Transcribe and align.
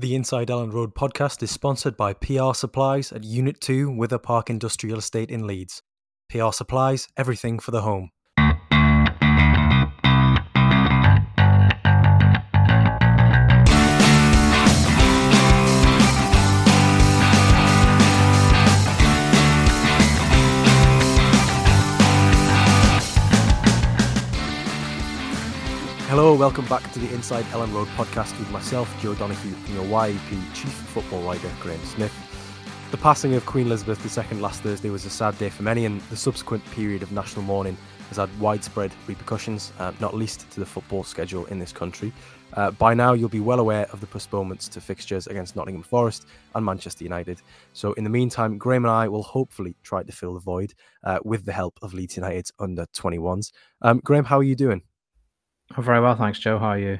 The 0.00 0.14
Inside 0.14 0.46
Elland 0.46 0.74
Road 0.74 0.94
podcast 0.94 1.42
is 1.42 1.50
sponsored 1.50 1.96
by 1.96 2.12
PR 2.12 2.54
Supplies 2.54 3.10
at 3.10 3.24
Unit 3.24 3.60
2 3.60 3.90
Wither 3.90 4.18
Park 4.18 4.48
Industrial 4.48 4.96
Estate 4.96 5.28
in 5.28 5.44
Leeds. 5.44 5.82
PR 6.28 6.52
Supplies, 6.52 7.08
everything 7.16 7.58
for 7.58 7.72
the 7.72 7.80
home. 7.80 8.12
Hello, 26.28 26.38
welcome 26.38 26.66
back 26.66 26.92
to 26.92 26.98
the 26.98 27.10
Inside 27.14 27.46
Elland 27.46 27.72
Road 27.72 27.88
podcast 27.96 28.38
with 28.38 28.50
myself, 28.50 28.94
Joe 29.00 29.14
Donoghue, 29.14 29.54
and 29.64 29.68
your 29.70 29.86
YEP 29.86 30.52
Chief 30.52 30.70
Football 30.70 31.22
Writer, 31.22 31.50
Graham 31.58 31.82
Smith. 31.86 32.12
The 32.90 32.98
passing 32.98 33.32
of 33.32 33.46
Queen 33.46 33.64
Elizabeth 33.64 33.98
II 34.04 34.38
last 34.38 34.60
Thursday 34.60 34.90
was 34.90 35.06
a 35.06 35.08
sad 35.08 35.38
day 35.38 35.48
for 35.48 35.62
many, 35.62 35.86
and 35.86 36.02
the 36.10 36.18
subsequent 36.18 36.62
period 36.72 37.02
of 37.02 37.12
national 37.12 37.46
mourning 37.46 37.78
has 38.08 38.18
had 38.18 38.28
widespread 38.38 38.92
repercussions, 39.06 39.72
uh, 39.78 39.92
not 40.00 40.14
least 40.14 40.50
to 40.50 40.60
the 40.60 40.66
football 40.66 41.02
schedule 41.02 41.46
in 41.46 41.58
this 41.58 41.72
country. 41.72 42.12
Uh, 42.52 42.72
by 42.72 42.92
now, 42.92 43.14
you'll 43.14 43.30
be 43.30 43.40
well 43.40 43.58
aware 43.58 43.86
of 43.90 44.02
the 44.02 44.06
postponements 44.06 44.68
to 44.68 44.82
fixtures 44.82 45.28
against 45.28 45.56
Nottingham 45.56 45.82
Forest 45.82 46.26
and 46.54 46.62
Manchester 46.62 47.04
United. 47.04 47.40
So, 47.72 47.94
in 47.94 48.04
the 48.04 48.10
meantime, 48.10 48.58
Graham 48.58 48.84
and 48.84 48.92
I 48.92 49.08
will 49.08 49.22
hopefully 49.22 49.76
try 49.82 50.02
to 50.02 50.12
fill 50.12 50.34
the 50.34 50.40
void 50.40 50.74
uh, 51.04 51.20
with 51.24 51.46
the 51.46 51.52
help 51.52 51.78
of 51.80 51.94
Leeds 51.94 52.18
United's 52.18 52.52
under 52.58 52.84
21s. 52.94 53.50
Um, 53.80 54.02
Graham, 54.04 54.26
how 54.26 54.38
are 54.38 54.42
you 54.42 54.54
doing? 54.54 54.82
Oh, 55.76 55.82
very 55.82 56.00
well, 56.00 56.16
thanks, 56.16 56.38
Joe. 56.38 56.58
How 56.58 56.68
are 56.68 56.78
you? 56.78 56.98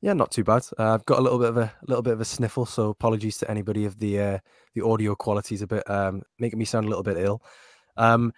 Yeah, 0.00 0.12
not 0.12 0.30
too 0.30 0.44
bad. 0.44 0.62
Uh, 0.78 0.94
I've 0.94 1.04
got 1.06 1.18
a 1.18 1.22
little 1.22 1.38
bit 1.38 1.48
of 1.48 1.56
a 1.56 1.72
little 1.86 2.02
bit 2.02 2.12
of 2.12 2.20
a 2.20 2.24
sniffle, 2.24 2.66
so 2.66 2.90
apologies 2.90 3.38
to 3.38 3.50
anybody 3.50 3.84
if 3.84 3.98
the 3.98 4.20
uh, 4.20 4.38
the 4.74 4.84
audio 4.86 5.16
quality 5.16 5.56
is 5.56 5.62
a 5.62 5.66
bit 5.66 5.88
um, 5.90 6.22
making 6.38 6.58
me 6.58 6.64
sound 6.64 6.86
a 6.86 6.88
little 6.88 7.02
bit 7.02 7.16
ill. 7.16 7.42
Um, 7.96 8.32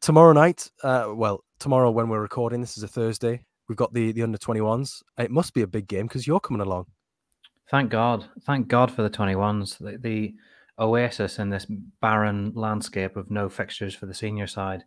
tomorrow 0.00 0.32
night, 0.32 0.70
uh, 0.84 1.08
well, 1.12 1.42
tomorrow 1.58 1.90
when 1.90 2.08
we're 2.08 2.20
recording, 2.20 2.60
this 2.60 2.76
is 2.76 2.84
a 2.84 2.88
Thursday. 2.88 3.44
We've 3.68 3.76
got 3.76 3.92
the 3.92 4.12
the 4.12 4.22
under 4.22 4.38
twenty 4.38 4.60
ones. 4.60 5.02
It 5.18 5.32
must 5.32 5.52
be 5.52 5.62
a 5.62 5.66
big 5.66 5.88
game 5.88 6.06
because 6.06 6.28
you're 6.28 6.40
coming 6.40 6.62
along. 6.62 6.86
Thank 7.70 7.90
God, 7.90 8.26
thank 8.46 8.68
God 8.68 8.92
for 8.92 9.02
the 9.02 9.10
twenty 9.10 9.34
ones. 9.34 9.76
The, 9.80 9.98
the 10.00 10.34
oasis 10.78 11.40
in 11.40 11.50
this 11.50 11.66
barren 12.00 12.52
landscape 12.54 13.16
of 13.16 13.30
no 13.30 13.48
fixtures 13.48 13.94
for 13.96 14.06
the 14.06 14.14
senior 14.14 14.46
side. 14.46 14.84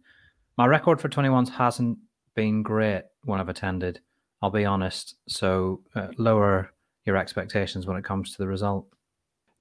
My 0.58 0.68
record 0.68 1.02
for 1.02 1.10
twenty 1.10 1.30
ones 1.30 1.50
hasn't 1.50 1.98
been 2.34 2.64
great 2.64 3.04
when 3.26 3.42
I've 3.42 3.50
attended. 3.50 4.00
I'll 4.44 4.50
be 4.50 4.66
honest. 4.66 5.16
So 5.30 5.82
uh, 5.96 6.10
lower 6.18 6.70
your 7.06 7.16
expectations 7.16 7.88
when 7.88 7.96
it 7.96 8.04
comes 8.04 8.34
to 8.34 8.38
the 8.40 8.48
result. 8.48 8.86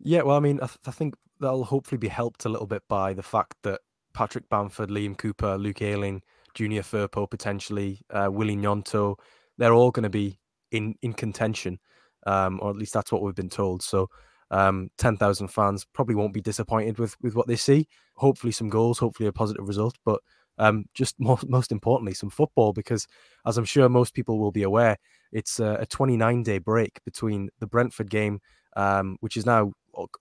Yeah, 0.00 0.22
well, 0.22 0.36
I 0.36 0.41
mean, 0.41 0.58
I, 0.61 0.66
th- 0.66 0.78
I, 0.86 0.91
think 0.91 1.14
that'll 1.39 1.62
hopefully 1.62 1.98
be 1.98 2.08
helped 2.08 2.47
a 2.47 2.48
little 2.48 2.66
bit 2.66 2.83
by 2.89 3.14
the 3.14 3.22
fact 3.22 3.55
that 3.62 3.80
Patrick 4.12 4.48
Bamford, 4.48 4.91
Liam 4.91 5.16
Cooper, 5.16 5.56
Luke 5.56 5.83
Ayling, 5.83 6.20
Junior 6.55 6.83
Firpo, 6.83 7.30
potentially 7.30 8.00
uh, 8.11 8.28
Willy 8.28 8.56
Gnonto, 8.56 9.14
they're 9.56 9.72
all 9.72 9.92
going 9.92 10.02
to 10.02 10.11
be 10.11 10.41
in 10.72 10.96
in 11.00 11.12
contention, 11.12 11.78
um, 12.27 12.58
or 12.61 12.70
at 12.70 12.77
least 12.77 12.92
that's 12.92 13.12
what 13.12 13.22
we've 13.22 13.34
been 13.34 13.48
told. 13.48 13.83
So. 13.83 14.08
Um, 14.50 14.91
10,000 14.98 15.48
fans 15.48 15.86
probably 15.94 16.14
won't 16.14 16.34
be 16.34 16.42
disappointed 16.42 16.98
with, 16.98 17.17
with 17.22 17.34
what 17.34 17.46
they 17.46 17.56
see. 17.56 17.89
Hopefully, 18.17 18.52
some 18.52 18.69
goals, 18.69 18.98
hopefully, 18.98 19.27
a 19.27 19.33
positive 19.33 19.67
result. 19.67 19.96
But 20.05 20.20
um, 20.58 20.84
just 20.95 21.19
most, 21.19 21.48
most 21.48 21.72
importantly, 21.72 22.14
some 22.14 22.31
football, 22.31 22.72
because 22.72 23.06
as 23.47 23.58
I'm 23.58 23.64
sure 23.64 23.89
most 23.89 24.14
people 24.14 24.39
will 24.39 24.53
be 24.53 24.62
aware, 24.62 24.97
it's 25.33 25.61
a, 25.61 25.78
a 25.81 25.86
29 25.86 26.42
day 26.42 26.58
break 26.58 27.00
between 27.05 27.48
the 27.58 27.67
Brentford 27.67 28.11
game, 28.11 28.41
um, 28.77 29.17
which 29.20 29.36
is 29.36 29.47
now 29.47 29.73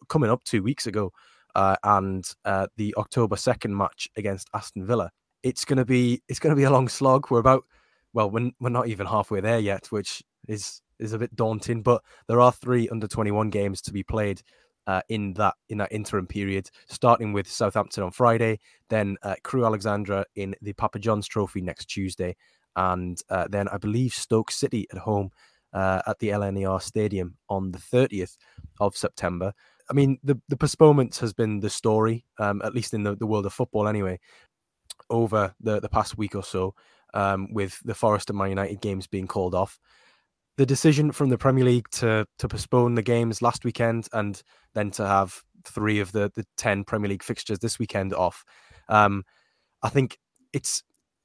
coming 0.10 0.30
up 0.30 0.44
two 0.44 0.64
weeks 0.64 0.88
ago, 0.88 1.12
uh, 1.56 1.76
and 1.84 2.30
uh, 2.46 2.68
the 2.78 2.94
October 2.98 3.36
2nd 3.36 3.72
match 3.72 4.10
against 4.16 4.50
Aston 4.54 4.86
Villa. 4.86 5.10
It's 5.44 5.66
gonna 5.66 5.86
be 5.86 6.22
it's 6.28 6.40
gonna 6.40 6.56
be 6.56 6.64
a 6.64 6.70
long 6.72 6.88
slog. 6.88 7.32
We're 7.32 7.40
about 7.40 7.64
well, 8.14 8.30
we're, 8.30 8.52
we're 8.60 8.70
not 8.70 8.88
even 8.88 9.08
halfway 9.08 9.42
there 9.42 9.60
yet, 9.60 9.88
which 9.88 10.24
is 10.48 10.82
is 11.00 11.14
a 11.14 11.18
bit 11.18 11.36
daunting. 11.36 11.82
But 11.82 12.04
there 12.28 12.40
are 12.40 12.52
three 12.52 12.88
under 12.90 13.08
21 13.08 13.50
games 13.50 13.82
to 13.82 13.94
be 13.94 14.04
played 14.04 14.42
uh, 14.88 15.02
in 15.10 15.34
that 15.34 15.56
in 15.70 15.78
that 15.80 15.92
interim 15.92 16.28
period, 16.28 16.70
starting 16.88 17.34
with 17.34 17.50
Southampton 17.50 18.04
on 18.04 18.12
Friday, 18.12 18.60
then 18.90 19.18
uh, 19.24 19.36
Crewe 19.44 19.66
Alexandra 19.66 20.26
in 20.36 20.56
the 20.62 20.74
Papa 20.74 21.00
John's 21.00 21.28
Trophy 21.28 21.62
next 21.62 21.86
Tuesday, 21.86 22.36
and 22.76 23.20
uh, 23.30 23.48
then 23.50 23.68
I 23.68 23.78
believe 23.78 24.14
Stoke 24.14 24.52
City 24.52 24.88
at 24.92 25.00
home 25.00 25.32
uh, 25.74 26.02
at 26.08 26.20
the 26.20 26.30
LNER 26.30 26.82
Stadium 26.82 27.38
on 27.50 27.72
the 27.72 27.80
30th 27.80 28.38
of 28.80 28.96
September. 28.98 29.54
I 29.90 29.94
mean, 29.94 30.20
the 30.24 30.40
the 30.48 30.58
postponement 30.58 31.18
has 31.18 31.34
been 31.34 31.60
the 31.60 31.70
story, 31.70 32.26
um, 32.40 32.62
at 32.64 32.74
least 32.74 32.94
in 32.94 33.04
the, 33.04 33.16
the 33.16 33.28
world 33.28 33.46
of 33.46 33.54
football, 33.54 33.88
anyway, 33.88 34.20
over 35.10 35.54
the 35.60 35.80
the 35.80 35.90
past 35.90 36.18
week 36.18 36.36
or 36.36 36.44
so, 36.44 36.76
um, 37.14 37.54
with 37.54 37.80
the 37.84 37.96
Forest 37.96 38.30
and 38.30 38.40
Man 38.40 38.50
United 38.50 38.82
games 38.82 39.08
being 39.08 39.28
called 39.28 39.54
off 39.54 39.80
the 40.58 40.66
decision 40.66 41.12
from 41.12 41.30
the 41.30 41.38
Premier 41.38 41.66
League 41.66 41.90
to 41.92 42.26
to 42.40 42.48
postpone 42.48 42.96
the 42.96 43.02
games 43.02 43.42
last 43.42 43.66
weekend 43.66 44.08
and 44.14 44.42
then 44.74 44.92
to 44.92 45.06
have 45.06 45.42
three 45.66 46.00
of 46.00 46.12
the 46.12 46.32
the 46.36 46.46
ten 46.58 46.84
Premier 46.84 47.10
League 47.10 47.24
fixtures 47.24 47.60
this 47.60 47.80
weekend 47.80 48.14
off, 48.14 48.44
um, 48.90 49.24
I 49.82 49.90
think 49.90 50.18
it's 50.54 50.84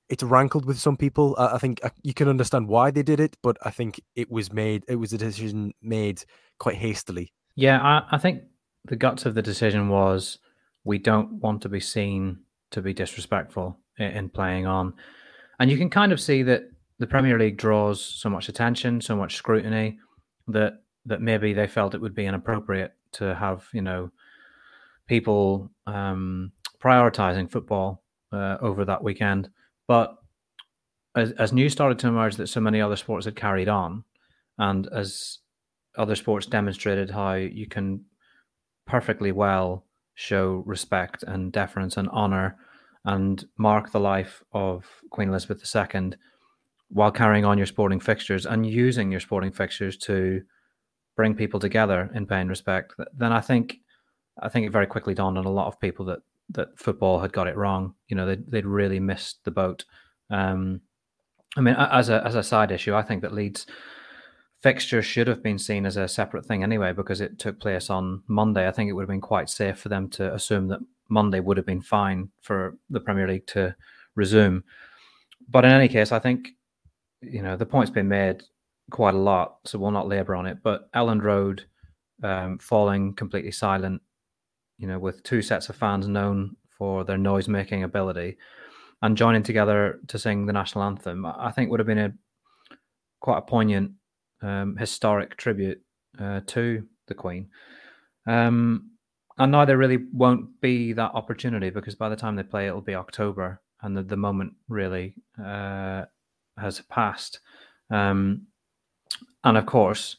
it's 0.08 0.22
rankled 0.22 0.64
with 0.64 0.78
some 0.78 0.96
people. 0.96 1.34
Uh, 1.36 1.50
I 1.52 1.58
think 1.58 1.80
uh, 1.82 1.90
you 2.02 2.14
can 2.14 2.28
understand 2.28 2.68
why 2.68 2.90
they 2.90 3.02
did 3.02 3.20
it, 3.20 3.36
but 3.42 3.56
I 3.62 3.70
think 3.70 4.00
it 4.14 4.30
was 4.30 4.52
made 4.52 4.84
it 4.88 4.96
was 4.96 5.12
a 5.12 5.18
decision 5.18 5.72
made 5.82 6.22
quite 6.58 6.76
hastily. 6.76 7.32
Yeah, 7.54 7.80
I, 7.80 8.16
I 8.16 8.18
think 8.18 8.42
the 8.84 8.96
guts 8.96 9.26
of 9.26 9.34
the 9.34 9.42
decision 9.42 9.88
was 9.88 10.38
we 10.84 10.98
don't 10.98 11.32
want 11.40 11.62
to 11.62 11.68
be 11.68 11.80
seen 11.80 12.40
to 12.70 12.80
be 12.80 12.92
disrespectful 12.92 13.78
in, 13.98 14.06
in 14.12 14.28
playing 14.28 14.66
on, 14.66 14.94
and 15.58 15.70
you 15.70 15.76
can 15.76 15.90
kind 15.90 16.12
of 16.12 16.20
see 16.20 16.42
that 16.44 16.70
the 16.98 17.06
Premier 17.06 17.38
League 17.38 17.56
draws 17.56 18.02
so 18.02 18.30
much 18.30 18.48
attention, 18.48 19.00
so 19.00 19.16
much 19.16 19.36
scrutiny 19.36 19.98
that 20.48 20.82
that 21.04 21.20
maybe 21.20 21.52
they 21.52 21.66
felt 21.66 21.94
it 21.94 22.00
would 22.00 22.14
be 22.14 22.26
inappropriate 22.26 22.92
to 23.12 23.34
have 23.34 23.68
you 23.72 23.82
know 23.82 24.10
people 25.06 25.70
um, 25.86 26.52
prioritizing 26.82 27.50
football 27.50 28.02
uh, 28.32 28.56
over 28.60 28.84
that 28.84 29.02
weekend. 29.04 29.48
But 29.86 30.16
as, 31.14 31.32
as 31.32 31.52
news 31.52 31.72
started 31.72 31.98
to 32.00 32.08
emerge 32.08 32.36
that 32.36 32.48
so 32.48 32.60
many 32.60 32.80
other 32.80 32.96
sports 32.96 33.24
had 33.24 33.36
carried 33.36 33.68
on, 33.68 34.04
and 34.58 34.88
as 34.92 35.38
other 35.96 36.14
sports 36.14 36.46
demonstrated 36.46 37.10
how 37.10 37.34
you 37.34 37.66
can 37.66 38.04
perfectly 38.86 39.32
well 39.32 39.84
show 40.14 40.62
respect 40.66 41.22
and 41.22 41.52
deference 41.52 41.96
and 41.96 42.08
honor 42.10 42.56
and 43.04 43.44
mark 43.58 43.92
the 43.92 44.00
life 44.00 44.42
of 44.52 44.84
Queen 45.10 45.28
Elizabeth 45.28 45.62
II 45.74 46.12
while 46.88 47.10
carrying 47.10 47.44
on 47.44 47.58
your 47.58 47.66
sporting 47.66 48.00
fixtures 48.00 48.46
and 48.46 48.66
using 48.66 49.10
your 49.10 49.20
sporting 49.20 49.52
fixtures 49.52 49.96
to 49.96 50.42
bring 51.16 51.34
people 51.34 51.58
together 51.58 52.10
in 52.14 52.26
paying 52.26 52.48
respect, 52.48 52.94
then 53.16 53.32
I 53.32 53.40
think 53.40 53.78
I 54.40 54.48
think 54.48 54.66
it 54.66 54.72
very 54.72 54.86
quickly 54.86 55.14
dawned 55.14 55.38
on 55.38 55.46
a 55.46 55.50
lot 55.50 55.66
of 55.66 55.80
people 55.80 56.04
that 56.06 56.20
that 56.50 56.78
football 56.78 57.20
had 57.20 57.32
got 57.32 57.48
it 57.48 57.56
wrong. 57.56 57.94
You 58.08 58.16
know, 58.16 58.26
they'd, 58.26 58.50
they'd 58.50 58.66
really 58.66 59.00
missed 59.00 59.44
the 59.44 59.50
boat. 59.50 59.84
Um, 60.30 60.80
I 61.56 61.60
mean, 61.60 61.74
as 61.74 62.08
a 62.08 62.24
as 62.24 62.34
a 62.34 62.42
side 62.42 62.70
issue, 62.70 62.94
I 62.94 63.02
think 63.02 63.22
that 63.22 63.32
Leeds 63.32 63.66
fixture 64.62 65.02
should 65.02 65.26
have 65.26 65.42
been 65.42 65.58
seen 65.58 65.86
as 65.86 65.96
a 65.96 66.08
separate 66.08 66.44
thing 66.44 66.62
anyway 66.62 66.92
because 66.92 67.20
it 67.20 67.38
took 67.38 67.60
place 67.60 67.90
on 67.90 68.22
Monday. 68.26 68.66
I 68.66 68.72
think 68.72 68.88
it 68.88 68.92
would 68.92 69.02
have 69.02 69.08
been 69.08 69.20
quite 69.20 69.48
safe 69.48 69.78
for 69.78 69.88
them 69.88 70.08
to 70.10 70.32
assume 70.34 70.68
that 70.68 70.80
Monday 71.08 71.40
would 71.40 71.56
have 71.56 71.66
been 71.66 71.82
fine 71.82 72.30
for 72.40 72.76
the 72.90 73.00
Premier 73.00 73.28
League 73.28 73.46
to 73.48 73.74
resume. 74.14 74.64
But 75.48 75.64
in 75.64 75.70
any 75.70 75.88
case, 75.88 76.12
I 76.12 76.18
think 76.18 76.55
you 77.30 77.42
know, 77.42 77.56
the 77.56 77.66
point's 77.66 77.90
been 77.90 78.08
made 78.08 78.42
quite 78.90 79.14
a 79.14 79.18
lot, 79.18 79.58
so 79.64 79.78
we'll 79.78 79.90
not 79.90 80.08
labour 80.08 80.34
on 80.34 80.46
it. 80.46 80.58
But 80.62 80.90
Elland 80.92 81.22
Road 81.22 81.64
um, 82.22 82.58
falling 82.58 83.14
completely 83.14 83.52
silent, 83.52 84.02
you 84.78 84.86
know, 84.86 84.98
with 84.98 85.22
two 85.22 85.42
sets 85.42 85.68
of 85.68 85.76
fans 85.76 86.08
known 86.08 86.56
for 86.78 87.04
their 87.04 87.18
noise 87.18 87.48
making 87.48 87.82
ability 87.82 88.36
and 89.02 89.16
joining 89.16 89.42
together 89.42 90.00
to 90.08 90.18
sing 90.18 90.46
the 90.46 90.52
national 90.52 90.84
anthem, 90.84 91.26
I 91.26 91.50
think 91.50 91.70
would 91.70 91.80
have 91.80 91.86
been 91.86 91.98
a 91.98 92.12
quite 93.20 93.38
a 93.38 93.42
poignant, 93.42 93.92
um, 94.42 94.76
historic 94.76 95.36
tribute 95.36 95.80
uh, 96.18 96.40
to 96.46 96.86
the 97.08 97.14
Queen. 97.14 97.48
Um, 98.26 98.90
and 99.38 99.52
now 99.52 99.64
there 99.64 99.76
really 99.76 99.98
won't 100.12 100.60
be 100.60 100.92
that 100.94 101.12
opportunity 101.14 101.70
because 101.70 101.94
by 101.94 102.08
the 102.08 102.16
time 102.16 102.36
they 102.36 102.42
play, 102.42 102.66
it'll 102.66 102.80
be 102.80 102.94
October, 102.94 103.60
and 103.82 103.96
the, 103.96 104.02
the 104.02 104.16
moment 104.16 104.54
really 104.68 105.14
uh, 105.42 106.04
has 106.58 106.80
passed. 106.82 107.40
Um, 107.90 108.46
and 109.44 109.56
of 109.56 109.66
course, 109.66 110.16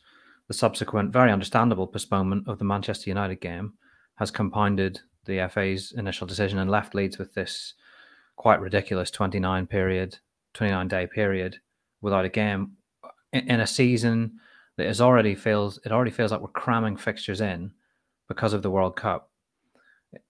the 0.48 0.54
subsequent, 0.54 1.12
very 1.12 1.32
understandable 1.32 1.88
postponement 1.88 2.48
of 2.48 2.60
the 2.60 2.66
Manchester 2.66 3.10
United 3.10 3.42
game 3.42 3.74
has 4.16 4.32
compounded 4.32 5.02
the 5.26 5.48
FA's 5.52 5.94
initial 5.98 6.26
decision 6.26 6.60
and 6.60 6.72
left 6.72 6.96
Leeds 6.96 7.18
with 7.18 7.34
this 7.34 7.74
quite 8.38 8.62
ridiculous 8.62 9.12
29 9.12 9.68
period, 9.68 10.18
29 10.54 10.88
day 10.88 11.08
period 11.08 11.58
without 12.02 12.26
a 12.26 12.30
game 12.30 12.72
in, 13.34 13.60
a 13.60 13.68
season 13.68 14.40
that 14.78 14.88
is 14.88 15.02
already 15.02 15.36
feels 15.36 15.80
it 15.86 15.92
already 15.92 16.12
feels 16.12 16.32
like 16.32 16.42
we're 16.42 16.48
cramming 16.48 16.96
fixtures 16.96 17.42
in 17.42 17.72
because 18.28 18.54
of 18.54 18.62
the 18.62 18.72
World 18.72 18.96
Cup. 18.96 19.32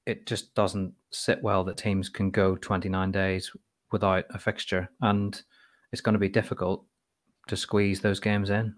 It 0.06 0.26
just 0.26 0.56
doesn't 0.56 0.94
sit 1.12 1.44
well 1.44 1.64
that 1.66 1.78
teams 1.78 2.10
can 2.10 2.32
go 2.32 2.56
29 2.56 3.12
days 3.12 3.52
without 3.92 4.26
a 4.32 4.40
fixture, 4.40 4.90
and 5.02 5.42
it's 5.92 6.02
going 6.02 6.14
to 6.14 6.20
be 6.20 6.30
difficult 6.30 6.86
to 7.48 7.56
squeeze 7.56 8.02
those 8.02 8.20
games 8.20 8.50
in. 8.50 8.76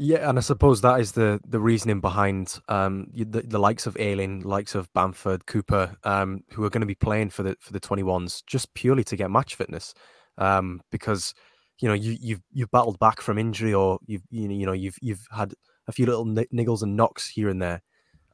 Yeah, 0.00 0.28
and 0.28 0.38
I 0.38 0.42
suppose 0.42 0.80
that 0.82 1.00
is 1.00 1.12
the 1.12 1.40
the 1.44 1.58
reasoning 1.58 2.00
behind 2.00 2.60
um, 2.68 3.08
the, 3.12 3.42
the 3.42 3.58
likes 3.58 3.86
of 3.86 3.96
Ayling, 3.98 4.42
likes 4.42 4.76
of 4.76 4.92
Bamford, 4.92 5.44
Cooper, 5.46 5.96
um, 6.04 6.44
who 6.52 6.64
are 6.64 6.70
going 6.70 6.82
to 6.82 6.86
be 6.86 6.94
playing 6.94 7.30
for 7.30 7.42
the 7.42 7.56
for 7.58 7.72
the 7.72 7.80
twenty 7.80 8.04
ones 8.04 8.42
just 8.46 8.72
purely 8.74 9.02
to 9.04 9.16
get 9.16 9.28
match 9.30 9.56
fitness, 9.56 9.94
um, 10.38 10.80
because 10.92 11.34
you 11.80 11.88
know 11.88 11.94
you 11.94 12.16
you've 12.20 12.42
you've 12.52 12.70
battled 12.70 13.00
back 13.00 13.20
from 13.20 13.38
injury 13.38 13.74
or 13.74 13.98
you've 14.06 14.22
you 14.30 14.46
know, 14.46 14.54
you 14.54 14.66
know 14.66 14.72
you've 14.72 14.98
you've 15.02 15.26
had 15.32 15.52
a 15.88 15.92
few 15.92 16.06
little 16.06 16.26
niggles 16.26 16.82
and 16.82 16.96
knocks 16.96 17.28
here 17.28 17.48
and 17.48 17.60
there, 17.60 17.82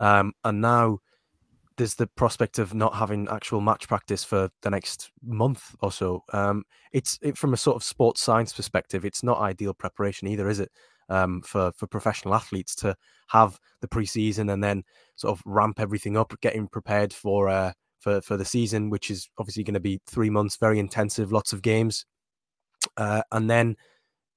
um, 0.00 0.34
and 0.44 0.60
now 0.60 0.98
there's 1.76 1.94
the 1.96 2.06
prospect 2.06 2.58
of 2.58 2.74
not 2.74 2.94
having 2.94 3.28
actual 3.28 3.60
match 3.60 3.88
practice 3.88 4.22
for 4.22 4.48
the 4.62 4.70
next 4.70 5.10
month 5.22 5.74
or 5.80 5.90
so. 5.90 6.22
Um, 6.32 6.64
it's 6.92 7.18
it, 7.22 7.36
from 7.36 7.52
a 7.52 7.56
sort 7.56 7.76
of 7.76 7.82
sports 7.82 8.22
science 8.22 8.52
perspective, 8.52 9.04
it's 9.04 9.22
not 9.22 9.40
ideal 9.40 9.74
preparation 9.74 10.28
either, 10.28 10.48
is 10.48 10.60
it? 10.60 10.70
um, 11.08 11.42
for 11.42 11.72
for 11.72 11.86
professional 11.86 12.34
athletes 12.34 12.74
to 12.76 12.96
have 13.28 13.58
the 13.80 13.88
preseason 13.88 14.52
and 14.52 14.62
then 14.62 14.84
sort 15.16 15.36
of 15.36 15.42
ramp 15.46 15.80
everything 15.80 16.16
up, 16.16 16.32
getting 16.40 16.68
prepared 16.68 17.12
for 17.12 17.48
uh, 17.48 17.72
for 18.00 18.20
for 18.20 18.36
the 18.36 18.44
season, 18.44 18.90
which 18.90 19.10
is 19.10 19.28
obviously 19.38 19.64
going 19.64 19.74
to 19.74 19.80
be 19.80 20.00
three 20.06 20.30
months, 20.30 20.56
very 20.56 20.78
intensive, 20.78 21.32
lots 21.32 21.52
of 21.52 21.62
games, 21.62 22.06
uh, 22.96 23.22
and 23.32 23.48
then 23.50 23.76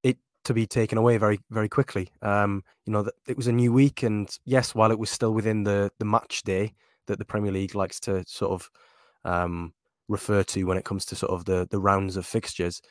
it 0.03 0.17
to 0.43 0.53
be 0.53 0.65
taken 0.65 0.97
away 0.97 1.17
very 1.17 1.39
very 1.49 1.69
quickly. 1.69 2.09
Um, 2.21 2.63
you 2.85 2.93
know, 2.93 3.07
it 3.27 3.37
was 3.37 3.47
a 3.47 3.53
new 3.53 3.73
week, 3.73 4.03
and 4.03 4.29
yes, 4.45 4.75
while 4.75 4.91
it 4.91 4.99
was 4.99 5.09
still 5.09 5.33
within 5.33 5.63
the 5.63 5.91
the 5.99 6.05
match 6.05 6.43
day 6.43 6.73
that 7.07 7.19
the 7.19 7.25
Premier 7.25 7.51
League 7.51 7.75
likes 7.75 7.99
to 8.01 8.23
sort 8.27 8.51
of 8.51 8.69
um, 9.25 9.73
refer 10.07 10.43
to 10.43 10.63
when 10.63 10.77
it 10.77 10.85
comes 10.85 11.05
to 11.05 11.15
sort 11.15 11.31
of 11.31 11.45
the 11.45 11.67
the 11.71 11.79
rounds 11.79 12.17
of 12.17 12.25
fixtures 12.25 12.81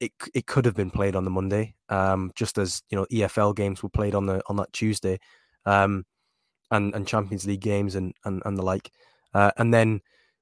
it 0.00 0.12
it 0.34 0.46
could 0.46 0.64
have 0.64 0.74
been 0.74 0.90
played 0.90 1.16
on 1.16 1.24
the 1.24 1.30
Monday, 1.30 1.74
um, 1.88 2.30
just 2.34 2.58
as 2.58 2.82
you 2.90 2.96
know 2.96 3.06
EFL 3.12 3.54
games 3.54 3.82
were 3.82 3.88
played 3.88 4.14
on 4.14 4.26
the 4.26 4.42
on 4.48 4.56
that 4.56 4.72
Tuesday, 4.72 5.18
um, 5.66 6.04
and 6.70 6.94
and 6.94 7.06
Champions 7.06 7.46
League 7.46 7.60
games 7.60 7.94
and 7.94 8.14
and, 8.24 8.42
and 8.44 8.56
the 8.56 8.62
like, 8.62 8.92
uh, 9.34 9.50
and 9.56 9.72
then 9.74 10.00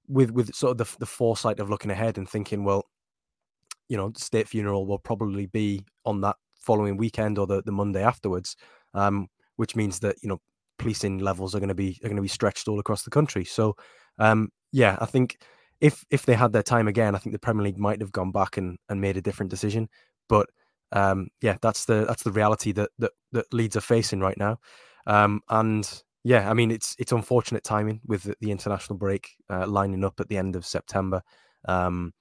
with 0.09 0.31
with 0.31 0.55
sort 0.55 0.73
of 0.73 0.79
the 0.79 0.99
the 0.99 1.07
foresight 1.07 1.61
of 1.61 1.71
looking 1.71 1.91
ahead 1.91 2.19
and 2.19 2.29
thinking, 2.29 2.65
well, 2.65 2.85
you 3.89 3.97
know, 3.97 4.13
state 4.17 4.49
funeral 4.49 4.87
will 4.87 4.99
probably 4.99 5.47
be 5.47 5.85
on 6.05 6.21
that 6.21 6.37
following 6.61 6.97
weekend 6.97 7.39
or 7.39 7.47
the, 7.47 7.63
the 7.63 7.73
Monday 7.73 8.03
afterwards, 8.03 8.57
um, 8.95 9.29
which 9.57 9.75
means 9.77 10.01
that 10.01 10.17
you 10.23 10.29
know 10.29 10.41
policing 10.79 11.19
levels 11.19 11.55
are 11.55 11.61
going 11.61 11.69
to 11.69 11.75
be 11.75 11.99
are 12.03 12.09
going 12.09 12.17
to 12.17 12.23
be 12.23 12.29
stretched 12.29 12.69
all 12.69 12.81
across 12.81 13.03
the 13.03 13.11
country. 13.11 13.45
So, 13.45 13.77
um, 14.19 14.51
yeah, 14.73 14.97
I 15.01 15.07
think 15.07 15.39
if 15.81 16.05
if 16.11 16.27
they 16.27 16.35
had 16.35 16.53
their 16.53 16.63
time 16.63 16.89
again, 16.89 17.15
I 17.15 17.19
think 17.19 17.33
the 17.33 17.39
Premier 17.39 17.65
League 17.65 17.79
might 17.79 18.01
have 18.01 18.13
gone 18.13 18.33
back 18.33 18.57
and, 18.57 18.79
and 18.89 19.01
made 19.01 19.17
a 19.17 19.23
different 19.23 19.51
decision. 19.51 19.89
But 20.29 20.49
um, 20.93 21.29
yeah, 21.41 21.57
that's 21.61 21.85
the 21.85 22.05
that's 22.07 22.23
the 22.23 22.33
reality 22.33 22.73
that 22.73 22.91
that, 22.99 23.13
that 23.33 23.53
Leeds 23.53 23.77
are 23.77 23.81
facing 23.83 24.21
right 24.21 24.39
now. 24.39 24.59
Um, 25.07 25.41
and 25.49 26.03
yeah, 26.25 26.51
I 26.51 26.55
mean 26.55 26.71
it's 26.71 26.95
it's 26.99 27.13
unfortunate 27.13 27.65
timing 27.65 28.01
with 28.07 28.25
the, 28.25 28.35
the 28.41 28.51
international 28.51 28.99
break 28.99 29.37
uh, 29.51 29.67
lining 29.67 30.05
up 30.05 30.19
at 30.21 30.29
the 30.29 30.37
end 30.37 30.57
of 30.57 30.67
September, 30.67 31.23
um, 31.69 32.13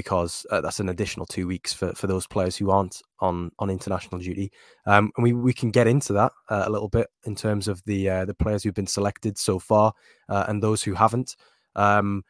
because 0.00 0.46
uh, 0.50 0.62
that's 0.62 0.80
an 0.80 0.88
additional 0.88 1.26
two 1.26 1.46
weeks 1.46 1.74
for, 1.74 1.92
for 1.92 2.06
those 2.06 2.26
players 2.26 2.56
who 2.56 2.70
aren't 2.70 3.02
on 3.18 3.50
on 3.58 3.68
international 3.68 4.18
duty. 4.18 4.50
Um, 4.86 5.12
and 5.14 5.24
we, 5.24 5.34
we 5.34 5.52
can 5.52 5.70
get 5.70 5.86
into 5.86 6.14
that 6.14 6.32
uh, 6.48 6.62
a 6.66 6.70
little 6.70 6.88
bit 6.88 7.08
in 7.24 7.34
terms 7.34 7.68
of 7.68 7.82
the 7.84 8.08
uh, 8.08 8.24
the 8.24 8.32
players 8.32 8.62
who've 8.62 8.72
been 8.72 8.86
selected 8.86 9.36
so 9.36 9.58
far 9.58 9.92
uh, 10.30 10.46
and 10.48 10.62
those 10.62 10.82
who 10.82 10.94
haven't. 10.94 11.36
Um, 11.76 12.22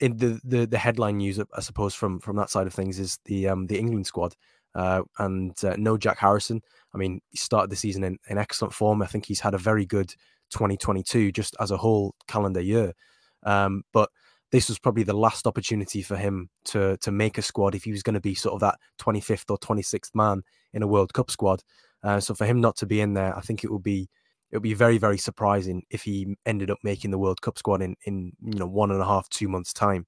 in 0.00 0.16
the, 0.16 0.40
the 0.42 0.64
the 0.64 0.78
headline 0.78 1.18
news, 1.18 1.38
I 1.38 1.60
suppose, 1.60 1.94
from 1.94 2.18
from 2.18 2.36
that 2.36 2.48
side 2.48 2.66
of 2.66 2.72
things 2.72 2.98
is 2.98 3.18
the 3.26 3.48
um 3.48 3.66
the 3.66 3.78
England 3.78 4.06
squad. 4.06 4.34
Uh, 4.74 5.02
and 5.18 5.52
uh, 5.64 5.76
no 5.76 5.98
Jack 5.98 6.18
Harrison. 6.18 6.62
I 6.94 6.96
mean, 6.96 7.20
he 7.28 7.36
started 7.36 7.68
the 7.68 7.76
season 7.76 8.04
in, 8.04 8.16
in 8.30 8.38
excellent 8.38 8.72
form. 8.72 9.02
I 9.02 9.06
think 9.06 9.26
he's 9.26 9.40
had 9.40 9.52
a 9.52 9.58
very 9.58 9.84
good 9.84 10.08
2022 10.48 11.30
just 11.30 11.54
as 11.60 11.70
a 11.70 11.76
whole 11.76 12.14
calendar 12.26 12.62
year. 12.62 12.94
Um, 13.42 13.82
but 13.92 14.08
this 14.52 14.68
was 14.68 14.78
probably 14.78 15.02
the 15.02 15.16
last 15.16 15.46
opportunity 15.46 16.02
for 16.02 16.16
him 16.16 16.48
to 16.66 16.96
to 16.98 17.10
make 17.10 17.38
a 17.38 17.42
squad 17.42 17.74
if 17.74 17.84
he 17.84 17.90
was 17.90 18.02
going 18.02 18.14
to 18.14 18.20
be 18.20 18.34
sort 18.34 18.54
of 18.54 18.60
that 18.60 18.78
25th 19.00 19.50
or 19.50 19.58
26th 19.58 20.14
man 20.14 20.42
in 20.74 20.82
a 20.82 20.86
World 20.86 21.12
Cup 21.12 21.30
squad. 21.30 21.62
Uh, 22.04 22.20
so 22.20 22.34
for 22.34 22.44
him 22.44 22.60
not 22.60 22.76
to 22.76 22.86
be 22.86 23.00
in 23.00 23.14
there, 23.14 23.36
I 23.36 23.40
think 23.40 23.64
it 23.64 23.72
would 23.72 23.82
be 23.82 24.08
it 24.50 24.56
would 24.56 24.62
be 24.62 24.74
very 24.74 24.98
very 24.98 25.18
surprising 25.18 25.82
if 25.90 26.02
he 26.02 26.36
ended 26.46 26.70
up 26.70 26.78
making 26.82 27.10
the 27.10 27.18
World 27.18 27.40
Cup 27.40 27.58
squad 27.58 27.82
in 27.82 27.96
in 28.04 28.32
you 28.44 28.58
know 28.58 28.66
one 28.66 28.90
and 28.90 29.00
a 29.00 29.06
half 29.06 29.28
two 29.30 29.48
months 29.48 29.72
time. 29.72 30.06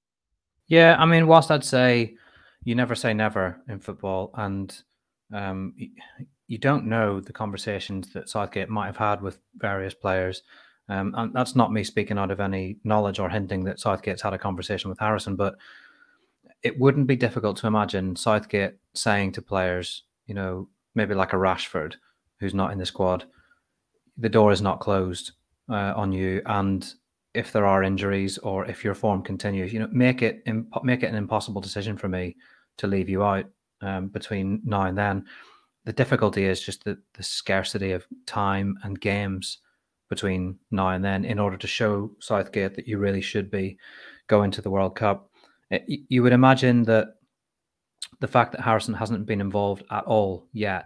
Yeah, 0.67 0.95
I 0.97 1.05
mean, 1.05 1.27
whilst 1.27 1.51
I'd 1.51 1.63
say 1.63 2.15
you 2.63 2.75
never 2.75 2.95
say 2.95 3.13
never 3.13 3.61
in 3.67 3.79
football, 3.79 4.31
and 4.35 4.75
um, 5.33 5.73
you 6.47 6.57
don't 6.59 6.85
know 6.85 7.19
the 7.19 7.33
conversations 7.33 8.13
that 8.13 8.29
Southgate 8.29 8.69
might 8.69 8.87
have 8.87 8.97
had 8.97 9.21
with 9.21 9.39
various 9.55 9.95
players. 9.95 10.43
Um, 10.87 11.13
and 11.17 11.33
that's 11.33 11.55
not 11.55 11.73
me 11.73 11.83
speaking 11.83 12.17
out 12.17 12.31
of 12.31 12.39
any 12.39 12.77
knowledge 12.83 13.19
or 13.19 13.29
hinting 13.29 13.63
that 13.63 13.79
Southgate's 13.79 14.21
had 14.21 14.33
a 14.33 14.37
conversation 14.37 14.89
with 14.89 14.99
Harrison, 14.99 15.35
but 15.35 15.55
it 16.61 16.79
wouldn't 16.79 17.07
be 17.07 17.15
difficult 17.15 17.57
to 17.57 17.67
imagine 17.67 18.15
Southgate 18.15 18.75
saying 18.93 19.31
to 19.33 19.41
players, 19.41 20.03
you 20.27 20.35
know, 20.35 20.69
maybe 20.93 21.13
like 21.13 21.33
a 21.33 21.37
Rashford 21.37 21.95
who's 22.39 22.53
not 22.53 22.71
in 22.71 22.77
the 22.77 22.85
squad, 22.85 23.25
the 24.17 24.29
door 24.29 24.51
is 24.51 24.61
not 24.61 24.79
closed 24.79 25.31
uh, 25.69 25.93
on 25.95 26.11
you, 26.11 26.41
and 26.45 26.93
if 27.33 27.51
there 27.51 27.65
are 27.65 27.83
injuries 27.83 28.37
or 28.39 28.65
if 28.65 28.83
your 28.83 28.93
form 28.93 29.21
continues, 29.21 29.73
you 29.73 29.79
know, 29.79 29.89
make 29.91 30.21
it 30.21 30.41
imp- 30.45 30.83
make 30.83 31.03
it 31.03 31.07
an 31.07 31.15
impossible 31.15 31.61
decision 31.61 31.97
for 31.97 32.07
me 32.07 32.35
to 32.77 32.87
leave 32.87 33.09
you 33.09 33.23
out 33.23 33.45
um, 33.81 34.07
between 34.07 34.61
now 34.63 34.83
and 34.83 34.97
then. 34.97 35.25
The 35.83 35.93
difficulty 35.93 36.45
is 36.45 36.61
just 36.61 36.83
the, 36.83 36.97
the 37.13 37.23
scarcity 37.23 37.91
of 37.91 38.07
time 38.25 38.77
and 38.83 38.99
games 38.99 39.59
between 40.09 40.57
now 40.71 40.89
and 40.89 41.03
then 41.03 41.25
in 41.25 41.39
order 41.39 41.57
to 41.57 41.67
show 41.67 42.11
Southgate 42.19 42.75
that 42.75 42.87
you 42.87 42.97
really 42.97 43.21
should 43.21 43.49
be 43.49 43.77
going 44.27 44.51
to 44.51 44.61
the 44.61 44.69
World 44.69 44.95
Cup. 44.95 45.29
Eh, 45.71 45.79
you 45.87 46.23
would 46.23 46.33
imagine 46.33 46.83
that 46.83 47.15
the 48.19 48.27
fact 48.27 48.51
that 48.51 48.61
Harrison 48.61 48.93
hasn't 48.93 49.25
been 49.25 49.41
involved 49.41 49.83
at 49.91 50.05
all 50.05 50.47
yet 50.53 50.85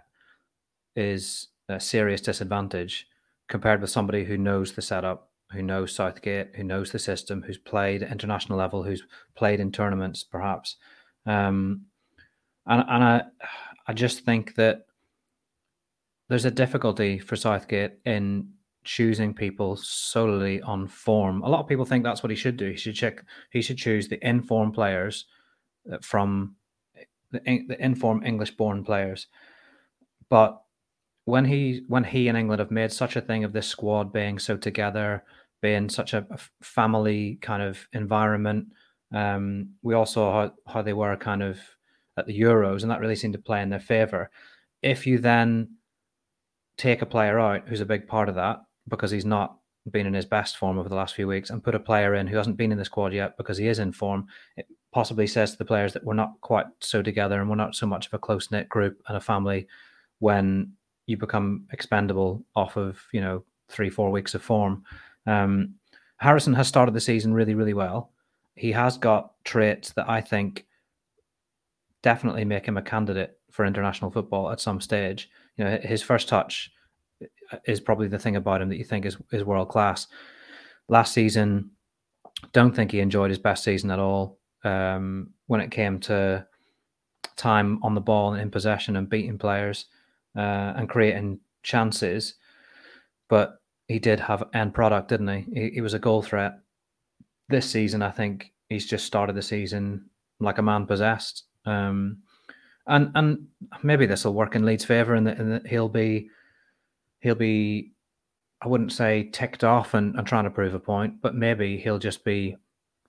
is 0.96 1.48
a 1.68 1.78
serious 1.78 2.20
disadvantage 2.20 3.06
compared 3.48 3.80
with 3.80 3.90
somebody 3.90 4.24
who 4.24 4.38
knows 4.38 4.72
the 4.72 4.82
setup, 4.82 5.30
who 5.52 5.62
knows 5.62 5.94
Southgate, 5.94 6.54
who 6.56 6.64
knows 6.64 6.92
the 6.92 6.98
system, 6.98 7.42
who's 7.42 7.58
played 7.58 8.02
at 8.02 8.10
international 8.10 8.58
level, 8.58 8.82
who's 8.82 9.02
played 9.36 9.60
in 9.60 9.72
tournaments, 9.72 10.24
perhaps. 10.24 10.76
Um, 11.26 11.86
and 12.66 12.84
and 12.88 13.04
I, 13.04 13.22
I 13.86 13.92
just 13.92 14.24
think 14.24 14.54
that 14.54 14.86
there's 16.28 16.44
a 16.44 16.50
difficulty 16.50 17.18
for 17.18 17.36
Southgate 17.36 17.94
in 18.04 18.50
choosing 18.84 19.34
people 19.34 19.76
solely 19.76 20.62
on 20.62 20.86
form. 20.86 21.42
A 21.42 21.48
lot 21.48 21.60
of 21.60 21.68
people 21.68 21.84
think 21.84 22.04
that's 22.04 22.22
what 22.22 22.30
he 22.30 22.36
should 22.36 22.56
do. 22.56 22.70
He 22.70 22.76
should 22.76 22.94
check. 22.94 23.24
He 23.50 23.62
should 23.62 23.78
choose 23.78 24.08
the 24.08 24.26
informed 24.26 24.74
players 24.74 25.26
uh, 25.92 25.98
from 26.02 26.56
the, 27.30 27.40
the 27.68 27.76
informed 27.78 28.26
English-born 28.26 28.84
players. 28.84 29.26
But 30.28 30.62
when 31.24 31.44
he 31.44 31.84
when 31.88 32.04
he 32.04 32.28
and 32.28 32.38
England 32.38 32.60
have 32.60 32.70
made 32.70 32.92
such 32.92 33.16
a 33.16 33.20
thing 33.20 33.44
of 33.44 33.52
this 33.52 33.66
squad 33.66 34.12
being 34.12 34.38
so 34.38 34.56
together, 34.56 35.24
being 35.60 35.88
such 35.88 36.14
a, 36.14 36.26
a 36.30 36.38
family 36.62 37.38
kind 37.42 37.62
of 37.62 37.86
environment. 37.92 38.68
Um, 39.12 39.70
we 39.82 39.94
all 39.94 40.06
saw 40.06 40.32
how, 40.32 40.52
how 40.72 40.82
they 40.82 40.92
were 40.92 41.16
kind 41.16 41.42
of 41.42 41.58
at 42.16 42.26
the 42.26 42.40
Euros, 42.40 42.82
and 42.82 42.90
that 42.90 43.00
really 43.00 43.16
seemed 43.16 43.34
to 43.34 43.40
play 43.40 43.60
in 43.62 43.70
their 43.70 43.80
favour. 43.80 44.30
If 44.82 45.06
you 45.06 45.18
then 45.18 45.76
take 46.76 47.02
a 47.02 47.06
player 47.06 47.38
out 47.38 47.68
who's 47.68 47.80
a 47.80 47.86
big 47.86 48.06
part 48.06 48.28
of 48.28 48.36
that 48.36 48.60
because 48.90 49.10
he's 49.10 49.24
not 49.24 49.56
been 49.90 50.06
in 50.06 50.14
his 50.14 50.26
best 50.26 50.58
form 50.58 50.78
over 50.78 50.88
the 50.88 50.94
last 50.94 51.14
few 51.14 51.26
weeks 51.26 51.48
and 51.48 51.64
put 51.64 51.74
a 51.74 51.80
player 51.80 52.14
in 52.14 52.26
who 52.26 52.36
hasn't 52.36 52.56
been 52.56 52.72
in 52.72 52.78
the 52.78 52.84
squad 52.84 53.12
yet 53.14 53.36
because 53.36 53.56
he 53.56 53.66
is 53.66 53.78
in 53.78 53.92
form, 53.92 54.26
it 54.56 54.66
possibly 54.92 55.26
says 55.26 55.52
to 55.52 55.58
the 55.58 55.64
players 55.64 55.92
that 55.92 56.04
we're 56.04 56.14
not 56.14 56.32
quite 56.40 56.66
so 56.80 57.02
together 57.02 57.40
and 57.40 57.48
we're 57.48 57.56
not 57.56 57.74
so 57.74 57.86
much 57.86 58.06
of 58.06 58.14
a 58.14 58.18
close 58.18 58.50
knit 58.50 58.68
group 58.68 59.00
and 59.08 59.16
a 59.16 59.20
family 59.20 59.66
when 60.18 60.72
you 61.06 61.16
become 61.16 61.66
expendable 61.72 62.44
off 62.54 62.76
of 62.76 63.00
you 63.12 63.20
know 63.20 63.42
three 63.68 63.90
four 63.90 64.10
weeks 64.10 64.34
of 64.34 64.42
form. 64.42 64.84
Um, 65.26 65.74
Harrison 66.18 66.54
has 66.54 66.68
started 66.68 66.94
the 66.94 67.00
season 67.00 67.32
really 67.32 67.54
really 67.54 67.74
well. 67.74 68.12
He 68.54 68.72
has 68.72 68.98
got 68.98 69.32
traits 69.44 69.92
that 69.92 70.08
I 70.08 70.20
think 70.20 70.66
definitely 72.02 72.44
make 72.44 72.66
him 72.66 72.76
a 72.76 72.82
candidate 72.82 73.38
for 73.50 73.64
international 73.64 74.10
football 74.10 74.50
at 74.50 74.60
some 74.60 74.80
stage. 74.80 75.30
You 75.56 75.64
know, 75.64 75.78
his 75.82 76.02
first 76.02 76.28
touch 76.28 76.70
is 77.66 77.80
probably 77.80 78.08
the 78.08 78.18
thing 78.18 78.36
about 78.36 78.62
him 78.62 78.68
that 78.68 78.78
you 78.78 78.84
think 78.84 79.04
is 79.04 79.16
is 79.32 79.44
world 79.44 79.68
class. 79.68 80.06
Last 80.88 81.12
season, 81.12 81.70
don't 82.52 82.74
think 82.74 82.92
he 82.92 83.00
enjoyed 83.00 83.30
his 83.30 83.38
best 83.38 83.64
season 83.64 83.90
at 83.90 83.98
all. 83.98 84.38
Um, 84.64 85.30
when 85.46 85.60
it 85.60 85.70
came 85.70 85.98
to 86.00 86.46
time 87.36 87.80
on 87.82 87.94
the 87.94 88.00
ball 88.00 88.32
and 88.32 88.42
in 88.42 88.50
possession 88.50 88.96
and 88.96 89.08
beating 89.08 89.38
players, 89.38 89.86
uh, 90.36 90.74
and 90.76 90.88
creating 90.88 91.40
chances, 91.62 92.34
but 93.28 93.60
he 93.88 93.98
did 93.98 94.20
have 94.20 94.44
end 94.54 94.74
product, 94.74 95.08
didn't 95.08 95.28
he? 95.28 95.46
he? 95.52 95.70
He 95.74 95.80
was 95.80 95.94
a 95.94 95.98
goal 95.98 96.22
threat. 96.22 96.58
This 97.48 97.68
season, 97.68 98.02
I 98.02 98.10
think 98.10 98.52
he's 98.68 98.86
just 98.86 99.04
started 99.04 99.34
the 99.34 99.42
season 99.42 100.10
like 100.38 100.58
a 100.58 100.62
man 100.62 100.86
possessed. 100.86 101.44
Um, 101.66 102.18
and 102.86 103.10
and 103.14 103.46
maybe 103.82 104.06
this 104.06 104.24
will 104.24 104.34
work 104.34 104.54
in 104.54 104.64
Leeds' 104.64 104.84
favour, 104.84 105.14
and 105.14 105.26
that 105.26 105.66
he'll 105.66 105.88
be 105.88 106.28
he'll 107.20 107.34
be 107.34 107.92
I 108.62 108.68
wouldn't 108.68 108.92
say 108.92 109.30
ticked 109.32 109.64
off 109.64 109.94
and, 109.94 110.14
and 110.16 110.26
trying 110.26 110.44
to 110.44 110.50
prove 110.50 110.74
a 110.74 110.78
point, 110.78 111.22
but 111.22 111.34
maybe 111.34 111.78
he'll 111.78 111.98
just 111.98 112.24
be 112.24 112.56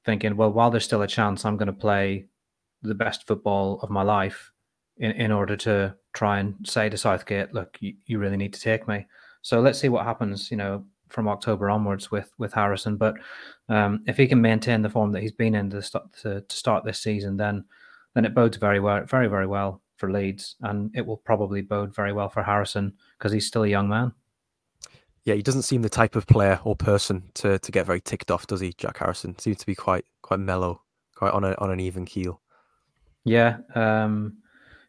thinking, 0.06 0.38
well, 0.38 0.51
while 0.51 0.72
there's 0.72 0.86
still 0.86 1.01
a 1.01 1.08
chance, 1.08 1.44
I'm 1.44 1.58
going 1.58 1.68
to 1.68 1.74
play 1.74 2.27
the 2.82 2.96
best 2.96 3.27
football 3.27 3.80
of 3.82 3.89
my 3.89 4.01
life 4.01 4.51
in, 4.98 5.12
in 5.12 5.32
order 5.32 5.58
to 5.58 5.96
try 6.13 6.39
and 6.39 6.56
say 6.63 6.89
to 6.89 6.98
Southgate, 6.98 7.53
look, 7.53 7.77
you, 7.82 7.94
you 8.06 8.18
really 8.18 8.38
need 8.38 8.53
to 8.53 8.62
take 8.62 8.88
me. 8.88 9.06
So 9.41 9.60
let's 9.60 9.80
see 9.80 9.89
what 9.89 10.06
happens, 10.06 10.50
you 10.51 10.58
know, 10.58 10.86
from 11.10 11.27
October 11.27 11.70
onwards 11.70 12.10
with 12.10 12.32
with 12.38 12.53
Harrison. 12.53 12.96
But 12.96 13.15
um, 13.68 14.03
if 14.08 14.15
he 14.15 14.27
can 14.27 14.41
maintain 14.41 14.82
the 14.82 14.89
form 14.89 15.12
that 15.12 15.22
he's 15.22 15.34
been 15.34 15.56
in 15.56 15.70
to 15.72 15.82
start 15.82 16.13
to, 16.22 16.41
to 16.41 16.56
start 16.56 16.86
this 16.86 17.00
season, 17.00 17.36
then 17.36 17.65
then 18.15 18.24
it 18.24 18.34
bodes 18.34 18.58
very 18.58 18.80
well, 18.80 19.03
very 19.03 19.27
very 19.27 19.48
well 19.48 19.80
for 20.01 20.12
Leeds, 20.12 20.55
and 20.62 20.91
it 20.96 21.05
will 21.05 21.17
probably 21.17 21.62
bode 21.62 21.96
very 21.96 22.12
well 22.12 22.27
for 22.27 22.43
Harrison 22.43 22.93
because 23.17 23.31
he's 23.31 23.48
still 23.48 23.63
a 23.63 23.67
young 23.67 23.88
man. 23.88 24.12
Yeah, 25.24 25.36
he 25.36 25.43
doesn't 25.43 25.62
seem 25.62 25.84
the 25.84 25.89
type 25.89 26.15
of 26.15 26.25
player 26.25 26.60
or 26.63 26.75
person 26.75 27.29
to 27.36 27.60
to 27.60 27.72
get 27.72 27.86
very 27.86 28.01
ticked 28.01 28.31
off, 28.31 28.48
does 28.48 28.60
he? 28.60 28.74
Jack 28.74 28.98
Harrison 28.98 29.38
seems 29.38 29.58
to 29.58 29.65
be 29.65 29.75
quite 29.75 30.05
quite 30.24 30.39
mellow, 30.39 30.81
quite 31.15 31.31
on 31.31 31.43
a 31.43 31.53
on 31.60 31.70
an 31.70 31.79
even 31.79 32.05
keel. 32.05 32.41
Yeah, 33.24 33.58
um, 33.75 34.38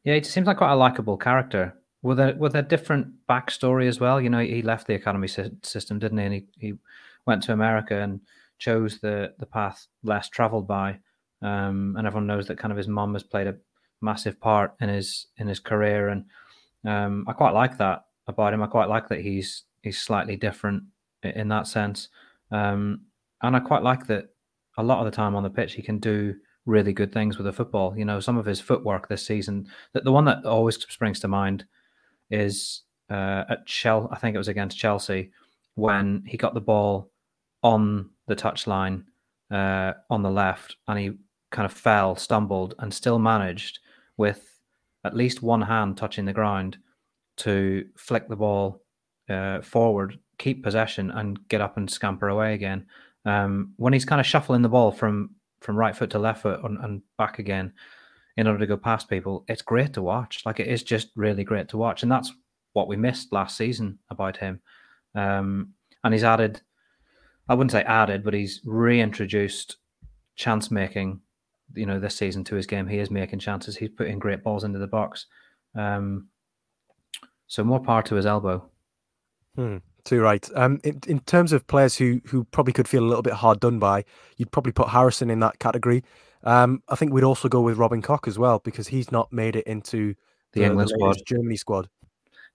yeah, 0.05 0.15
he 0.15 0.23
seems 0.25 0.47
like 0.47 0.57
quite 0.57 0.73
a 0.73 0.77
likable 0.77 1.19
character 1.19 1.77
with 2.01 2.19
a 2.19 2.35
with 2.39 2.57
a 2.57 2.63
different 2.63 3.09
backstory 3.29 3.87
as 3.87 4.01
well. 4.01 4.21
You 4.21 4.31
know, 4.31 4.41
he 4.41 4.63
left 4.63 4.87
the 4.87 4.95
academy 4.95 5.29
system, 5.29 5.99
didn't 5.99 6.19
he? 6.19 6.25
And 6.25 6.35
he, 6.35 6.47
he 6.59 6.75
went 7.27 7.43
to 7.45 7.53
America 7.53 8.01
and 8.01 8.21
chose 8.59 9.01
the 9.01 9.35
the 9.39 9.47
path 9.47 9.87
less 10.03 10.31
traveled 10.31 10.67
by. 10.67 10.99
Um, 11.43 11.97
and 11.99 12.07
everyone 12.07 12.29
knows 12.29 12.47
that 12.47 12.59
kind 12.59 12.71
of 12.71 12.79
his 12.79 12.89
mum 12.89 13.15
has 13.15 13.25
played 13.25 13.49
a 13.49 13.57
massive 14.03 14.41
part 14.41 14.75
in 14.81 14.89
his 14.89 15.27
in 15.37 15.47
his 15.47 15.61
career, 15.61 16.09
and 16.09 16.25
um, 16.87 17.25
I 17.29 17.33
quite 17.33 17.53
like 17.53 17.79
that 17.79 18.05
about 18.27 18.53
him. 18.53 18.63
I 18.63 18.67
quite 18.67 18.89
like 18.89 19.09
that 19.09 19.21
he's 19.21 19.65
he's 19.83 20.01
slightly 20.01 20.37
different 20.37 20.85
in 21.23 21.49
that 21.49 21.67
sense, 21.67 22.09
um, 22.51 23.03
and 23.43 23.57
I 23.57 23.61
quite 23.61 23.83
like 23.83 24.07
that 24.09 24.27
a 24.79 24.83
lot 24.83 24.99
of 24.99 25.05
the 25.05 25.17
time 25.17 25.35
on 25.35 25.43
the 25.43 25.51
pitch 25.51 25.75
he 25.75 25.83
can 25.83 25.99
do 25.99 26.35
really 26.65 26.93
good 26.93 27.13
things 27.13 27.37
with 27.37 27.47
the 27.47 27.53
football. 27.53 27.97
You 27.97 28.05
know, 28.05 28.21
some 28.21 28.39
of 28.39 28.47
his 28.47 28.61
footwork 28.61 29.09
this 29.09 29.27
season, 29.27 29.67
that 29.93 30.05
the 30.05 30.13
one 30.13 30.25
that 30.27 30.45
always 30.45 30.77
springs 30.77 31.21
to 31.21 31.29
mind 31.29 31.65
is 32.31 32.83
uh, 33.11 33.45
at 33.49 33.67
Chelsea. 33.67 34.09
I 34.11 34.19
think 34.19 34.35
it 34.35 34.39
was 34.39 34.49
against 34.49 34.79
Chelsea 34.79 35.31
when 35.75 36.23
he 36.27 36.37
got 36.37 36.55
the 36.55 36.61
ball 36.61 37.11
on 37.63 38.11
the 38.27 38.37
touchline 38.37 39.05
uh, 39.51 39.93
on 40.11 40.23
the 40.23 40.31
left, 40.31 40.77
and 40.89 40.99
he 40.99 41.13
kind 41.51 41.67
of 41.67 41.73
fell, 41.73 42.17
stumbled, 42.17 42.75
and 42.79 42.93
still 42.93 43.19
managed 43.19 43.81
with 44.17 44.59
at 45.05 45.17
least 45.17 45.43
one 45.43 45.63
hand 45.63 45.97
touching 45.97 46.25
the 46.25 46.33
ground 46.33 46.79
to 47.39 47.87
flick 47.97 48.29
the 48.29 48.37
ball 48.37 48.83
uh, 49.29 49.61
forward, 49.63 50.19
keep 50.39 50.63
possession, 50.63 51.11
and 51.11 51.47
get 51.49 51.61
up 51.61 51.77
and 51.77 51.91
scamper 51.91 52.29
away 52.29 52.55
again. 52.55 52.87
Um, 53.25 53.73
when 53.77 53.93
he's 53.93 54.05
kind 54.05 54.21
of 54.21 54.27
shuffling 54.27 54.63
the 54.63 54.69
ball 54.69 54.93
from 54.93 55.31
from 55.61 55.77
right 55.77 55.95
foot 55.95 56.11
to 56.11 56.19
left 56.19 56.43
foot 56.43 56.61
and, 56.65 56.77
and 56.85 57.03
back 57.19 57.39
again 57.39 57.73
in 58.37 58.49
order 58.49 58.59
to 58.59 58.67
go 58.67 58.77
past 58.77 59.09
people, 59.09 59.45
it's 59.47 59.63
great 59.63 59.93
to 59.93 60.03
watch. 60.03 60.43
Like 60.45 60.59
it 60.59 60.67
is 60.67 60.83
just 60.83 61.11
really 61.15 61.45
great 61.45 61.69
to 61.69 61.77
watch, 61.77 62.03
and 62.03 62.11
that's 62.11 62.33
what 62.73 62.89
we 62.89 62.97
missed 62.97 63.33
last 63.33 63.57
season 63.57 63.99
about 64.11 64.37
him. 64.37 64.61
Um, 65.15 65.75
and 66.05 66.15
he's 66.15 66.25
added, 66.25 66.61
I 67.49 67.55
wouldn't 67.55 67.73
say 67.73 67.83
added, 67.83 68.25
but 68.25 68.35
he's 68.35 68.61
reintroduced 68.65 69.77
chance 70.37 70.71
making. 70.71 71.21
You 71.75 71.87
know, 71.87 71.99
this 71.99 72.17
season 72.17 72.45
to 72.45 72.55
his 72.55 72.67
game, 72.67 72.87
he 72.87 72.99
is 72.99 73.11
making 73.11 73.39
chances. 73.39 73.77
He's 73.77 73.91
putting 73.91 74.19
great 74.19 74.43
balls 74.43 74.65
into 74.65 74.79
the 74.79 74.87
box. 74.87 75.27
Um, 75.75 76.29
so 77.47 77.65
more 77.65 77.81
power 77.81 78.03
to 78.03 78.15
his 78.15 78.27
elbow. 78.27 78.69
Hmm. 79.57 79.79
Too 80.05 80.21
right. 80.21 80.49
Um, 80.57 80.81
in, 80.83 81.01
in 81.07 81.21
terms 81.21 81.53
of 81.53 81.67
players 81.69 81.97
who 81.97 82.21
who 82.27 82.45
probably 82.45 82.73
could 82.73 82.89
feel 82.89 83.05
a 83.05 83.07
little 83.07 83.23
bit 83.23 83.35
hard 83.35 83.61
done 83.61 83.79
by, 83.79 84.05
you'd 84.37 84.51
probably 84.51 84.73
put 84.73 84.89
Harrison 84.89 85.31
in 85.31 85.41
that 85.41 85.61
category. 85.61 86.03
Um, 86.43 86.83
I 86.89 86.97
think 86.97 87.13
we'd 87.13 87.23
also 87.23 87.49
go 87.49 87.61
with 87.61 87.79
Robin 87.79 88.03
Koch 88.03 88.27
as 88.27 88.39
well 88.39 88.59
because 88.59 88.89
he's 88.89 89.13
not 89.13 89.33
made 89.33 89.55
it 89.55 89.67
into 89.67 90.15
the, 90.53 90.61
the 90.61 90.67
England 90.67 90.91
squad, 90.91 91.17
Germany 91.25 91.57
squad. 91.57 91.89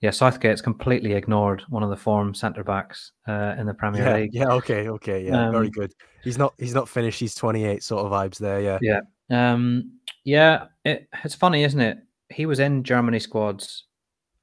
Yeah, 0.02 0.12
Southgate's 0.12 0.62
completely 0.62 1.14
ignored 1.14 1.64
one 1.70 1.82
of 1.82 1.90
the 1.90 1.98
form 1.98 2.36
centre 2.36 2.64
backs 2.64 3.14
uh, 3.28 3.56
in 3.58 3.66
the 3.66 3.74
Premier 3.74 4.04
yeah, 4.04 4.16
League. 4.16 4.30
Yeah, 4.34 4.52
okay, 4.52 4.90
okay, 4.90 5.26
yeah, 5.26 5.48
um, 5.48 5.52
very 5.52 5.70
good. 5.70 5.92
He's 6.24 6.38
not 6.38 6.54
he's 6.60 6.76
not 6.76 6.88
finished. 6.88 7.20
He's 7.20 7.34
twenty 7.34 7.66
eight 7.66 7.84
sort 7.84 8.06
of 8.06 8.12
vibes 8.12 8.38
there. 8.38 8.62
Yeah, 8.62 8.78
yeah, 8.82 9.02
um, 9.32 9.92
yeah. 10.24 10.66
It, 10.86 11.08
it's 11.24 11.36
funny, 11.36 11.64
isn't 11.64 11.82
it? 11.82 11.98
He 12.30 12.46
was 12.46 12.60
in 12.60 12.84
Germany 12.84 13.20
squads 13.20 13.86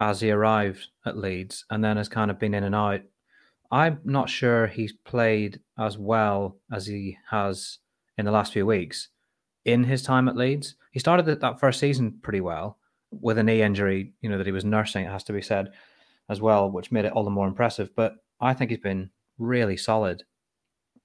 as 0.00 0.20
he 0.20 0.30
arrived 0.32 0.88
at 1.06 1.16
Leeds, 1.16 1.64
and 1.70 1.84
then 1.84 1.98
has 1.98 2.08
kind 2.08 2.30
of 2.30 2.38
been 2.40 2.54
in 2.54 2.64
and 2.64 2.74
out 2.74 3.02
I'm 3.74 3.98
not 4.04 4.30
sure 4.30 4.68
he's 4.68 4.92
played 4.92 5.58
as 5.80 5.98
well 5.98 6.58
as 6.72 6.86
he 6.86 7.18
has 7.28 7.78
in 8.18 8.24
the 8.24 8.30
last 8.30 8.52
few 8.52 8.64
weeks 8.64 9.08
in 9.64 9.82
his 9.82 10.00
time 10.00 10.28
at 10.28 10.36
Leeds. 10.36 10.76
He 10.92 11.00
started 11.00 11.26
that 11.26 11.58
first 11.58 11.80
season 11.80 12.20
pretty 12.22 12.40
well 12.40 12.78
with 13.20 13.38
a 13.38 13.42
knee 13.42 13.62
injury, 13.62 14.12
you 14.20 14.28
know, 14.28 14.38
that 14.38 14.46
he 14.46 14.52
was 14.52 14.64
nursing, 14.64 15.04
it 15.04 15.10
has 15.10 15.24
to 15.24 15.32
be 15.32 15.42
said 15.42 15.72
as 16.28 16.40
well, 16.40 16.70
which 16.70 16.92
made 16.92 17.04
it 17.04 17.12
all 17.12 17.24
the 17.24 17.30
more 17.30 17.48
impressive. 17.48 17.90
But 17.94 18.16
I 18.40 18.54
think 18.54 18.70
he's 18.70 18.80
been 18.80 19.10
really 19.38 19.76
solid. 19.76 20.24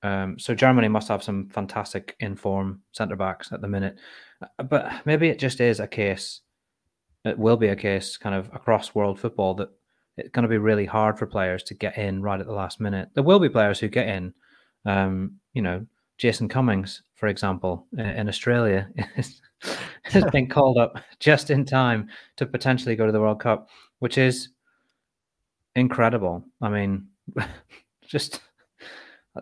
Um, 0.01 0.39
so 0.39 0.55
Germany 0.55 0.87
must 0.87 1.09
have 1.09 1.23
some 1.23 1.49
fantastic 1.49 2.15
inform 2.19 2.81
centre 2.93 3.15
backs 3.15 3.51
at 3.51 3.61
the 3.61 3.67
minute. 3.67 3.97
Uh, 4.41 4.63
but 4.63 4.91
maybe 5.05 5.29
it 5.29 5.39
just 5.39 5.59
is 5.59 5.79
a 5.79 5.87
case, 5.87 6.41
it 7.25 7.37
will 7.37 7.57
be 7.57 7.67
a 7.67 7.75
case 7.75 8.17
kind 8.17 8.35
of 8.35 8.47
across 8.53 8.95
world 8.95 9.19
football 9.19 9.55
that 9.55 9.69
it's 10.17 10.29
going 10.29 10.43
to 10.43 10.49
be 10.49 10.57
really 10.57 10.85
hard 10.85 11.17
for 11.17 11.25
players 11.25 11.63
to 11.63 11.73
get 11.73 11.97
in 11.97 12.21
right 12.21 12.39
at 12.39 12.45
the 12.45 12.53
last 12.53 12.79
minute. 12.79 13.09
There 13.13 13.23
will 13.23 13.39
be 13.39 13.49
players 13.49 13.79
who 13.79 13.87
get 13.87 14.07
in. 14.07 14.33
Um, 14.85 15.39
you 15.53 15.61
know, 15.61 15.85
Jason 16.17 16.47
Cummings, 16.47 17.03
for 17.19 17.27
example, 17.27 17.85
in 17.97 18.29
Australia, 18.29 18.89
has 20.03 20.23
been 20.31 20.47
called 20.47 20.77
up 20.77 20.97
just 21.19 21.49
in 21.49 21.65
time 21.65 22.07
to 22.37 22.45
potentially 22.45 22.95
go 22.95 23.05
to 23.05 23.11
the 23.11 23.19
World 23.19 23.41
Cup, 23.41 23.67
which 23.99 24.17
is 24.17 24.49
incredible. 25.75 26.45
I 26.61 26.69
mean, 26.69 27.07
just 28.07 28.41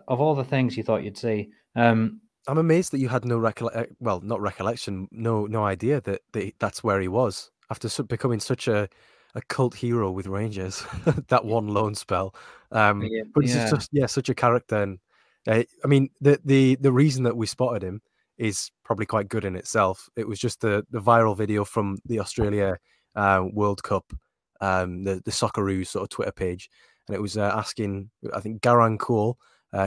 of 0.08 0.20
all 0.20 0.34
the 0.34 0.44
things 0.44 0.76
you 0.76 0.82
thought 0.82 1.04
you'd 1.04 1.16
see. 1.16 1.50
Um, 1.76 2.20
I'm 2.48 2.58
amazed 2.58 2.90
that 2.92 2.98
you 2.98 3.08
had 3.08 3.24
no 3.24 3.38
recollection. 3.38 3.96
Well, 4.00 4.20
not 4.22 4.40
recollection, 4.40 5.06
no, 5.12 5.46
no 5.46 5.64
idea 5.64 6.00
that, 6.00 6.22
that 6.32 6.54
that's 6.58 6.82
where 6.82 7.00
he 7.00 7.08
was 7.08 7.50
after 7.70 8.02
becoming 8.02 8.40
such 8.40 8.66
a 8.66 8.88
a 9.34 9.42
cult 9.42 9.74
hero 9.74 10.10
with 10.10 10.26
Rangers. 10.26 10.84
that 11.28 11.44
one 11.44 11.68
loan 11.68 11.94
spell, 11.94 12.34
um, 12.72 13.02
yeah, 13.02 13.22
but 13.32 13.44
he's 13.44 13.54
yeah. 13.54 13.70
just 13.70 13.90
yeah 13.92 14.06
such 14.06 14.30
a 14.30 14.34
character. 14.34 14.82
And 14.82 14.94
uh, 14.94 14.98
I 15.48 15.66
mean, 15.86 16.10
the 16.20 16.38
the 16.44 16.76
the 16.76 16.92
reason 16.92 17.24
that 17.24 17.36
we 17.36 17.46
spotted 17.46 17.82
him 17.82 18.02
is 18.36 18.70
probably 18.84 19.06
quite 19.06 19.28
good 19.28 19.44
in 19.44 19.56
itself. 19.56 20.08
It 20.16 20.28
was 20.28 20.38
just 20.38 20.60
the 20.60 20.84
the 20.90 21.00
viral 21.00 21.36
video 21.36 21.64
from 21.64 21.98
the 22.04 22.20
Australia 22.20 22.78
uh, 23.16 23.44
World 23.52 23.82
Cup, 23.82 24.12
um, 24.60 25.04
the 25.04 25.22
the 25.24 25.30
Socceroos 25.30 25.88
sort 25.88 26.04
of 26.04 26.08
Twitter 26.10 26.32
page, 26.32 26.70
and 27.06 27.16
it 27.16 27.20
was 27.20 27.36
uh, 27.36 27.52
asking 27.54 28.10
I 28.34 28.40
think 28.40 28.62
Garang 28.62 28.98
Kuol. 28.98 29.34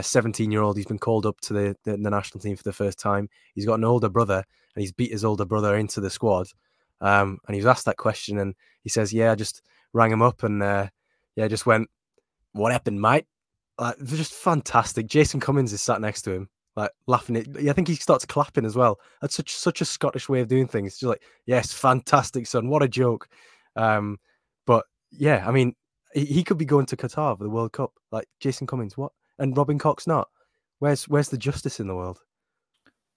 17 0.00 0.52
year 0.52 0.62
old, 0.62 0.76
he's 0.76 0.86
been 0.86 0.96
called 0.96 1.26
up 1.26 1.40
to 1.40 1.52
the, 1.52 1.76
the, 1.82 1.96
the 1.96 2.08
national 2.08 2.40
team 2.40 2.54
for 2.54 2.62
the 2.62 2.72
first 2.72 3.00
time. 3.00 3.28
He's 3.52 3.66
got 3.66 3.80
an 3.80 3.84
older 3.84 4.08
brother, 4.08 4.44
and 4.76 4.80
he's 4.80 4.92
beat 4.92 5.10
his 5.10 5.24
older 5.24 5.44
brother 5.44 5.74
into 5.76 6.00
the 6.00 6.08
squad. 6.08 6.46
Um, 7.00 7.40
and 7.48 7.56
he 7.56 7.58
was 7.58 7.66
asked 7.66 7.86
that 7.86 7.96
question, 7.96 8.38
and 8.38 8.54
he 8.84 8.88
says, 8.88 9.12
"Yeah, 9.12 9.32
I 9.32 9.34
just 9.34 9.60
rang 9.92 10.12
him 10.12 10.22
up, 10.22 10.44
and 10.44 10.62
uh, 10.62 10.86
yeah, 11.34 11.48
just 11.48 11.66
went, 11.66 11.90
what 12.52 12.70
happened, 12.70 13.00
mate?" 13.00 13.26
Like, 13.78 13.96
just 14.04 14.34
fantastic. 14.34 15.06
Jason 15.06 15.40
Cummings 15.40 15.72
is 15.72 15.82
sat 15.82 16.00
next 16.00 16.22
to 16.22 16.32
him, 16.32 16.48
like 16.76 16.90
laughing. 17.06 17.36
At, 17.36 17.46
I 17.68 17.72
think 17.72 17.88
he 17.88 17.94
starts 17.94 18.24
clapping 18.24 18.64
as 18.64 18.76
well. 18.76 19.00
That's 19.20 19.34
such 19.34 19.52
such 19.52 19.80
a 19.80 19.84
Scottish 19.84 20.28
way 20.28 20.40
of 20.40 20.48
doing 20.48 20.68
things. 20.68 20.94
Just 20.94 21.04
like, 21.04 21.22
yes, 21.46 21.72
fantastic, 21.72 22.46
son. 22.46 22.68
What 22.68 22.82
a 22.82 22.88
joke. 22.88 23.28
Um, 23.76 24.18
but 24.66 24.84
yeah, 25.10 25.44
I 25.46 25.52
mean, 25.52 25.74
he, 26.12 26.24
he 26.24 26.44
could 26.44 26.58
be 26.58 26.64
going 26.64 26.86
to 26.86 26.96
Qatar 26.96 27.36
for 27.36 27.44
the 27.44 27.50
World 27.50 27.72
Cup. 27.72 27.92
Like 28.10 28.28
Jason 28.40 28.66
Cummings, 28.66 28.96
what? 28.96 29.12
And 29.38 29.56
Robin 29.56 29.78
Koch's 29.78 30.06
not. 30.06 30.28
Where's 30.78 31.08
where's 31.08 31.28
the 31.28 31.38
justice 31.38 31.80
in 31.80 31.86
the 31.86 31.94
world? 31.94 32.20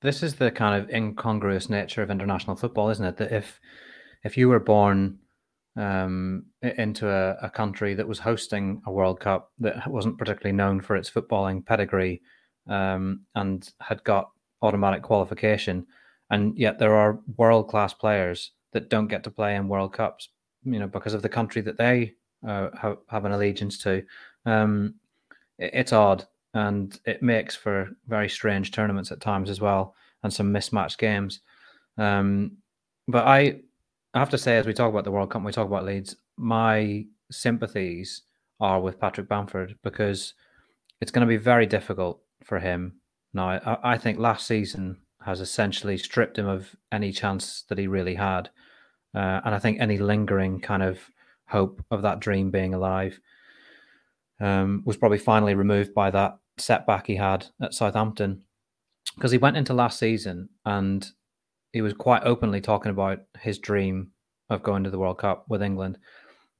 This 0.02 0.24
is 0.24 0.36
the 0.36 0.52
kind 0.52 0.82
of 0.82 0.90
incongruous 0.90 1.70
nature 1.70 2.02
of 2.02 2.12
international 2.12 2.56
football, 2.56 2.90
isn't 2.90 3.06
it? 3.06 3.18
That 3.18 3.32
if 3.32 3.60
if 4.24 4.38
you 4.38 4.50
were 4.50 4.60
born 4.60 5.20
um, 5.76 6.46
into 6.62 7.10
a, 7.10 7.38
a, 7.42 7.50
country 7.50 7.94
that 7.94 8.08
was 8.08 8.20
hosting 8.20 8.82
a 8.86 8.92
World 8.92 9.20
Cup 9.20 9.52
that 9.60 9.86
wasn't 9.88 10.18
particularly 10.18 10.56
known 10.56 10.80
for 10.80 10.96
its 10.96 11.10
footballing 11.10 11.66
pedigree 11.66 12.22
um, 12.70 13.22
and 13.36 13.72
had 13.82 14.04
got 14.06 14.32
automatic 14.62 15.04
qualification, 15.04 15.86
and 16.30 16.58
yet 16.58 16.80
there 16.80 16.96
are 16.96 17.20
world 17.38 17.68
class 17.68 17.94
players 17.94 18.52
that 18.72 18.90
don't 18.90 19.08
get 19.08 19.24
to 19.24 19.32
play 19.32 19.56
in 19.56 19.68
World 19.68 19.94
Cups, 19.94 20.30
you 20.64 20.80
know, 20.80 20.88
because 20.88 21.14
of 21.14 21.22
the 21.22 21.30
country 21.30 21.62
that 21.62 21.78
they 21.78 22.14
uh, 22.48 22.70
have, 22.80 22.98
have, 23.10 23.26
an 23.26 23.34
allegiance 23.34 23.78
to. 23.80 24.04
Um, 24.46 24.96
it, 25.60 25.72
it's 25.74 25.94
odd, 25.94 26.26
and 26.54 26.98
it 27.06 27.22
makes 27.22 27.56
for 27.56 27.90
very 28.08 28.30
strange 28.30 28.72
tournaments 28.72 29.12
at 29.12 29.22
times 29.22 29.50
as 29.50 29.60
well, 29.60 29.94
and 30.24 30.34
some 30.34 30.52
mismatched 30.52 30.98
games. 30.98 31.42
Um, 31.98 32.58
but 33.08 33.28
I, 33.28 33.60
I 34.16 34.20
have 34.20 34.30
to 34.30 34.38
say, 34.38 34.58
as 34.58 34.66
we 34.66 34.74
talk 34.74 34.90
about 34.90 35.04
the 35.04 35.12
World 35.12 35.30
Cup, 35.30 35.44
we 35.44 35.52
talk 35.52 35.68
about 35.68 35.84
Leeds, 35.84 36.16
my 36.38 37.06
sympathies 37.30 38.22
are 38.62 38.80
with 38.80 38.98
Patrick 38.98 39.28
Bamford 39.28 39.76
because 39.84 40.34
it's 41.02 41.12
going 41.12 41.28
to 41.28 41.32
be 41.32 41.36
very 41.36 41.66
difficult 41.66 42.22
for 42.42 42.60
him. 42.60 43.02
Now, 43.34 43.50
I, 43.50 43.94
I 43.94 43.98
think 43.98 44.18
last 44.18 44.48
season 44.48 45.02
has 45.26 45.42
essentially 45.42 45.98
stripped 45.98 46.40
him 46.40 46.48
of 46.48 46.78
any 46.94 47.12
chance 47.12 47.66
that 47.68 47.78
he 47.78 47.88
really 47.88 48.16
had. 48.16 48.50
Uh, 49.14 49.42
and 49.44 49.54
I 49.54 49.60
think 49.60 49.82
any 49.82 49.98
lingering 49.98 50.62
kind 50.62 50.82
of 50.82 51.10
hope 51.50 51.84
of 51.92 52.02
that 52.04 52.22
dream 52.22 52.52
being 52.52 52.74
alive 52.74 53.20
um, 54.40 54.82
was 54.86 54.96
probably 54.96 55.18
finally 55.18 55.56
removed 55.56 55.94
by 55.94 56.10
that 56.12 56.38
setback 56.58 57.08
he 57.08 57.18
had 57.18 57.48
at 57.62 57.74
Southampton. 57.74 58.46
Because 59.16 59.32
he 59.32 59.38
went 59.38 59.58
into 59.58 59.74
last 59.74 60.00
season 60.00 60.50
and 60.64 61.06
he 61.76 61.82
was 61.82 61.92
quite 61.92 62.24
openly 62.24 62.62
talking 62.62 62.90
about 62.90 63.20
his 63.42 63.60
dream 63.60 64.12
of 64.50 64.64
going 64.64 64.82
to 64.86 64.90
the 64.90 64.98
World 64.98 65.18
Cup 65.18 65.44
with 65.50 65.62
England. 65.62 65.98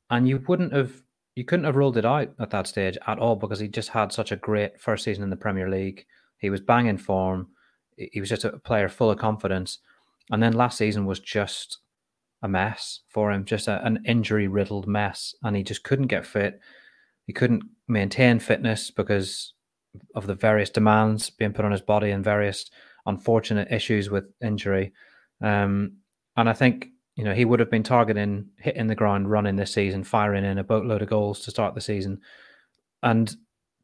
And 0.10 0.28
you 0.28 0.44
wouldn't 0.46 0.74
have, 0.74 1.04
you 1.36 1.46
couldn't 1.46 1.64
have 1.64 1.78
ruled 1.78 1.96
it 1.96 2.04
out 2.04 2.32
at 2.38 2.50
that 2.50 2.68
stage 2.68 2.98
at 3.08 3.18
all 3.18 3.38
because 3.38 3.62
he 3.62 3.70
just 3.70 3.88
had 3.88 4.12
such 4.12 4.34
a 4.34 4.36
great 4.36 4.78
first 4.78 5.06
season 5.06 5.24
in 5.24 5.30
the 5.30 5.38
Premier 5.38 5.70
League. 5.70 6.06
He 6.40 6.50
was 6.50 6.60
banging 6.60 6.98
form. 6.98 7.48
He 7.96 8.20
was 8.20 8.28
just 8.28 8.44
a 8.44 8.58
player 8.58 8.90
full 8.90 9.10
of 9.10 9.18
confidence. 9.18 9.78
And 10.32 10.44
then 10.44 10.52
last 10.52 10.78
season 10.78 11.06
was 11.06 11.22
just 11.22 11.78
a 12.44 12.50
mess 12.50 13.00
for 13.08 13.32
him, 13.32 13.46
just 13.46 13.70
a, 13.70 13.82
an 13.86 14.04
injury 14.06 14.50
riddled 14.50 14.86
mess. 14.86 15.34
And 15.44 15.56
he 15.56 15.64
just 15.64 15.86
couldn't 15.86 16.08
get 16.08 16.26
fit. 16.26 16.60
He 17.26 17.32
couldn't 17.32 17.64
maintain 17.88 18.40
fitness 18.40 18.92
because 18.92 19.54
of 20.14 20.28
the 20.28 20.36
various 20.36 20.70
demands 20.70 21.30
being 21.30 21.54
put 21.54 21.64
on 21.64 21.72
his 21.72 21.80
body 21.80 22.12
and 22.12 22.22
various 22.22 22.70
unfortunate 23.06 23.72
issues 23.72 24.10
with 24.10 24.26
injury. 24.42 24.94
Um, 25.42 25.98
and 26.38 26.50
I 26.50 26.54
think 26.54 26.88
you 27.16 27.24
know 27.24 27.34
he 27.34 27.46
would 27.46 27.60
have 27.60 27.72
been 27.72 27.84
targeting 27.84 28.50
hitting 28.60 28.88
the 28.88 28.96
ground 28.96 29.30
running 29.30 29.56
this 29.56 29.74
season, 29.74 30.04
firing 30.04 30.46
in 30.46 30.58
a 30.58 30.64
boatload 30.64 31.02
of 31.02 31.10
goals 31.10 31.42
to 31.42 31.52
start 31.52 31.76
the 31.76 31.82
season, 31.82 32.22
and 33.04 33.36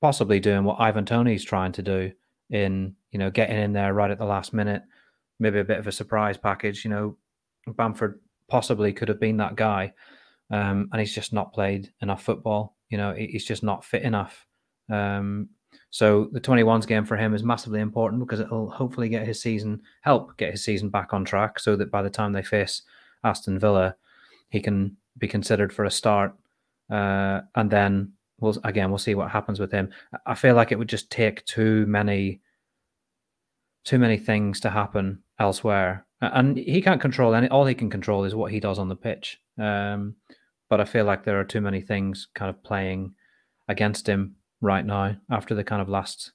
possibly 0.02 0.40
doing 0.40 0.64
what 0.64 0.80
Ivan 0.80 1.06
Toney's 1.06 1.44
trying 1.44 1.72
to 1.74 1.82
do 1.82 2.12
in 2.50 2.96
you 3.12 3.20
know 3.20 3.32
getting 3.32 3.58
in 3.58 3.74
there 3.74 3.94
right 3.94 4.12
at 4.12 4.18
the 4.18 4.26
last 4.26 4.54
minute, 4.54 4.84
maybe 5.40 5.60
a 5.60 5.64
bit 5.64 5.80
of 5.80 5.88
a 5.88 5.92
surprise 5.92 6.38
package. 6.38 6.84
You 6.84 6.92
know, 6.92 7.18
Bamford 7.68 8.20
possibly 8.48 8.92
could 8.94 9.08
have 9.08 9.20
been 9.20 9.38
that 9.38 9.56
guy, 9.56 9.94
um, 10.50 10.90
and 10.92 11.00
he's 11.00 11.16
just 11.16 11.32
not 11.32 11.54
played 11.54 11.92
enough 12.02 12.24
football. 12.24 12.76
You 12.90 12.98
know, 12.98 13.14
he's 13.14 13.46
just 13.46 13.64
not 13.64 13.86
fit 13.86 14.04
enough. 14.04 14.46
Um, 14.92 15.50
so 15.90 16.30
the 16.32 16.42
21s 16.42 16.88
game 16.88 17.06
for 17.06 17.18
him 17.18 17.34
is 17.34 17.44
massively 17.44 17.82
important 17.82 18.22
because 18.22 18.40
it'll 18.40 18.70
hopefully 18.70 19.10
get 19.10 19.28
his 19.28 19.42
season 19.42 19.82
help 20.02 20.36
get 20.38 20.52
his 20.52 20.64
season 20.64 20.90
back 20.90 21.14
on 21.14 21.26
track, 21.26 21.60
so 21.60 21.76
that 21.76 21.92
by 21.92 22.02
the 22.02 22.10
time 22.10 22.32
they 22.32 22.44
face 22.44 22.84
Aston 23.24 23.60
Villa, 23.60 23.96
he 24.50 24.62
can 24.62 24.98
be 25.18 25.28
considered 25.28 25.74
for 25.74 25.86
a 25.86 25.92
start, 25.92 26.34
uh, 26.90 27.42
and 27.56 27.70
then 27.70 28.14
we'll 28.40 28.58
again 28.64 28.90
we'll 28.90 28.98
see 28.98 29.16
what 29.16 29.32
happens 29.32 29.60
with 29.60 29.72
him. 29.72 29.90
I 30.26 30.36
feel 30.36 30.56
like 30.56 30.72
it 30.72 30.80
would 30.80 30.90
just 30.90 31.12
take 31.12 31.46
too 31.46 31.86
many 31.88 32.42
too 33.84 34.00
many 34.00 34.18
things 34.18 34.60
to 34.62 34.70
happen 34.70 35.22
elsewhere, 35.40 36.06
and 36.22 36.58
he 36.58 36.82
can't 36.82 37.02
control 37.02 37.36
any. 37.36 37.50
All 37.50 37.66
he 37.66 37.76
can 37.76 37.90
control 37.90 38.24
is 38.24 38.36
what 38.36 38.52
he 38.52 38.60
does 38.60 38.80
on 38.80 38.90
the 38.90 38.96
pitch. 38.96 39.40
Um, 39.58 40.16
but 40.70 40.80
I 40.80 40.86
feel 40.86 41.04
like 41.04 41.26
there 41.26 41.40
are 41.40 41.44
too 41.44 41.60
many 41.60 41.82
things 41.82 42.30
kind 42.34 42.50
of 42.50 42.64
playing 42.64 43.14
against 43.68 44.08
him 44.08 44.36
right 44.62 44.86
now 44.86 45.18
after 45.30 45.56
the 45.56 45.64
kind 45.64 45.82
of 45.82 45.90
last 45.90 46.32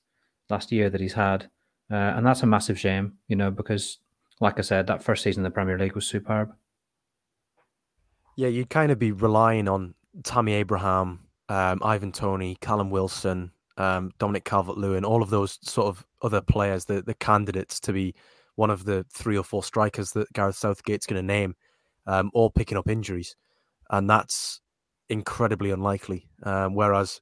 last 0.50 0.70
year 0.70 0.90
that 0.90 1.00
he's 1.00 1.14
had, 1.14 1.44
uh, 1.90 1.94
and 1.94 2.26
that's 2.26 2.42
a 2.42 2.46
massive 2.46 2.78
shame, 2.78 3.14
you 3.28 3.36
know, 3.36 3.50
because 3.50 3.98
like 4.40 4.58
I 4.58 4.62
said, 4.62 4.86
that 4.86 5.02
first 5.02 5.22
season 5.22 5.40
in 5.40 5.44
the 5.44 5.50
Premier 5.50 5.78
League 5.78 5.94
was 5.94 6.06
superb. 6.06 6.52
Yeah, 8.36 8.48
you'd 8.48 8.68
kind 8.68 8.92
of 8.92 8.98
be 8.98 9.12
relying 9.12 9.66
on 9.66 9.94
Tammy 10.22 10.52
Abraham, 10.52 11.20
um, 11.48 11.80
Ivan 11.82 12.12
Toney, 12.12 12.56
Callum 12.60 12.90
Wilson, 12.90 13.50
um, 13.78 14.10
Dominic 14.18 14.44
Calvert-Lewin, 14.44 15.04
all 15.04 15.22
of 15.22 15.30
those 15.30 15.58
sort 15.62 15.86
of 15.88 16.06
other 16.22 16.40
players, 16.40 16.84
the 16.84 17.02
the 17.02 17.14
candidates 17.14 17.80
to 17.80 17.92
be 17.92 18.14
one 18.56 18.70
of 18.70 18.84
the 18.84 19.04
three 19.12 19.36
or 19.36 19.44
four 19.44 19.62
strikers 19.62 20.12
that 20.12 20.32
Gareth 20.32 20.56
Southgate's 20.56 21.06
going 21.06 21.20
to 21.20 21.26
name, 21.26 21.54
um, 22.06 22.30
all 22.34 22.50
picking 22.50 22.78
up 22.78 22.88
injuries, 22.88 23.36
and 23.90 24.08
that's 24.08 24.60
incredibly 25.08 25.70
unlikely. 25.70 26.28
Um, 26.42 26.74
whereas 26.74 27.20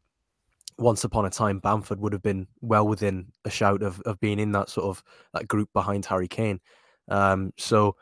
once 0.79 1.05
upon 1.05 1.25
a 1.27 1.31
time, 1.31 1.59
Bamford 1.59 2.01
would 2.01 2.13
have 2.13 2.23
been 2.23 2.47
well 2.61 2.87
within 2.87 3.27
a 3.45 3.51
shout 3.51 3.83
of, 3.83 4.01
of 4.03 4.19
being 4.21 4.39
in 4.39 4.53
that 4.53 4.71
sort 4.71 4.87
of 4.87 5.03
that 5.33 5.49
group 5.49 5.71
behind 5.73 6.05
Harry 6.07 6.29
Kane. 6.29 6.61
Um, 7.09 7.53
so, 7.57 7.97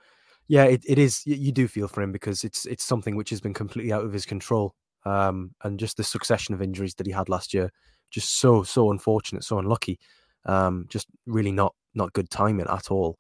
yeah, 0.48 0.64
it, 0.64 0.82
it 0.86 0.98
is. 0.98 1.22
You 1.26 1.52
do 1.52 1.68
feel 1.68 1.88
for 1.88 2.02
him 2.02 2.12
because 2.12 2.44
it's 2.44 2.66
it's 2.66 2.84
something 2.84 3.16
which 3.16 3.30
has 3.30 3.40
been 3.40 3.54
completely 3.54 3.92
out 3.92 4.04
of 4.04 4.12
his 4.12 4.26
control. 4.26 4.74
Um, 5.04 5.52
and 5.64 5.80
just 5.80 5.96
the 5.96 6.04
succession 6.04 6.54
of 6.54 6.62
injuries 6.62 6.94
that 6.94 7.06
he 7.06 7.12
had 7.12 7.28
last 7.28 7.52
year, 7.52 7.70
just 8.10 8.38
so 8.38 8.62
so 8.62 8.90
unfortunate, 8.90 9.44
so 9.44 9.58
unlucky. 9.58 9.98
Um, 10.46 10.86
just 10.88 11.08
really 11.26 11.52
not 11.52 11.74
not 11.94 12.12
good 12.12 12.30
timing 12.30 12.66
at 12.68 12.90
all. 12.90 13.18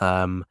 Um, 0.00 0.44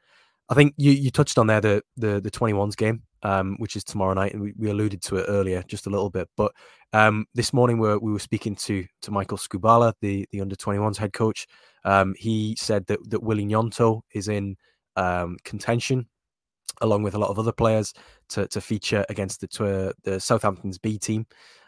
I 0.50 0.56
think 0.56 0.74
you 0.78 0.92
you 0.92 1.12
touched 1.12 1.38
on 1.38 1.48
there 1.48 1.62
the 1.62 1.84
the 1.98 2.20
the 2.22 2.32
21s 2.32 2.76
game 2.76 3.04
um, 3.24 3.56
which 3.60 3.76
is 3.76 3.84
tomorrow 3.84 4.14
night, 4.14 4.34
and 4.34 4.42
we, 4.42 4.54
we, 4.58 4.70
alluded 4.70 5.02
to 5.04 5.18
it 5.18 5.26
earlier 5.28 5.64
just 5.68 5.88
a 5.88 5.90
little 5.90 6.10
bit. 6.10 6.30
But 6.38 6.52
um, 6.94 7.26
this 7.34 7.54
morning 7.54 7.80
we 7.80 7.96
we 7.98 8.12
were 8.12 8.20
speaking 8.20 8.56
to 8.56 8.86
to 9.02 9.12
Michael 9.12 9.38
Skubala, 9.38 9.94
the 10.02 10.28
the 10.32 10.42
under 10.42 10.56
21s 10.56 10.98
head 10.98 11.14
coach. 11.14 11.48
Um, 11.86 12.16
he 12.18 12.56
said 12.60 12.86
that 12.88 13.00
that 13.10 13.24
Willy 13.24 13.46
Gnonto 13.46 14.02
is 14.14 14.28
in 14.28 14.56
um, 14.96 15.38
contention, 15.44 16.08
along 16.82 17.04
with 17.04 17.16
a 17.16 17.20
lot 17.20 17.30
of 17.30 17.40
other 17.40 17.52
players, 17.52 17.94
to 18.30 18.48
to 18.48 18.62
feature 18.62 19.06
against 19.10 19.42
the 19.42 19.94
the 20.04 20.20
Southampton's 20.20 20.78
B 20.78 20.98
team 20.98 21.26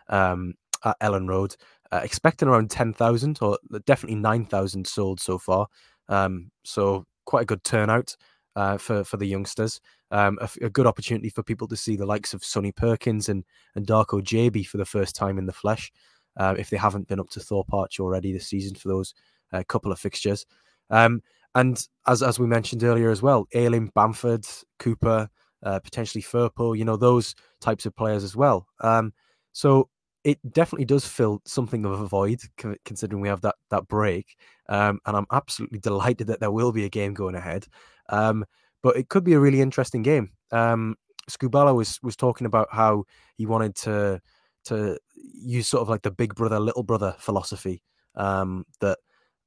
um, 0.09 0.53
at 0.85 0.99
Elland 0.99 1.29
Road. 1.29 1.55
Uh, 1.93 1.99
expecting 2.05 2.47
around 2.47 2.71
10,000 2.71 3.39
or 3.41 3.57
definitely 3.85 4.15
9,000 4.15 4.87
sold 4.87 5.19
so 5.19 5.37
far. 5.37 5.67
Um, 6.07 6.49
so 6.63 7.03
quite 7.25 7.41
a 7.41 7.45
good 7.45 7.65
turnout 7.65 8.15
uh, 8.55 8.77
for 8.77 9.03
for 9.03 9.17
the 9.17 9.25
youngsters 9.25 9.79
um, 10.11 10.37
a, 10.41 10.49
a, 10.65 10.69
good 10.69 10.85
opportunity 10.87 11.29
for 11.29 11.41
people 11.41 11.67
to 11.67 11.75
see 11.77 11.95
the 11.95 12.05
likes 12.05 12.33
of 12.33 12.43
Sonny 12.43 12.71
Perkins 12.71 13.29
and 13.29 13.43
and 13.75 13.87
Darko 13.87 14.21
Gyabi 14.21 14.65
for 14.65 14.77
the 14.77 14.85
first 14.85 15.15
time 15.15 15.37
in 15.37 15.45
the 15.45 15.53
flesh, 15.53 15.91
uh, 16.37 16.55
if 16.57 16.69
they 16.69 16.77
haven't 16.77 17.07
been 17.07 17.19
up 17.19 17.29
to 17.29 17.39
Thorpe 17.39 17.73
Arch 17.73 17.99
already 17.99 18.33
this 18.33 18.47
season 18.47 18.75
for 18.75 18.89
those 18.89 19.13
uh, 19.53 19.63
couple 19.67 19.91
of 19.91 19.99
fixtures. 19.99 20.45
Um, 20.89 21.21
and 21.55 21.85
as 22.07 22.21
as 22.21 22.39
we 22.39 22.47
mentioned 22.47 22.83
earlier 22.83 23.09
as 23.09 23.21
well, 23.21 23.47
Ayling, 23.53 23.91
Bamford, 23.95 24.45
Cooper, 24.79 25.29
uh, 25.63 25.79
potentially 25.79 26.21
Firpo, 26.21 26.77
you 26.77 26.85
know 26.85 26.97
those 26.97 27.35
types 27.61 27.85
of 27.85 27.95
players 27.95 28.23
as 28.23 28.35
well. 28.35 28.67
Um, 28.81 29.13
so 29.53 29.89
it 30.23 30.37
definitely 30.53 30.85
does 30.85 31.05
fill 31.05 31.41
something 31.45 31.83
of 31.83 31.99
a 31.99 32.05
void, 32.05 32.41
considering 32.85 33.21
we 33.21 33.27
have 33.27 33.41
that 33.41 33.55
that 33.69 33.87
break. 33.87 34.37
Um, 34.69 34.99
and 35.05 35.17
I'm 35.17 35.25
absolutely 35.31 35.79
delighted 35.89 36.27
that 36.27 36.39
there 36.39 36.51
will 36.51 36.71
be 36.71 36.85
a 36.85 36.89
game 36.89 37.13
going 37.13 37.35
ahead. 37.35 37.65
Um, 38.11 38.45
but 38.83 38.97
it 38.97 39.09
could 39.09 39.23
be 39.23 39.33
a 39.33 39.39
really 39.39 39.61
interesting 39.61 40.03
game. 40.03 40.31
Um, 40.51 40.95
Skubala 41.29 41.75
was 41.75 41.99
was 42.03 42.15
talking 42.15 42.45
about 42.45 42.67
how 42.71 43.05
he 43.37 43.45
wanted 43.45 43.75
to 43.77 44.21
to 44.65 44.97
use 45.15 45.67
sort 45.67 45.81
of 45.81 45.89
like 45.89 46.03
the 46.03 46.11
big 46.11 46.35
brother 46.35 46.59
little 46.59 46.83
brother 46.83 47.15
philosophy 47.17 47.81
um, 48.15 48.65
that 48.79 48.99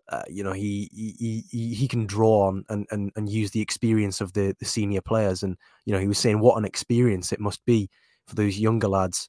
uh, 0.09 0.23
you 0.29 0.43
know 0.45 0.53
he, 0.53 0.89
he 0.93 1.45
he 1.51 1.75
he 1.75 1.89
can 1.89 2.07
draw 2.07 2.47
on 2.49 2.65
and, 2.69 2.87
and 2.91 3.11
and 3.17 3.29
use 3.29 3.51
the 3.51 3.61
experience 3.61 4.21
of 4.21 4.33
the 4.35 4.55
the 4.59 4.65
senior 4.65 5.01
players 5.01 5.43
and 5.43 5.57
you 5.87 5.93
know 5.93 6.01
he 6.01 6.09
was 6.09 6.19
saying 6.19 6.41
what 6.41 6.59
an 6.59 6.65
experience 6.65 7.33
it 7.33 7.41
must 7.41 7.65
be 7.65 7.89
for 8.27 8.35
those 8.35 8.59
younger 8.59 8.89
lads 8.89 9.29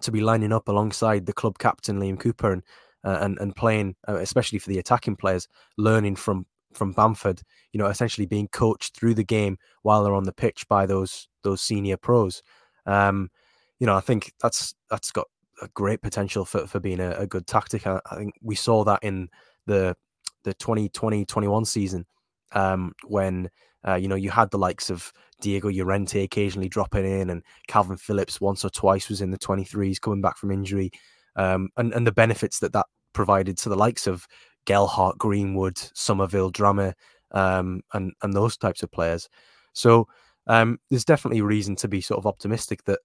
to 0.00 0.10
be 0.10 0.20
lining 0.20 0.52
up 0.52 0.68
alongside 0.68 1.26
the 1.26 1.32
club 1.32 1.58
captain 1.58 1.98
Liam 1.98 2.18
Cooper 2.18 2.52
and 2.52 2.62
uh, 3.04 3.18
and 3.20 3.38
and 3.40 3.54
playing 3.56 3.94
uh, 4.08 4.16
especially 4.16 4.58
for 4.58 4.70
the 4.70 4.78
attacking 4.78 5.16
players 5.16 5.48
learning 5.76 6.16
from 6.16 6.46
from 6.74 6.92
Bamford, 6.92 7.42
you 7.72 7.78
know, 7.78 7.86
essentially 7.86 8.26
being 8.26 8.48
coached 8.48 8.96
through 8.96 9.14
the 9.14 9.24
game 9.24 9.58
while 9.82 10.02
they're 10.02 10.14
on 10.14 10.24
the 10.24 10.32
pitch 10.32 10.66
by 10.68 10.86
those 10.86 11.28
those 11.42 11.60
senior 11.60 11.96
pros. 11.96 12.42
Um, 12.86 13.30
you 13.78 13.86
know, 13.86 13.96
I 13.96 14.00
think 14.00 14.32
that's 14.40 14.74
that's 14.90 15.10
got 15.10 15.26
a 15.62 15.68
great 15.68 16.02
potential 16.02 16.44
for, 16.44 16.66
for 16.66 16.80
being 16.80 17.00
a, 17.00 17.10
a 17.12 17.26
good 17.26 17.46
tactic. 17.46 17.86
I, 17.86 18.00
I, 18.10 18.16
think 18.16 18.34
we 18.42 18.54
saw 18.54 18.84
that 18.84 19.00
in 19.02 19.28
the 19.66 19.96
the 20.42 20.54
2020-21 20.54 21.66
season 21.66 22.06
um, 22.52 22.92
when 23.06 23.48
uh, 23.86 23.94
you 23.94 24.08
know 24.08 24.14
you 24.14 24.30
had 24.30 24.50
the 24.50 24.58
likes 24.58 24.90
of 24.90 25.12
Diego 25.40 25.70
Llorente 25.70 26.22
occasionally 26.22 26.68
dropping 26.68 27.06
in 27.06 27.30
and 27.30 27.42
Kalvin 27.68 27.98
Phillips 27.98 28.40
once 28.40 28.64
or 28.64 28.70
twice 28.70 29.08
was 29.08 29.20
in 29.20 29.30
the 29.30 29.38
23s 29.38 30.00
coming 30.00 30.20
back 30.20 30.36
from 30.36 30.50
injury 30.50 30.90
um, 31.36 31.70
and, 31.76 31.92
and 31.92 32.06
the 32.06 32.12
benefits 32.12 32.58
that 32.60 32.72
that 32.72 32.86
provided 33.12 33.56
to 33.58 33.68
the 33.68 33.76
likes 33.76 34.06
of 34.06 34.26
Gelhardt, 34.66 35.18
Greenwood, 35.18 35.78
Somerville, 35.94 36.52
Drameh, 36.52 36.94
um, 37.32 37.82
and 37.92 38.12
and 38.22 38.32
those 38.32 38.56
types 38.56 38.82
of 38.82 38.90
players. 38.90 39.28
So 39.72 40.08
um, 40.46 40.78
there's 40.90 41.04
definitely 41.04 41.42
reason 41.42 41.76
to 41.76 41.88
be 41.88 42.00
sort 42.00 42.18
of 42.18 42.26
optimistic 42.26 42.84
that 42.84 43.00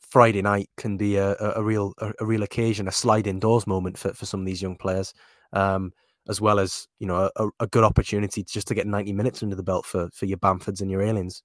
Friday 0.00 0.42
night 0.42 0.68
can 0.76 0.96
be 0.96 1.16
a, 1.16 1.32
a, 1.32 1.52
a 1.56 1.62
real 1.62 1.94
a, 1.98 2.12
a, 2.20 2.26
real 2.26 2.42
occasion, 2.42 2.88
a 2.88 2.92
sliding 2.92 3.38
doors 3.38 3.66
moment 3.66 3.96
for, 3.96 4.12
for 4.12 4.26
some 4.26 4.40
of 4.40 4.46
these 4.46 4.60
young 4.60 4.76
players, 4.76 5.14
um, 5.52 5.92
as 6.28 6.40
well 6.40 6.58
as 6.58 6.88
you 6.98 7.06
know 7.06 7.30
a, 7.60 7.66
good 7.66 7.84
opportunity 7.84 8.42
just 8.42 8.66
to 8.68 8.74
get 8.74 8.86
90 8.86 9.12
minutes 9.12 9.42
under 9.42 9.56
the 9.56 9.62
belt 9.62 9.86
for 9.86 10.10
for 10.12 10.26
your 10.26 10.38
Bamfords 10.38 10.80
and 10.80 10.90
your 10.90 11.02
Aylings. 11.02 11.42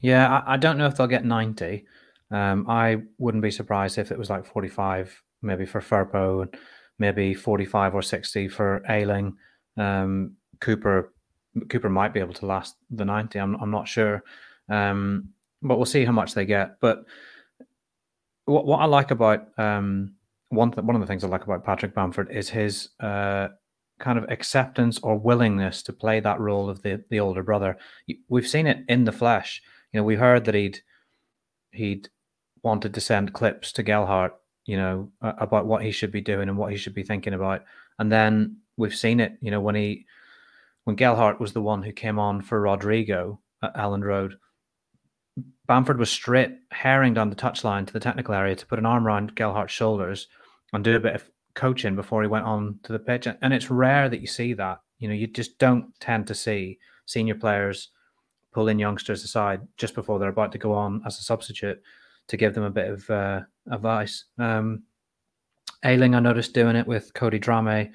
Yeah, 0.00 0.42
I, 0.46 0.54
I 0.54 0.56
don't 0.58 0.76
know 0.76 0.86
if 0.86 0.96
they'll 0.96 1.06
get 1.06 1.24
90. 1.24 1.86
Um, 2.30 2.66
I 2.68 2.98
wouldn't 3.18 3.42
be 3.42 3.50
surprised 3.50 3.98
if 3.98 4.12
it 4.12 4.18
was 4.18 4.30
like 4.30 4.44
45, 4.44 5.22
maybe 5.42 5.64
for 5.64 5.80
Firpo, 5.80 6.42
and 6.42 6.56
maybe 7.00 7.34
45 7.34 7.94
or 7.96 8.02
60 8.02 8.48
for 8.48 8.82
Ayling. 8.88 9.36
Um, 9.76 10.36
Cooper 10.60 11.12
Cooper 11.68 11.88
might 11.88 12.12
be 12.14 12.20
able 12.20 12.34
to 12.34 12.46
last 12.46 12.76
the 12.90 13.04
90. 13.04 13.40
I'm, 13.40 13.56
I'm 13.56 13.72
not 13.72 13.88
sure. 13.88 14.22
Um, 14.68 15.30
but 15.62 15.76
we'll 15.76 15.86
see 15.86 16.04
how 16.04 16.12
much 16.12 16.34
they 16.34 16.44
get. 16.44 16.78
But 16.80 17.04
what, 18.44 18.66
what 18.66 18.80
I 18.80 18.84
like 18.84 19.10
about 19.10 19.48
um, 19.58 20.14
one 20.50 20.70
th- 20.70 20.84
one 20.84 20.94
of 20.94 21.00
the 21.00 21.06
things 21.06 21.24
I 21.24 21.28
like 21.28 21.44
about 21.44 21.64
Patrick 21.64 21.94
Bamford 21.94 22.30
is 22.30 22.48
his 22.48 22.90
uh, 23.00 23.48
kind 23.98 24.18
of 24.18 24.24
acceptance 24.30 24.98
or 25.02 25.18
willingness 25.18 25.82
to 25.84 25.92
play 25.92 26.20
that 26.20 26.38
role 26.38 26.70
of 26.70 26.82
the 26.82 27.02
the 27.10 27.20
older 27.20 27.42
brother. 27.42 27.78
We've 28.28 28.48
seen 28.48 28.66
it 28.66 28.84
in 28.88 29.04
the 29.04 29.12
flesh. 29.12 29.62
You 29.92 30.00
know, 30.00 30.04
we 30.04 30.16
heard 30.16 30.44
that 30.44 30.54
he'd 30.54 30.80
he'd 31.72 32.08
wanted 32.62 32.94
to 32.94 33.00
send 33.00 33.32
clips 33.32 33.72
to 33.72 33.82
Gelhardt, 33.82 34.34
you 34.64 34.76
know, 34.76 35.10
about 35.20 35.66
what 35.66 35.82
he 35.82 35.90
should 35.90 36.12
be 36.12 36.20
doing 36.20 36.48
and 36.48 36.58
what 36.58 36.70
he 36.70 36.78
should 36.78 36.94
be 36.94 37.02
thinking 37.02 37.34
about, 37.34 37.64
and 37.98 38.10
then 38.10 38.58
we've 38.76 38.94
seen 38.94 39.20
it. 39.20 39.36
You 39.40 39.50
know, 39.50 39.60
when 39.60 39.74
he 39.74 40.06
when 40.84 40.96
Gelhardt 40.96 41.40
was 41.40 41.52
the 41.52 41.62
one 41.62 41.82
who 41.82 41.92
came 41.92 42.18
on 42.18 42.42
for 42.42 42.60
Rodrigo 42.60 43.40
at 43.62 43.74
Elland 43.76 44.04
Road 44.04 44.36
Bamford 45.70 46.00
was 46.00 46.10
straight, 46.10 46.50
herring 46.72 47.14
down 47.14 47.30
the 47.30 47.36
touchline 47.36 47.86
to 47.86 47.92
the 47.92 48.00
technical 48.00 48.34
area 48.34 48.56
to 48.56 48.66
put 48.66 48.80
an 48.80 48.86
arm 48.86 49.06
around 49.06 49.36
Gelhardt's 49.36 49.72
shoulders 49.72 50.26
and 50.72 50.82
do 50.82 50.96
a 50.96 51.00
bit 51.00 51.14
of 51.14 51.30
coaching 51.54 51.94
before 51.94 52.22
he 52.22 52.28
went 52.28 52.44
on 52.44 52.80
to 52.82 52.92
the 52.92 52.98
pitch. 52.98 53.28
And 53.40 53.54
it's 53.54 53.70
rare 53.70 54.08
that 54.08 54.20
you 54.20 54.26
see 54.26 54.52
that. 54.54 54.80
You 54.98 55.06
know, 55.06 55.14
you 55.14 55.28
just 55.28 55.58
don't 55.58 55.94
tend 56.00 56.26
to 56.26 56.34
see 56.34 56.80
senior 57.06 57.36
players 57.36 57.90
pulling 58.52 58.80
youngsters 58.80 59.22
aside 59.22 59.60
just 59.76 59.94
before 59.94 60.18
they're 60.18 60.28
about 60.28 60.50
to 60.50 60.58
go 60.58 60.72
on 60.72 61.02
as 61.06 61.20
a 61.20 61.22
substitute 61.22 61.80
to 62.30 62.36
give 62.36 62.54
them 62.54 62.64
a 62.64 62.70
bit 62.70 62.90
of 62.90 63.10
uh, 63.10 63.40
advice. 63.70 64.24
Um, 64.38 64.84
Ayling, 65.84 66.14
I 66.14 66.20
noticed 66.20 66.54
doing 66.54 66.76
it 66.76 66.86
with 66.86 67.14
Cody 67.14 67.38
Drameh 67.38 67.90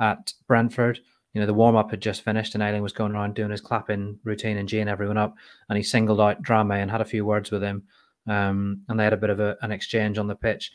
at 0.00 0.32
Brentford 0.46 1.00
you 1.38 1.40
know, 1.42 1.46
the 1.46 1.54
warm 1.54 1.76
up 1.76 1.90
had 1.90 2.00
just 2.00 2.22
finished 2.22 2.54
and 2.54 2.62
Ayling 2.64 2.82
was 2.82 2.92
going 2.92 3.12
around 3.12 3.34
doing 3.34 3.50
his 3.50 3.60
clapping 3.60 4.18
routine 4.24 4.56
and 4.56 4.68
geeing 4.68 4.88
everyone 4.88 5.18
up. 5.18 5.36
And 5.68 5.76
he 5.76 5.82
singled 5.82 6.20
out 6.20 6.42
Drameh 6.42 6.80
and 6.80 6.90
had 6.90 7.00
a 7.00 7.06
few 7.06 7.24
words 7.24 7.50
with 7.50 7.62
him. 7.62 7.84
Um, 8.26 8.82
and 8.88 8.98
they 8.98 9.04
had 9.04 9.12
a 9.12 9.18
bit 9.18 9.30
of 9.30 9.38
a, 9.38 9.56
an 9.62 9.70
exchange 9.70 10.18
on 10.18 10.26
the 10.26 10.34
pitch. 10.34 10.72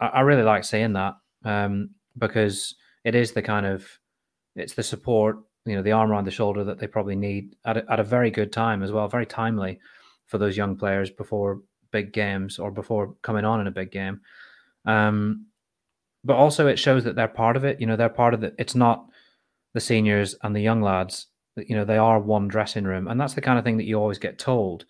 I, 0.00 0.06
I 0.06 0.20
really 0.20 0.42
like 0.42 0.64
seeing 0.64 0.92
that 0.94 1.14
um, 1.44 1.90
because 2.18 2.74
it 3.04 3.14
is 3.14 3.32
the 3.32 3.42
kind 3.42 3.66
of, 3.66 3.86
it's 4.56 4.74
the 4.74 4.82
support, 4.82 5.38
you 5.64 5.76
know, 5.76 5.82
the 5.82 5.92
arm 5.92 6.10
around 6.10 6.26
the 6.26 6.30
shoulder 6.30 6.64
that 6.64 6.78
they 6.78 6.86
probably 6.86 7.16
need 7.16 7.56
at 7.64 7.78
a, 7.78 7.84
at 7.90 8.00
a 8.00 8.04
very 8.04 8.30
good 8.30 8.52
time 8.52 8.82
as 8.82 8.92
well, 8.92 9.08
very 9.08 9.26
timely 9.26 9.80
for 10.26 10.38
those 10.38 10.56
young 10.56 10.76
players 10.76 11.10
before 11.10 11.62
big 11.98 12.12
games 12.12 12.58
or 12.58 12.70
before 12.70 13.14
coming 13.22 13.44
on 13.44 13.60
in 13.60 13.66
a 13.66 13.78
big 13.80 13.90
game. 13.90 14.20
Um, 14.84 15.46
but 16.24 16.36
also 16.36 16.66
it 16.66 16.78
shows 16.78 17.04
that 17.04 17.16
they're 17.16 17.28
part 17.28 17.56
of 17.56 17.64
it. 17.64 17.80
You 17.80 17.86
know, 17.86 17.96
they're 17.96 18.08
part 18.22 18.34
of 18.34 18.42
it. 18.42 18.54
It's 18.58 18.74
not 18.74 19.06
the 19.74 19.80
seniors 19.80 20.36
and 20.42 20.54
the 20.54 20.60
young 20.60 20.82
lads 20.82 21.28
you 21.56 21.76
know 21.76 21.84
they 21.84 21.98
are 21.98 22.18
one 22.18 22.48
dressing 22.48 22.84
room 22.84 23.08
and 23.08 23.20
that's 23.20 23.34
the 23.34 23.40
kind 23.40 23.58
of 23.58 23.64
thing 23.64 23.76
that 23.76 23.84
you 23.84 23.98
always 23.98 24.18
get 24.18 24.38
told 24.38 24.84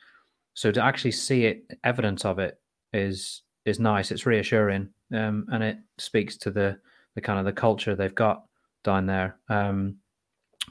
so 0.55 0.71
to 0.71 0.83
actually 0.83 1.11
see 1.11 1.47
it 1.47 1.64
evidence 1.83 2.25
of 2.25 2.38
it 2.38 2.61
is 2.93 3.43
is 3.64 3.79
nice 3.79 4.11
it's 4.11 4.27
reassuring 4.27 4.88
um, 5.14 5.47
and 5.53 5.62
it 5.62 5.79
speaks 5.99 6.37
to 6.37 6.51
the 6.51 6.79
the 7.14 7.21
kind 7.21 7.38
of 7.38 7.45
the 7.45 7.53
culture 7.53 7.95
they've 7.95 8.14
got 8.14 8.45
down 8.83 9.07
there 9.07 9.38
um, 9.49 9.97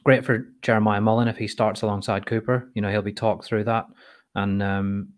great 0.04 0.26
for 0.26 0.48
Jeremiah 0.62 1.02
Mullen 1.02 1.28
if 1.28 1.38
he 1.38 1.48
starts 1.48 1.82
alongside 1.82 2.26
cooper 2.26 2.72
you 2.74 2.82
know 2.82 2.90
he'll 2.90 3.02
be 3.02 3.14
talked 3.14 3.46
through 3.46 3.66
that 3.66 3.86
and 4.36 4.64
um, 4.64 5.10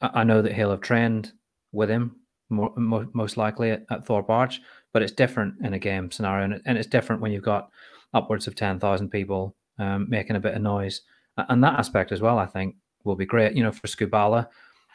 I, 0.00 0.24
know 0.24 0.42
that 0.42 0.54
he'll 0.54 0.70
have 0.70 0.80
trained 0.80 1.32
with 1.72 1.90
him 1.90 2.16
more, 2.48 2.72
most 3.12 3.36
likely 3.36 3.70
at, 3.70 3.84
at 3.90 4.04
thorpe 4.06 4.30
arch 4.30 4.60
but 4.92 5.02
it's 5.02 5.12
different 5.12 5.54
in 5.62 5.74
a 5.74 5.78
game 5.78 6.10
scenario 6.10 6.44
and, 6.44 6.62
and 6.66 6.78
it's 6.78 6.88
different 6.88 7.22
when 7.22 7.32
you've 7.32 7.42
got 7.42 7.70
upwards 8.14 8.46
of 8.46 8.54
10,000 8.54 9.08
people 9.08 9.54
um, 9.78 10.08
making 10.08 10.36
a 10.36 10.40
bit 10.40 10.54
of 10.54 10.62
noise. 10.62 11.02
And 11.36 11.62
that 11.64 11.78
aspect 11.78 12.12
as 12.12 12.20
well, 12.20 12.38
I 12.38 12.46
think, 12.46 12.74
will 13.04 13.16
be 13.16 13.26
great. 13.26 13.54
You 13.54 13.62
know, 13.62 13.72
for 13.72 13.86
Skubala, 13.86 14.48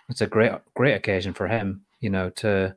it's 0.10 0.22
a 0.22 0.28
great, 0.28 0.52
great 0.76 0.94
occasion 0.94 1.34
for 1.34 1.48
him, 1.48 1.82
you 2.00 2.10
know, 2.10 2.30
to 2.32 2.76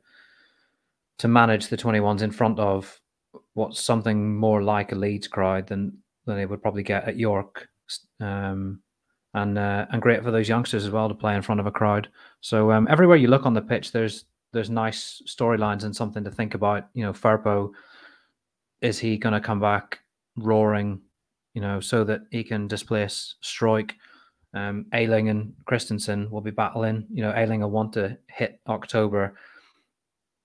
to 1.19 1.27
manage 1.27 1.67
the 1.67 1.77
21s 1.77 2.21
in 2.21 2.31
front 2.31 2.57
of 2.59 2.99
what's 3.53 3.81
something 3.81 4.37
more 4.37 4.63
like 4.63 4.93
a 4.93 4.95
Leeds 4.95 5.27
crowd 5.27 5.67
than 5.67 5.97
than 6.25 6.37
they 6.37 6.45
would 6.45 6.61
probably 6.61 6.83
get 6.83 7.07
at 7.07 7.17
York. 7.17 7.67
Um, 8.19 8.81
and 9.33 9.57
uh, 9.57 9.85
and 9.91 10.01
great 10.01 10.23
for 10.23 10.31
those 10.31 10.49
youngsters 10.49 10.85
as 10.85 10.91
well 10.91 11.07
to 11.07 11.15
play 11.15 11.35
in 11.35 11.41
front 11.41 11.61
of 11.61 11.67
a 11.67 11.71
crowd. 11.71 12.09
So 12.41 12.71
um, 12.71 12.87
everywhere 12.89 13.17
you 13.17 13.27
look 13.27 13.45
on 13.45 13.53
the 13.53 13.61
pitch, 13.61 13.91
there's 13.91 14.25
there's 14.51 14.69
nice 14.69 15.21
storylines 15.27 15.83
and 15.83 15.95
something 15.95 16.23
to 16.23 16.31
think 16.31 16.55
about. 16.55 16.87
You 16.93 17.03
know, 17.03 17.13
Firpo, 17.13 17.71
is 18.81 18.99
he 18.99 19.17
going 19.17 19.33
to 19.33 19.41
come 19.41 19.59
back 19.59 19.99
roaring, 20.35 21.01
you 21.53 21.61
know, 21.61 21.79
so 21.79 22.03
that 22.03 22.21
he 22.31 22.43
can 22.43 22.67
displace 22.67 23.35
Struijk. 23.43 23.91
Um, 24.55 24.87
Ayling 24.93 25.29
and 25.29 25.53
Christensen 25.65 26.31
will 26.31 26.41
be 26.41 26.49
battling. 26.49 27.05
You 27.13 27.21
know, 27.21 27.33
Ayling 27.35 27.61
will 27.61 27.69
want 27.69 27.93
to 27.93 28.17
hit 28.27 28.59
October 28.67 29.35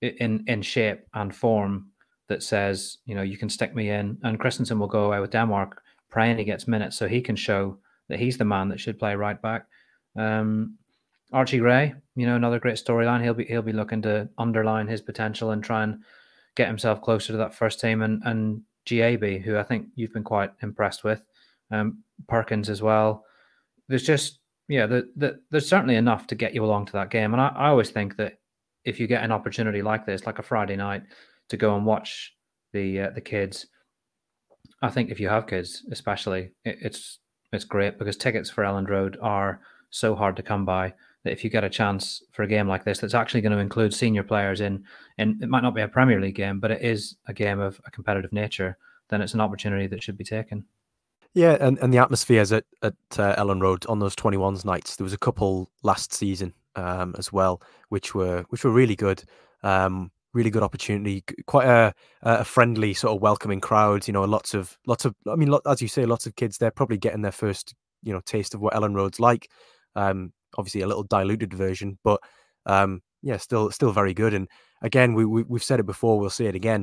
in 0.01 0.43
in 0.47 0.61
shape 0.61 1.07
and 1.13 1.35
form 1.35 1.87
that 2.27 2.43
says, 2.43 2.99
you 3.05 3.15
know, 3.15 3.21
you 3.21 3.37
can 3.37 3.49
stick 3.49 3.73
me 3.75 3.89
in. 3.89 4.17
And 4.23 4.39
Christensen 4.39 4.79
will 4.79 4.87
go 4.87 5.05
away 5.05 5.19
with 5.19 5.31
Denmark, 5.31 5.81
praying 6.09 6.37
he 6.37 6.43
gets 6.43 6.67
minutes 6.67 6.97
so 6.97 7.07
he 7.07 7.21
can 7.21 7.35
show 7.35 7.77
that 8.09 8.19
he's 8.19 8.37
the 8.37 8.45
man 8.45 8.69
that 8.69 8.79
should 8.79 8.99
play 8.99 9.15
right 9.15 9.41
back. 9.41 9.65
Um, 10.15 10.77
Archie 11.33 11.59
Gray, 11.59 11.93
you 12.15 12.25
know, 12.25 12.35
another 12.35 12.59
great 12.59 12.75
storyline. 12.75 13.21
He'll 13.21 13.33
be 13.33 13.45
he'll 13.45 13.61
be 13.61 13.73
looking 13.73 14.01
to 14.03 14.29
underline 14.37 14.87
his 14.87 15.01
potential 15.01 15.51
and 15.51 15.63
try 15.63 15.83
and 15.83 15.99
get 16.55 16.67
himself 16.67 17.01
closer 17.01 17.33
to 17.33 17.37
that 17.37 17.55
first 17.55 17.79
team. 17.79 18.01
And 18.01 18.21
and 18.25 18.61
Gyabi, 18.85 19.41
who 19.41 19.57
I 19.57 19.63
think 19.63 19.87
you've 19.95 20.13
been 20.13 20.23
quite 20.23 20.51
impressed 20.61 21.03
with, 21.03 21.21
um, 21.71 22.03
Perkins 22.27 22.69
as 22.69 22.81
well. 22.81 23.25
There's 23.87 24.03
just 24.03 24.39
yeah, 24.67 24.87
the, 24.87 25.09
the, 25.15 25.39
there's 25.51 25.69
certainly 25.69 25.95
enough 25.95 26.25
to 26.27 26.35
get 26.35 26.55
you 26.55 26.65
along 26.65 26.87
to 26.87 26.93
that 26.93 27.11
game, 27.11 27.33
and 27.33 27.41
I, 27.41 27.49
I 27.49 27.67
always 27.69 27.91
think 27.91 28.17
that 28.17 28.39
if 28.83 28.99
you 28.99 29.07
get 29.07 29.23
an 29.23 29.31
opportunity 29.31 29.81
like 29.81 30.05
this, 30.05 30.25
like 30.25 30.39
a 30.39 30.43
Friday 30.43 30.75
night, 30.75 31.03
to 31.49 31.57
go 31.57 31.75
and 31.75 31.85
watch 31.85 32.33
the 32.73 33.01
uh, 33.01 33.09
the 33.11 33.21
kids, 33.21 33.67
I 34.81 34.89
think 34.89 35.11
if 35.11 35.19
you 35.19 35.29
have 35.29 35.47
kids, 35.47 35.85
especially, 35.91 36.51
it, 36.63 36.77
it's 36.81 37.19
it's 37.55 37.65
great 37.65 37.97
because 37.97 38.17
tickets 38.17 38.49
for 38.49 38.63
Elland 38.63 38.89
Road 38.89 39.17
are 39.21 39.61
so 39.89 40.15
hard 40.15 40.35
to 40.35 40.43
come 40.43 40.65
by 40.65 40.93
that 41.23 41.31
if 41.31 41.43
you 41.43 41.49
get 41.49 41.63
a 41.63 41.69
chance 41.69 42.21
for 42.31 42.43
a 42.43 42.47
game 42.47 42.67
like 42.67 42.83
this 42.83 42.99
that's 42.99 43.13
actually 43.13 43.41
going 43.41 43.51
to 43.51 43.57
include 43.57 43.93
senior 43.93 44.23
players 44.23 44.61
in 44.61 44.83
and 45.17 45.41
it 45.41 45.49
might 45.49 45.63
not 45.63 45.73
be 45.73 45.81
a 45.81 45.87
Premier 45.87 46.21
League 46.21 46.35
game, 46.35 46.59
but 46.59 46.71
it 46.71 46.81
is 46.81 47.15
a 47.27 47.33
game 47.33 47.59
of 47.59 47.79
a 47.85 47.91
competitive 47.91 48.31
nature, 48.31 48.77
then 49.09 49.21
it's 49.21 49.33
an 49.33 49.41
opportunity 49.41 49.87
that 49.87 50.03
should 50.03 50.17
be 50.17 50.23
taken. 50.23 50.65
Yeah, 51.33 51.57
and, 51.59 51.77
and 51.79 51.93
the 51.93 51.97
atmospheres 51.97 52.53
at 52.53 52.63
at 52.81 52.93
uh, 53.17 53.35
Elland 53.35 53.61
Road 53.61 53.85
on 53.87 53.99
those 53.99 54.15
21s 54.15 54.63
nights. 54.63 54.95
There 54.95 55.03
was 55.03 55.13
a 55.13 55.17
couple 55.17 55.69
last 55.83 56.13
season 56.13 56.53
um, 56.77 57.13
as 57.17 57.31
well, 57.31 57.61
which 57.89 58.15
were 58.15 58.45
which 58.49 58.63
were 58.63 58.71
really 58.71 58.95
good. 58.95 59.23
Um, 59.61 60.11
really 60.35 60.51
good 60.51 60.61
opportunity. 60.61 61.23
Quite 61.47 61.67
a 61.67 61.93
a 62.21 62.43
friendly 62.43 62.93
sort 62.93 63.15
of 63.15 63.21
welcoming 63.21 63.61
crowd. 63.61 64.07
You 64.07 64.13
know, 64.13 64.23
lots 64.25 64.53
of 64.53 64.77
lots 64.85 65.05
of. 65.05 65.15
I 65.27 65.35
mean, 65.35 65.51
as 65.65 65.81
you 65.81 65.87
say, 65.87 66.05
lots 66.05 66.27
of 66.27 66.35
kids. 66.35 66.57
They're 66.57 66.69
probably 66.69 66.99
getting 66.99 67.23
their 67.23 67.31
first 67.31 67.73
you 68.03 68.13
know 68.13 68.21
taste 68.25 68.53
of 68.53 68.61
what 68.61 68.73
Elland 68.73 68.95
Road's 68.95 69.19
like. 69.19 69.49
Um, 69.95 70.33
obviously 70.57 70.81
a 70.81 70.87
little 70.87 71.03
diluted 71.03 71.53
version, 71.53 71.97
but 72.03 72.21
um, 72.65 73.01
yeah, 73.21 73.37
still 73.37 73.71
still 73.71 73.91
very 73.91 74.13
good. 74.13 74.33
And 74.33 74.47
again, 74.81 75.13
we, 75.13 75.25
we 75.25 75.43
have 75.57 75.63
said 75.63 75.79
it 75.79 75.85
before, 75.85 76.19
we'll 76.19 76.29
say 76.29 76.45
it 76.45 76.55
again. 76.55 76.81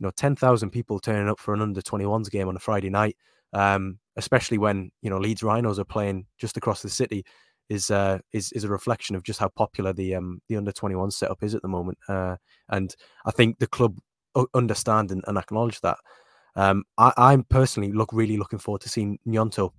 You 0.00 0.06
know, 0.06 0.10
ten 0.16 0.36
thousand 0.36 0.70
people 0.70 0.98
turning 0.98 1.28
up 1.28 1.38
for 1.38 1.54
an 1.54 1.62
under 1.62 1.82
twenty 1.82 2.06
ones 2.06 2.28
game 2.28 2.48
on 2.48 2.56
a 2.56 2.60
Friday 2.60 2.90
night, 2.90 3.16
um, 3.52 3.98
especially 4.16 4.58
when 4.58 4.90
you 5.02 5.10
know 5.10 5.18
Leeds 5.18 5.42
Rhinos 5.42 5.78
are 5.78 5.84
playing 5.84 6.26
just 6.38 6.56
across 6.56 6.82
the 6.82 6.88
city, 6.88 7.24
is 7.68 7.90
uh, 7.90 8.18
is 8.32 8.52
is 8.52 8.64
a 8.64 8.68
reflection 8.68 9.16
of 9.16 9.22
just 9.22 9.40
how 9.40 9.48
popular 9.48 9.92
the 9.92 10.14
um, 10.14 10.40
the 10.48 10.56
under 10.56 10.72
twenty 10.72 10.94
one 10.94 11.10
setup 11.10 11.42
is 11.42 11.54
at 11.54 11.62
the 11.62 11.68
moment. 11.68 11.98
Uh, 12.08 12.36
and 12.68 12.94
I 13.24 13.30
think 13.30 13.58
the 13.58 13.66
club 13.66 13.98
understand 14.54 15.10
and, 15.10 15.22
and 15.26 15.38
acknowledge 15.38 15.80
that. 15.80 15.98
Um, 16.56 16.84
I, 16.98 17.32
am 17.32 17.44
personally 17.44 17.92
look 17.92 18.10
really 18.12 18.36
looking 18.36 18.60
forward 18.60 18.82
to 18.82 18.88
seeing 18.88 19.18
Gnonto, 19.26 19.70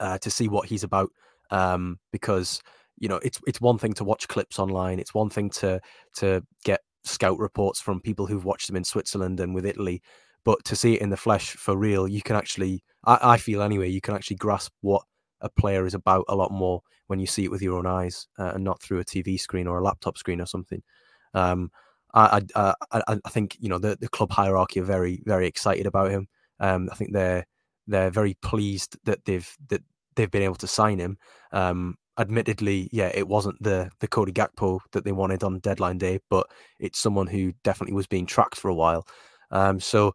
uh, 0.00 0.18
to 0.18 0.30
see 0.30 0.48
what 0.48 0.68
he's 0.68 0.82
about 0.82 1.10
um, 1.50 1.98
because 2.10 2.60
you 2.98 3.08
know 3.08 3.20
it's 3.22 3.40
it's 3.46 3.60
one 3.60 3.78
thing 3.78 3.92
to 3.94 4.04
watch 4.04 4.28
clips 4.28 4.58
online, 4.58 4.98
it's 4.98 5.14
one 5.14 5.30
thing 5.30 5.50
to 5.50 5.80
to 6.16 6.42
get 6.64 6.80
scout 7.04 7.38
reports 7.38 7.80
from 7.80 8.00
people 8.00 8.26
who've 8.26 8.44
watched 8.44 8.66
them 8.66 8.76
in 8.76 8.84
Switzerland 8.84 9.38
and 9.38 9.54
with 9.54 9.66
Italy, 9.66 10.02
but 10.44 10.64
to 10.64 10.76
see 10.76 10.94
it 10.94 11.02
in 11.02 11.10
the 11.10 11.16
flesh 11.16 11.50
for 11.50 11.76
real, 11.76 12.08
you 12.08 12.22
can 12.22 12.36
actually, 12.36 12.82
I, 13.04 13.18
I 13.22 13.36
feel 13.36 13.62
anyway, 13.62 13.90
you 13.90 14.00
can 14.00 14.14
actually 14.14 14.36
grasp 14.36 14.72
what 14.80 15.02
a 15.44 15.50
player 15.50 15.86
is 15.86 15.94
about 15.94 16.24
a 16.28 16.34
lot 16.34 16.50
more 16.50 16.82
when 17.06 17.20
you 17.20 17.26
see 17.26 17.44
it 17.44 17.50
with 17.50 17.62
your 17.62 17.78
own 17.78 17.86
eyes 17.86 18.26
uh, 18.38 18.52
and 18.54 18.64
not 18.64 18.82
through 18.82 18.98
a 18.98 19.04
TV 19.04 19.38
screen 19.38 19.66
or 19.68 19.78
a 19.78 19.84
laptop 19.84 20.18
screen 20.18 20.40
or 20.40 20.46
something. 20.46 20.82
Um, 21.34 21.70
I, 22.14 22.42
I, 22.56 22.74
I, 22.92 23.18
I 23.24 23.28
think 23.28 23.56
you 23.60 23.68
know 23.68 23.78
the, 23.78 23.96
the 24.00 24.08
club 24.08 24.30
hierarchy 24.30 24.80
are 24.80 24.84
very 24.84 25.22
very 25.26 25.46
excited 25.46 25.86
about 25.86 26.10
him. 26.10 26.28
Um, 26.60 26.88
I 26.90 26.94
think 26.94 27.12
they're 27.12 27.44
they're 27.86 28.10
very 28.10 28.34
pleased 28.34 28.96
that 29.04 29.24
they've 29.24 29.48
that 29.68 29.82
they've 30.16 30.30
been 30.30 30.42
able 30.42 30.54
to 30.56 30.66
sign 30.66 30.98
him. 30.98 31.18
Um, 31.52 31.96
admittedly, 32.18 32.88
yeah, 32.92 33.10
it 33.14 33.26
wasn't 33.28 33.60
the 33.62 33.90
the 34.00 34.08
Cody 34.08 34.32
Gakpo 34.32 34.80
that 34.92 35.04
they 35.04 35.12
wanted 35.12 35.42
on 35.42 35.58
deadline 35.58 35.98
day, 35.98 36.20
but 36.30 36.46
it's 36.78 37.00
someone 37.00 37.26
who 37.26 37.52
definitely 37.64 37.94
was 37.94 38.06
being 38.06 38.26
tracked 38.26 38.56
for 38.56 38.68
a 38.68 38.74
while. 38.74 39.06
Um, 39.50 39.80
so 39.80 40.14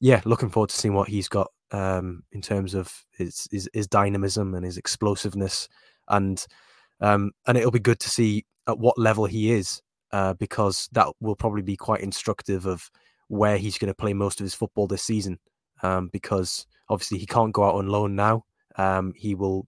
yeah, 0.00 0.20
looking 0.24 0.50
forward 0.50 0.70
to 0.70 0.76
seeing 0.76 0.94
what 0.94 1.08
he's 1.08 1.28
got 1.28 1.48
um, 1.72 2.22
in 2.32 2.40
terms 2.40 2.74
of 2.74 3.04
his, 3.16 3.48
his, 3.50 3.68
his 3.72 3.86
dynamism 3.86 4.54
and 4.54 4.64
his 4.64 4.78
explosiveness, 4.78 5.68
and 6.08 6.46
um, 7.00 7.32
and 7.46 7.58
it'll 7.58 7.70
be 7.70 7.80
good 7.80 8.00
to 8.00 8.10
see 8.10 8.44
at 8.68 8.78
what 8.78 8.98
level 8.98 9.26
he 9.26 9.50
is 9.52 9.82
uh, 10.12 10.34
because 10.34 10.88
that 10.92 11.08
will 11.20 11.34
probably 11.34 11.62
be 11.62 11.76
quite 11.76 12.00
instructive 12.00 12.66
of 12.66 12.90
where 13.28 13.56
he's 13.56 13.78
going 13.78 13.88
to 13.88 13.94
play 13.94 14.12
most 14.12 14.40
of 14.40 14.44
his 14.44 14.54
football 14.54 14.86
this 14.86 15.02
season. 15.02 15.38
Um, 15.82 16.10
because 16.12 16.66
obviously 16.88 17.18
he 17.18 17.26
can't 17.26 17.52
go 17.52 17.64
out 17.64 17.74
on 17.74 17.88
loan 17.88 18.14
now. 18.14 18.44
Um, 18.76 19.14
he 19.16 19.34
will 19.34 19.66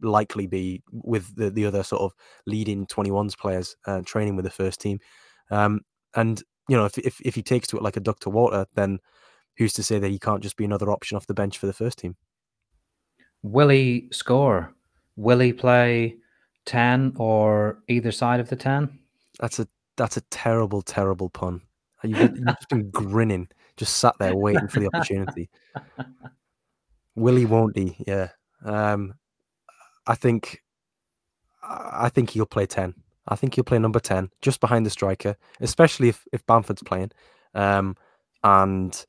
likely 0.00 0.46
be 0.46 0.82
with 0.92 1.34
the, 1.34 1.50
the 1.50 1.66
other 1.66 1.82
sort 1.82 2.02
of 2.02 2.12
leading 2.46 2.86
21s 2.86 3.36
players 3.36 3.74
uh, 3.86 4.02
training 4.02 4.36
with 4.36 4.44
the 4.44 4.50
first 4.50 4.80
team. 4.80 5.00
Um, 5.50 5.80
and 6.14 6.40
you 6.68 6.76
know, 6.76 6.84
if, 6.84 6.98
if 6.98 7.20
if 7.22 7.34
he 7.34 7.42
takes 7.42 7.66
to 7.68 7.76
it 7.76 7.82
like 7.82 7.96
a 7.96 8.00
duck 8.00 8.20
to 8.20 8.30
water, 8.30 8.66
then 8.74 8.98
who's 9.58 9.72
to 9.74 9.82
say 9.82 9.98
that 9.98 10.10
he 10.10 10.18
can't 10.18 10.42
just 10.42 10.56
be 10.56 10.64
another 10.64 10.90
option 10.90 11.16
off 11.16 11.26
the 11.26 11.34
bench 11.34 11.58
for 11.58 11.66
the 11.66 11.72
first 11.72 11.98
team? 11.98 12.16
Will 13.42 13.68
he 13.68 14.08
score? 14.10 14.74
Will 15.16 15.40
he 15.40 15.52
play 15.52 16.16
ten 16.64 17.12
or 17.16 17.80
either 17.88 18.12
side 18.12 18.40
of 18.40 18.48
the 18.48 18.56
ten? 18.56 18.98
That's 19.40 19.58
a 19.58 19.68
that's 19.96 20.16
a 20.16 20.22
terrible, 20.22 20.80
terrible 20.80 21.28
pun. 21.28 21.60
You've, 22.04 22.36
you've 22.36 22.44
just 22.44 22.68
been 22.68 22.90
grinning, 22.90 23.48
just 23.76 23.98
sat 23.98 24.14
there 24.20 24.36
waiting 24.36 24.68
for 24.68 24.78
the 24.78 24.86
opportunity. 24.86 25.50
Willie 27.16 27.46
won't 27.46 27.76
he? 27.76 27.96
Yeah. 28.06 28.28
Um, 28.64 29.14
I 30.06 30.14
think 30.14 30.62
I 31.62 32.08
think 32.08 32.30
he'll 32.30 32.46
play 32.46 32.66
ten. 32.66 32.94
I 33.26 33.34
think 33.34 33.54
he'll 33.54 33.64
play 33.64 33.78
number 33.78 34.00
ten, 34.00 34.30
just 34.40 34.60
behind 34.60 34.86
the 34.86 34.90
striker, 34.90 35.36
especially 35.60 36.08
if 36.08 36.24
if 36.32 36.46
Bamford's 36.46 36.82
playing. 36.82 37.10
Um, 37.54 37.96
and 38.44 39.04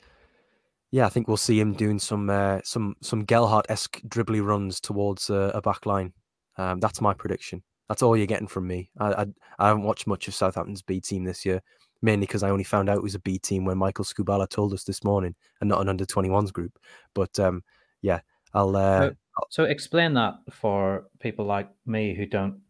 yeah, 0.91 1.05
I 1.05 1.09
think 1.09 1.27
we'll 1.27 1.37
see 1.37 1.59
him 1.59 1.73
doing 1.73 1.99
some 1.99 2.29
uh, 2.29 2.59
some 2.63 2.95
some 3.01 3.23
Gelhardt 3.25 3.67
esque 3.69 4.01
dribbly 4.07 4.43
runs 4.43 4.79
towards 4.79 5.29
uh, 5.29 5.51
a 5.53 5.61
back 5.61 5.85
line. 5.85 6.13
Um, 6.57 6.79
that's 6.79 7.01
my 7.01 7.13
prediction. 7.13 7.63
That's 7.87 8.01
all 8.01 8.17
you're 8.17 8.27
getting 8.27 8.47
from 8.47 8.67
me. 8.67 8.91
I, 8.99 9.13
I, 9.13 9.25
I 9.57 9.67
haven't 9.67 9.83
watched 9.83 10.07
much 10.07 10.27
of 10.27 10.35
Southampton's 10.35 10.81
B 10.81 10.99
team 10.99 11.23
this 11.23 11.45
year, 11.45 11.61
mainly 12.01 12.25
because 12.25 12.43
I 12.43 12.49
only 12.49 12.63
found 12.63 12.89
out 12.89 12.97
it 12.97 13.03
was 13.03 13.15
a 13.15 13.19
B 13.19 13.39
team 13.39 13.65
when 13.65 13.77
Michael 13.77 14.05
Skubala 14.05 14.47
told 14.47 14.73
us 14.73 14.83
this 14.83 15.03
morning, 15.03 15.35
and 15.61 15.69
not 15.69 15.81
an 15.81 15.89
under 15.89 16.05
21s 16.05 16.51
group. 16.51 16.77
But 17.13 17.39
um, 17.39 17.63
yeah, 18.01 18.21
I'll, 18.53 18.75
uh, 18.75 19.09
so, 19.09 19.15
so 19.49 19.63
explain 19.63 20.13
that 20.15 20.35
for 20.51 21.05
people 21.19 21.45
like 21.45 21.69
me 21.85 22.15
who 22.15 22.25
don't 22.25 22.61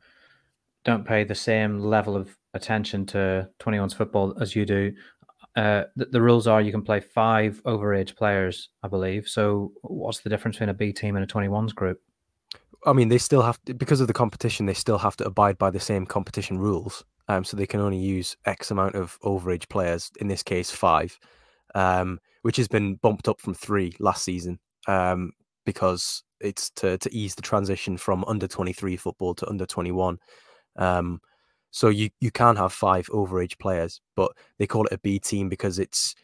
don't 0.86 1.06
pay 1.06 1.24
the 1.24 1.36
same 1.36 1.80
level 1.80 2.16
of 2.16 2.36
attention 2.54 3.06
to 3.06 3.50
21s 3.60 3.96
football 3.96 4.36
as 4.42 4.56
you 4.56 4.66
do. 4.66 4.94
Uh, 5.56 5.84
the, 5.96 6.06
the, 6.06 6.22
rules 6.22 6.48
are 6.48 6.62
you 6.62 6.72
can 6.72 6.84
play 6.84 7.00
five 7.00 7.62
overage 7.66 8.16
players, 8.16 8.70
I 8.84 8.88
believe. 8.88 9.28
So, 9.28 9.74
what's 9.82 10.20
the 10.20 10.30
difference 10.30 10.58
between 10.58 10.70
a 10.70 10.74
B 10.74 10.94
team 10.94 11.16
and 11.16 11.24
a 11.24 11.28
21s 11.28 11.74
group? 11.74 12.00
I 12.86 12.94
mean, 12.94 13.10
they 13.10 13.18
still 13.18 13.42
have 13.42 13.60
to, 13.66 13.74
because 13.74 14.00
of 14.00 14.08
the 14.08 14.14
competition, 14.14 14.66
they 14.66 14.74
still 14.74 14.98
have 14.98 15.18
to 15.18 15.26
abide 15.26 15.58
by 15.58 15.70
the 15.70 15.80
same 15.80 16.06
competition 16.06 16.60
rules. 16.60 17.04
Um, 17.28 17.44
so 17.44 17.56
they 17.56 17.68
can 17.68 17.80
only 17.80 17.98
use 17.98 18.36
X 18.46 18.72
amount 18.72 18.96
of 18.96 19.20
overage 19.22 19.70
players. 19.70 20.12
In 20.20 20.28
this 20.28 20.42
case, 20.42 20.72
five, 20.72 21.20
um, 21.76 22.20
which 22.42 22.58
has 22.58 22.68
been 22.68 22.96
bumped 22.96 23.28
up 23.28 23.40
from 23.40 23.54
three 23.54 23.94
last 24.00 24.24
season 24.24 24.60
um, 24.88 25.32
because 25.66 26.24
it's 26.40 26.72
to 26.72 26.98
to 26.98 27.14
ease 27.14 27.36
the 27.36 27.44
transition 27.44 27.98
from 27.98 28.26
under 28.26 28.48
twenty 28.48 28.74
three 28.74 28.98
football 28.98 29.36
to 29.36 29.48
under 29.48 29.68
twenty 29.68 29.92
one. 29.92 30.18
Um, 30.76 31.22
so 31.72 31.90
you 31.90 32.10
you 32.20 32.32
can 32.32 32.56
have 32.56 32.74
five 32.74 33.08
overage 33.08 33.58
players, 33.60 34.02
but 34.16 34.32
they 34.58 34.68
call 34.68 34.86
it 34.86 34.94
a 34.94 34.98
B 35.00 35.20
team 35.20 35.50
because 35.50 35.80
it's 35.80 36.16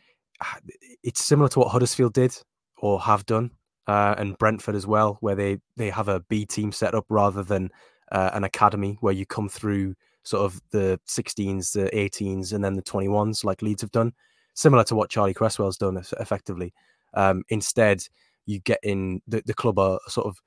it's 1.03 1.23
similar 1.23 1.49
to 1.49 1.59
what 1.59 1.69
Huddersfield 1.69 2.13
did 2.13 2.35
or 2.77 2.99
have 2.99 3.25
done 3.25 3.51
uh, 3.87 4.15
and 4.17 4.37
Brentford 4.37 4.75
as 4.75 4.87
well, 4.87 5.17
where 5.21 5.35
they 5.35 5.59
they 5.77 5.89
have 5.89 6.07
a 6.07 6.21
B 6.21 6.45
team 6.45 6.71
set 6.71 6.95
up 6.95 7.05
rather 7.09 7.43
than 7.43 7.69
uh, 8.11 8.31
an 8.33 8.43
academy 8.43 8.97
where 9.01 9.13
you 9.13 9.25
come 9.25 9.49
through 9.49 9.95
sort 10.23 10.43
of 10.43 10.59
the 10.71 10.99
16s, 11.07 11.73
the 11.73 11.89
18s, 11.95 12.53
and 12.53 12.63
then 12.63 12.73
the 12.73 12.81
21s, 12.81 13.43
like 13.43 13.61
Leeds 13.61 13.81
have 13.81 13.91
done, 13.91 14.11
similar 14.55 14.83
to 14.83 14.95
what 14.95 15.09
Charlie 15.09 15.35
Cresswell's 15.35 15.77
done 15.77 15.97
effectively. 16.19 16.73
Um, 17.13 17.43
instead, 17.49 18.03
you 18.47 18.59
get 18.59 18.79
in 18.81 19.21
the, 19.27 19.43
the 19.45 19.53
club 19.53 19.77
are 19.77 19.99
sort 20.07 20.27
of 20.27 20.41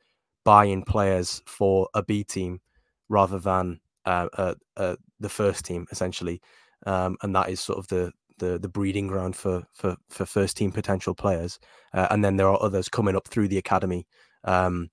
buying 0.44 0.82
players 0.82 1.42
for 1.46 1.88
a 1.94 2.02
B 2.02 2.24
team 2.24 2.61
rather 3.08 3.38
than 3.38 3.80
uh, 4.09 4.29
uh, 4.38 4.55
uh, 4.77 4.97
the 5.21 5.29
first 5.29 5.64
team, 5.64 5.87
essentially. 5.90 6.40
Um, 6.87 7.16
and 7.23 7.35
that 7.35 7.51
is 7.51 7.61
sort 7.61 7.79
of 7.79 7.87
the 7.88 8.12
the 8.38 8.59
the 8.59 8.68
breeding 8.68 9.07
ground 9.07 9.37
for 9.37 9.64
for 9.73 9.97
for 10.09 10.25
first 10.25 10.57
team 10.57 10.73
potential 10.73 11.14
players. 11.14 11.59
Uh, 11.92 12.07
and 12.11 12.25
then 12.25 12.37
there 12.37 12.49
are 12.49 12.62
others 12.62 12.88
coming 12.88 13.16
up 13.16 13.29
through 13.29 13.49
the 13.49 13.59
academy. 13.59 14.07
Um, 14.44 14.90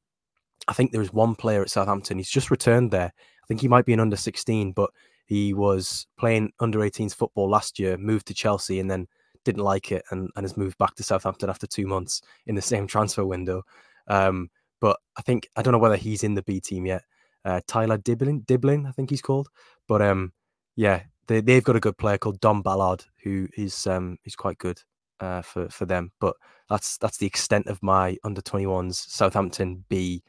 I 0.68 0.74
think 0.74 0.92
there 0.92 1.02
is 1.02 1.14
one 1.14 1.36
player 1.36 1.62
at 1.62 1.70
Southampton. 1.70 2.18
He's 2.18 2.30
just 2.30 2.52
returned 2.52 2.92
there. 2.92 3.14
I 3.16 3.46
think 3.48 3.62
he 3.62 3.68
might 3.68 3.86
be 3.86 3.94
an 3.94 4.00
under 4.00 4.18
16, 4.18 4.72
but 4.72 4.90
he 5.28 5.54
was 5.54 6.08
playing 6.18 6.52
under 6.60 6.80
18s 6.80 7.16
football 7.16 7.50
last 7.50 7.78
year, 7.78 7.98
moved 7.98 8.28
to 8.28 8.34
Chelsea, 8.34 8.80
and 8.80 8.90
then 8.90 9.08
didn't 9.44 9.64
like 9.64 9.92
it 9.92 10.04
and, 10.10 10.30
and 10.36 10.44
has 10.44 10.58
moved 10.58 10.78
back 10.80 10.96
to 10.96 11.04
Southampton 11.04 11.50
after 11.50 11.68
two 11.68 11.86
months 11.86 12.22
in 12.48 12.56
the 12.56 12.62
same 12.62 12.88
transfer 12.94 13.26
window. 13.26 13.64
Um, 14.08 14.50
but 14.82 14.98
I 15.18 15.22
think 15.22 15.48
I 15.56 15.62
don't 15.62 15.72
know 15.72 15.80
whether 15.80 15.96
he's 15.96 16.24
in 16.24 16.34
the 16.34 16.44
B 16.44 16.60
team 16.60 16.86
yet. 16.86 17.04
Uh, 17.46 17.62
Tyler 17.68 17.98
Dibling, 17.98 18.44
Dibling, 18.46 18.88
I 18.88 18.92
think 18.92 19.10
he's 19.10 19.22
called. 19.22 19.48
But 19.88 20.02
um, 20.02 20.34
yeah, 20.76 21.04
they 21.28 21.42
they've 21.42 21.64
got 21.64 21.76
a 21.76 21.82
good 21.82 21.98
player 21.98 22.18
called 22.18 22.40
Dom 22.40 22.62
Ballard 22.62 23.06
who 23.24 23.48
is 23.58 23.88
um 23.88 24.18
is 24.26 24.36
quite 24.36 24.58
good 24.58 24.82
uh, 25.20 25.42
for 25.42 25.70
for 25.70 25.86
them. 25.86 26.12
But 26.20 26.36
that's 26.70 26.98
that's 26.98 27.18
the 27.18 27.28
extent 27.28 27.68
of 27.68 27.82
my 27.82 28.18
under 28.24 28.42
21s 28.42 28.96
Southampton 28.96 29.86
B, 29.90 30.24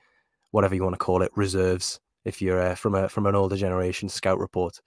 whatever 0.51 0.75
you 0.75 0.83
want 0.83 0.95
to 0.95 0.99
call 0.99 1.23
it, 1.23 1.33
reserves. 1.35 2.01
If 2.25 2.43
you're 2.43 2.61
uh, 2.61 2.75
from 2.75 2.95
a 2.95 3.09
from 3.09 3.27
an 3.27 3.35
older 3.35 3.57
generation 3.57 4.09
scout 4.09 4.39
report, 4.39 4.81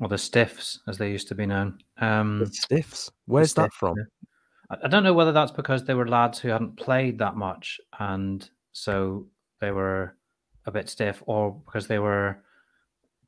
or 0.00 0.08
the 0.08 0.18
Stiffs 0.18 0.80
as 0.88 0.98
they 0.98 1.10
used 1.10 1.28
to 1.28 1.34
be 1.34 1.46
known. 1.46 1.78
Um, 1.98 2.40
the 2.40 2.46
Stiffs, 2.46 3.10
where's 3.26 3.54
that 3.54 3.72
from? 3.72 3.96
I 4.70 4.88
don't 4.88 5.04
know 5.04 5.12
whether 5.12 5.32
that's 5.32 5.52
because 5.52 5.84
they 5.84 5.94
were 5.94 6.08
lads 6.08 6.38
who 6.38 6.48
hadn't 6.48 6.76
played 6.76 7.18
that 7.18 7.36
much, 7.36 7.80
and 7.98 8.48
so 8.72 9.26
they 9.60 9.70
were 9.70 10.16
a 10.66 10.70
bit 10.70 10.88
stiff, 10.88 11.22
or 11.26 11.52
because 11.64 11.86
they 11.86 11.98
were 11.98 12.38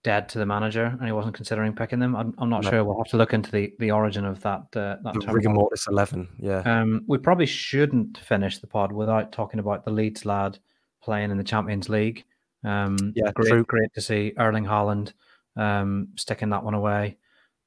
dead 0.02 0.28
to 0.28 0.38
the 0.38 0.46
manager 0.46 0.84
and 0.84 1.06
he 1.06 1.12
wasn't 1.12 1.34
considering 1.34 1.74
picking 1.74 1.98
them. 1.98 2.14
I'm, 2.14 2.34
I'm 2.38 2.50
not 2.50 2.62
no. 2.62 2.70
sure. 2.70 2.84
We'll 2.84 2.98
have 2.98 3.08
to 3.08 3.16
look 3.16 3.32
into 3.32 3.50
the, 3.50 3.72
the 3.78 3.90
origin 3.90 4.24
of 4.24 4.40
that. 4.42 4.66
Uh, 4.76 4.96
that 5.02 5.14
the 5.14 5.32
rigor 5.32 5.48
mortis 5.48 5.86
eleven. 5.88 6.28
Yeah. 6.38 6.60
Um, 6.60 7.04
we 7.08 7.18
probably 7.18 7.46
shouldn't 7.46 8.18
finish 8.18 8.58
the 8.58 8.66
pod 8.66 8.92
without 8.92 9.32
talking 9.32 9.60
about 9.60 9.84
the 9.84 9.90
Leeds 9.90 10.24
lad 10.24 10.58
playing 11.02 11.30
in 11.30 11.38
the 11.38 11.44
Champions 11.44 11.88
League. 11.88 12.24
Um, 12.64 12.96
yeah, 13.14 13.32
great, 13.34 13.48
true. 13.48 13.64
great 13.64 13.92
to 13.94 14.00
see 14.00 14.32
Erling 14.38 14.64
Haaland 14.64 15.12
um, 15.56 16.08
sticking 16.16 16.50
that 16.50 16.64
one 16.64 16.74
away. 16.74 17.18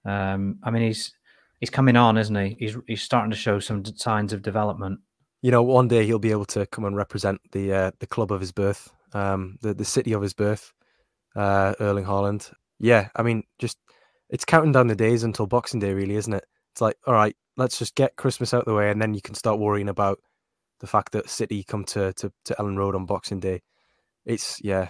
Um, 0.05 0.59
I 0.63 0.71
mean, 0.71 0.83
he's 0.83 1.13
he's 1.59 1.69
coming 1.69 1.95
on, 1.95 2.17
isn't 2.17 2.35
he? 2.35 2.55
He's 2.59 2.77
he's 2.87 3.01
starting 3.01 3.31
to 3.31 3.37
show 3.37 3.59
some 3.59 3.83
signs 3.85 4.33
of 4.33 4.41
development. 4.41 4.99
You 5.41 5.51
know, 5.51 5.61
one 5.63 5.87
day 5.87 6.05
he'll 6.05 6.19
be 6.19 6.31
able 6.31 6.45
to 6.45 6.65
come 6.67 6.85
and 6.85 6.95
represent 6.95 7.41
the 7.51 7.73
uh, 7.73 7.91
the 7.99 8.07
club 8.07 8.31
of 8.31 8.39
his 8.39 8.51
birth, 8.51 8.91
um, 9.13 9.57
the 9.61 9.73
the 9.73 9.85
city 9.85 10.13
of 10.13 10.21
his 10.21 10.33
birth 10.33 10.73
uh, 11.35 11.73
Erling 11.79 12.05
Haaland. 12.05 12.51
Yeah, 12.79 13.09
I 13.15 13.23
mean, 13.23 13.43
just 13.59 13.77
it's 14.29 14.45
counting 14.45 14.71
down 14.71 14.87
the 14.87 14.95
days 14.95 15.23
until 15.23 15.47
Boxing 15.47 15.79
Day, 15.79 15.93
really, 15.93 16.15
isn't 16.15 16.33
it? 16.33 16.45
It's 16.73 16.81
like, 16.81 16.97
all 17.05 17.13
right, 17.13 17.35
let's 17.55 17.79
just 17.79 17.95
get 17.95 18.15
Christmas 18.17 18.53
out 18.53 18.61
of 18.61 18.65
the 18.65 18.73
way, 18.73 18.91
and 18.91 19.01
then 19.01 19.13
you 19.13 19.21
can 19.21 19.35
start 19.35 19.59
worrying 19.59 19.89
about 19.89 20.19
the 20.79 20.87
fact 20.87 21.11
that 21.13 21.29
City 21.29 21.63
come 21.63 21.83
to 21.85 22.13
to, 22.13 22.31
to 22.45 22.55
Elland 22.55 22.77
Road 22.77 22.95
on 22.95 23.05
Boxing 23.05 23.39
Day. 23.39 23.61
It's 24.25 24.59
yeah, 24.63 24.89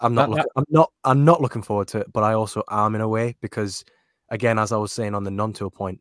I'm 0.00 0.14
not, 0.14 0.30
look, 0.30 0.46
I'm 0.56 0.64
not, 0.68 0.92
I'm 1.04 1.24
not 1.24 1.40
looking 1.40 1.62
forward 1.62 1.88
to 1.88 1.98
it, 1.98 2.12
but 2.12 2.24
I 2.24 2.32
also 2.34 2.64
am 2.70 2.94
in 2.96 3.00
a 3.00 3.08
way 3.08 3.36
because, 3.40 3.84
again, 4.30 4.58
as 4.58 4.72
I 4.72 4.76
was 4.76 4.92
saying 4.92 5.14
on 5.14 5.22
the 5.22 5.30
Gnonto 5.30 5.72
point, 5.72 6.00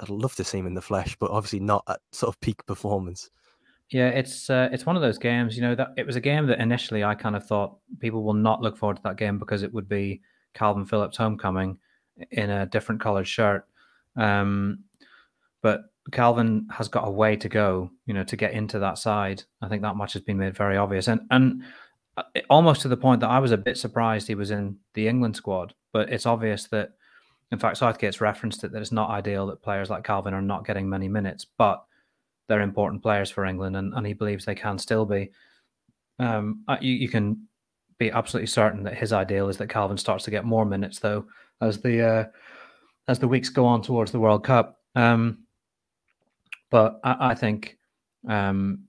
I'd 0.00 0.08
love 0.08 0.34
to 0.36 0.44
see 0.44 0.58
him 0.58 0.66
in 0.66 0.74
the 0.74 0.82
flesh, 0.82 1.16
but 1.20 1.30
obviously 1.30 1.60
not 1.60 1.84
at 1.88 2.00
sort 2.10 2.34
of 2.34 2.40
peak 2.40 2.66
performance. 2.66 3.30
Yeah, 3.92 4.08
it's 4.08 4.48
uh, 4.48 4.70
it's 4.72 4.86
one 4.86 4.96
of 4.96 5.02
those 5.02 5.18
games. 5.18 5.54
You 5.54 5.62
know 5.62 5.74
that 5.74 5.92
it 5.98 6.06
was 6.06 6.16
a 6.16 6.20
game 6.20 6.46
that 6.46 6.60
initially 6.60 7.04
I 7.04 7.14
kind 7.14 7.36
of 7.36 7.46
thought 7.46 7.76
people 8.00 8.22
will 8.22 8.32
not 8.32 8.62
look 8.62 8.78
forward 8.78 8.96
to 8.96 9.02
that 9.04 9.18
game 9.18 9.38
because 9.38 9.62
it 9.62 9.72
would 9.72 9.88
be 9.88 10.22
Kalvin 10.54 10.88
Phillips 10.88 11.18
homecoming 11.18 11.78
in 12.30 12.48
a 12.48 12.66
different 12.66 13.02
coloured 13.02 13.28
shirt. 13.28 13.66
Um, 14.16 14.84
but 15.60 15.82
Kalvin 16.10 16.70
has 16.72 16.88
got 16.88 17.06
a 17.06 17.10
way 17.10 17.36
to 17.36 17.48
go, 17.50 17.90
you 18.06 18.14
know, 18.14 18.24
to 18.24 18.36
get 18.36 18.52
into 18.52 18.78
that 18.78 18.96
side. 18.96 19.44
I 19.60 19.68
think 19.68 19.82
that 19.82 19.96
much 19.96 20.14
has 20.14 20.22
been 20.22 20.38
made 20.38 20.56
very 20.56 20.78
obvious, 20.78 21.06
and 21.06 21.20
and 21.30 21.62
uh, 22.16 22.22
almost 22.48 22.80
to 22.82 22.88
the 22.88 22.96
point 22.96 23.20
that 23.20 23.30
I 23.30 23.40
was 23.40 23.52
a 23.52 23.58
bit 23.58 23.76
surprised 23.76 24.26
he 24.26 24.34
was 24.34 24.50
in 24.50 24.78
the 24.94 25.06
England 25.06 25.36
squad. 25.36 25.74
But 25.92 26.10
it's 26.10 26.24
obvious 26.24 26.66
that, 26.68 26.92
in 27.50 27.58
fact, 27.58 27.76
Southgate's 27.76 28.22
referenced 28.22 28.64
it 28.64 28.72
that 28.72 28.80
it's 28.80 28.90
not 28.90 29.10
ideal 29.10 29.46
that 29.48 29.60
players 29.60 29.90
like 29.90 30.02
Kalvin 30.02 30.32
are 30.32 30.40
not 30.40 30.64
getting 30.64 30.88
many 30.88 31.08
minutes, 31.08 31.44
but 31.58 31.84
they're 32.48 32.60
important 32.60 33.02
players 33.02 33.30
for 33.30 33.44
England, 33.44 33.76
and, 33.76 33.94
and 33.94 34.06
he 34.06 34.12
believes 34.12 34.44
they 34.44 34.54
can 34.54 34.78
still 34.78 35.06
be. 35.06 35.30
Um, 36.18 36.64
you, 36.80 36.92
you 36.92 37.08
can 37.08 37.48
be 37.98 38.10
absolutely 38.10 38.48
certain 38.48 38.82
that 38.84 38.98
his 38.98 39.12
ideal 39.12 39.48
is 39.48 39.56
that 39.58 39.68
Kalvin 39.68 39.98
starts 39.98 40.24
to 40.24 40.30
get 40.30 40.44
more 40.44 40.64
minutes, 40.64 40.98
though, 40.98 41.26
as 41.60 41.80
the 41.80 42.06
uh, 42.06 42.24
as 43.08 43.18
the 43.18 43.28
weeks 43.28 43.48
go 43.48 43.64
on 43.64 43.82
towards 43.82 44.12
the 44.12 44.20
World 44.20 44.44
Cup. 44.44 44.80
Um, 44.94 45.44
but 46.70 47.00
I, 47.04 47.30
I 47.30 47.34
think 47.34 47.78
um, 48.28 48.84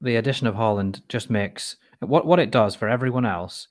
the 0.00 0.16
addition 0.16 0.46
of 0.46 0.54
Haaland 0.54 1.02
just 1.08 1.30
makes 1.30 1.76
what 2.00 2.26
what 2.26 2.38
it 2.38 2.50
does 2.50 2.74
for 2.74 2.88
everyone 2.88 3.26
else, 3.26 3.68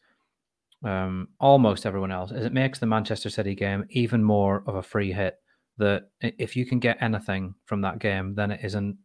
um, 0.83 1.29
almost 1.39 1.85
everyone 1.85 2.11
else, 2.11 2.31
is 2.31 2.45
it 2.45 2.53
makes 2.53 2.79
the 2.79 2.85
Manchester 2.85 3.29
City 3.29 3.55
game 3.55 3.85
even 3.89 4.23
more 4.23 4.63
of 4.67 4.75
a 4.75 4.83
free 4.83 5.11
hit. 5.11 5.39
That 5.79 6.09
if 6.21 6.55
you 6.55 6.65
can 6.65 6.79
get 6.79 7.01
anything 7.01 7.55
from 7.65 7.81
that 7.81 7.99
game, 7.99 8.35
then 8.35 8.51
it 8.51 8.61
is 8.63 8.75
an 8.75 8.97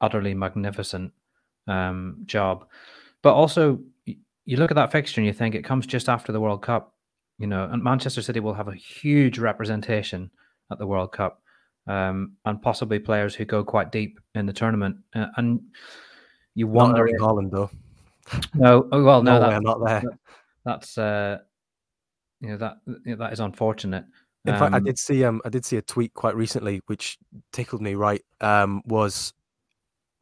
utterly 0.00 0.34
magnificent 0.34 1.12
um, 1.66 2.22
job. 2.26 2.66
But 3.22 3.34
also, 3.34 3.80
you 4.06 4.56
look 4.56 4.70
at 4.70 4.74
that 4.76 4.92
fixture 4.92 5.20
and 5.20 5.26
you 5.26 5.32
think 5.32 5.54
it 5.54 5.64
comes 5.64 5.86
just 5.86 6.08
after 6.08 6.32
the 6.32 6.40
World 6.40 6.62
Cup, 6.62 6.94
you 7.38 7.46
know, 7.46 7.68
and 7.70 7.82
Manchester 7.82 8.22
City 8.22 8.40
will 8.40 8.54
have 8.54 8.68
a 8.68 8.74
huge 8.74 9.38
representation 9.38 10.30
at 10.70 10.78
the 10.78 10.86
World 10.86 11.12
Cup, 11.12 11.42
um, 11.86 12.32
and 12.44 12.60
possibly 12.62 12.98
players 12.98 13.34
who 13.34 13.44
go 13.44 13.64
quite 13.64 13.90
deep 13.90 14.20
in 14.34 14.46
the 14.46 14.52
tournament. 14.52 14.96
Uh, 15.14 15.26
and 15.36 15.60
you 16.54 16.66
wonder, 16.66 17.08
not 17.18 17.20
Haaland 17.20 17.50
though. 17.50 17.70
No, 18.54 18.88
oh, 18.92 19.02
well, 19.02 19.22
no, 19.22 19.40
no 19.40 19.50
that, 19.50 19.62
not 19.62 19.84
there. 19.84 20.00
That, 20.00 20.18
that's 20.64 20.98
uh, 20.98 21.38
you 22.40 22.50
know 22.50 22.56
that 22.58 22.76
you 22.86 23.00
know, 23.06 23.16
that 23.16 23.32
is 23.32 23.40
unfortunate. 23.40 24.04
In 24.44 24.54
um, 24.54 24.58
fact, 24.58 24.74
I 24.74 24.78
um, 24.78 24.84
did 24.84 24.98
see 24.98 25.24
um 25.24 25.40
I 25.44 25.48
did 25.48 25.64
see 25.64 25.76
a 25.76 25.82
tweet 25.82 26.14
quite 26.14 26.36
recently 26.36 26.80
which 26.86 27.18
tickled 27.52 27.82
me. 27.82 27.94
Right, 27.94 28.22
um, 28.40 28.82
was 28.84 29.32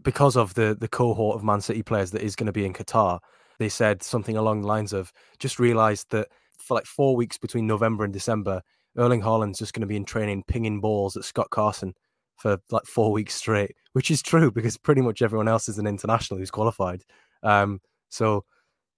because 0.02 0.36
of 0.36 0.54
the 0.54 0.76
the 0.78 0.88
cohort 0.88 1.36
of 1.36 1.44
Man 1.44 1.60
City 1.60 1.82
players 1.82 2.10
that 2.12 2.22
is 2.22 2.36
going 2.36 2.46
to 2.46 2.52
be 2.52 2.64
in 2.64 2.72
Qatar. 2.72 3.18
They 3.58 3.68
said 3.68 4.02
something 4.02 4.36
along 4.36 4.62
the 4.62 4.68
lines 4.68 4.92
of 4.92 5.12
just 5.38 5.58
realised 5.58 6.10
that 6.10 6.28
for 6.58 6.74
like 6.74 6.86
four 6.86 7.16
weeks 7.16 7.38
between 7.38 7.66
November 7.66 8.04
and 8.04 8.12
December, 8.12 8.62
Erling 8.96 9.22
Haaland's 9.22 9.58
just 9.58 9.72
going 9.72 9.82
to 9.82 9.86
be 9.86 9.96
in 9.96 10.04
training 10.04 10.44
pinging 10.46 10.80
balls 10.80 11.16
at 11.16 11.24
Scott 11.24 11.50
Carson 11.50 11.94
for 12.36 12.58
like 12.70 12.86
four 12.86 13.12
weeks 13.12 13.34
straight, 13.34 13.74
which 13.92 14.10
is 14.10 14.22
true 14.22 14.50
because 14.50 14.76
pretty 14.76 15.00
much 15.00 15.22
everyone 15.22 15.48
else 15.48 15.68
is 15.68 15.78
an 15.78 15.86
international 15.86 16.38
who's 16.38 16.50
qualified. 16.50 17.02
Um, 17.42 17.80
so 18.08 18.44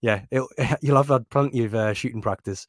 yeah, 0.00 0.22
you'll 0.82 0.96
have 0.96 1.08
had 1.08 1.28
plenty 1.30 1.64
of 1.64 1.74
uh, 1.74 1.94
shooting 1.94 2.20
practice. 2.20 2.66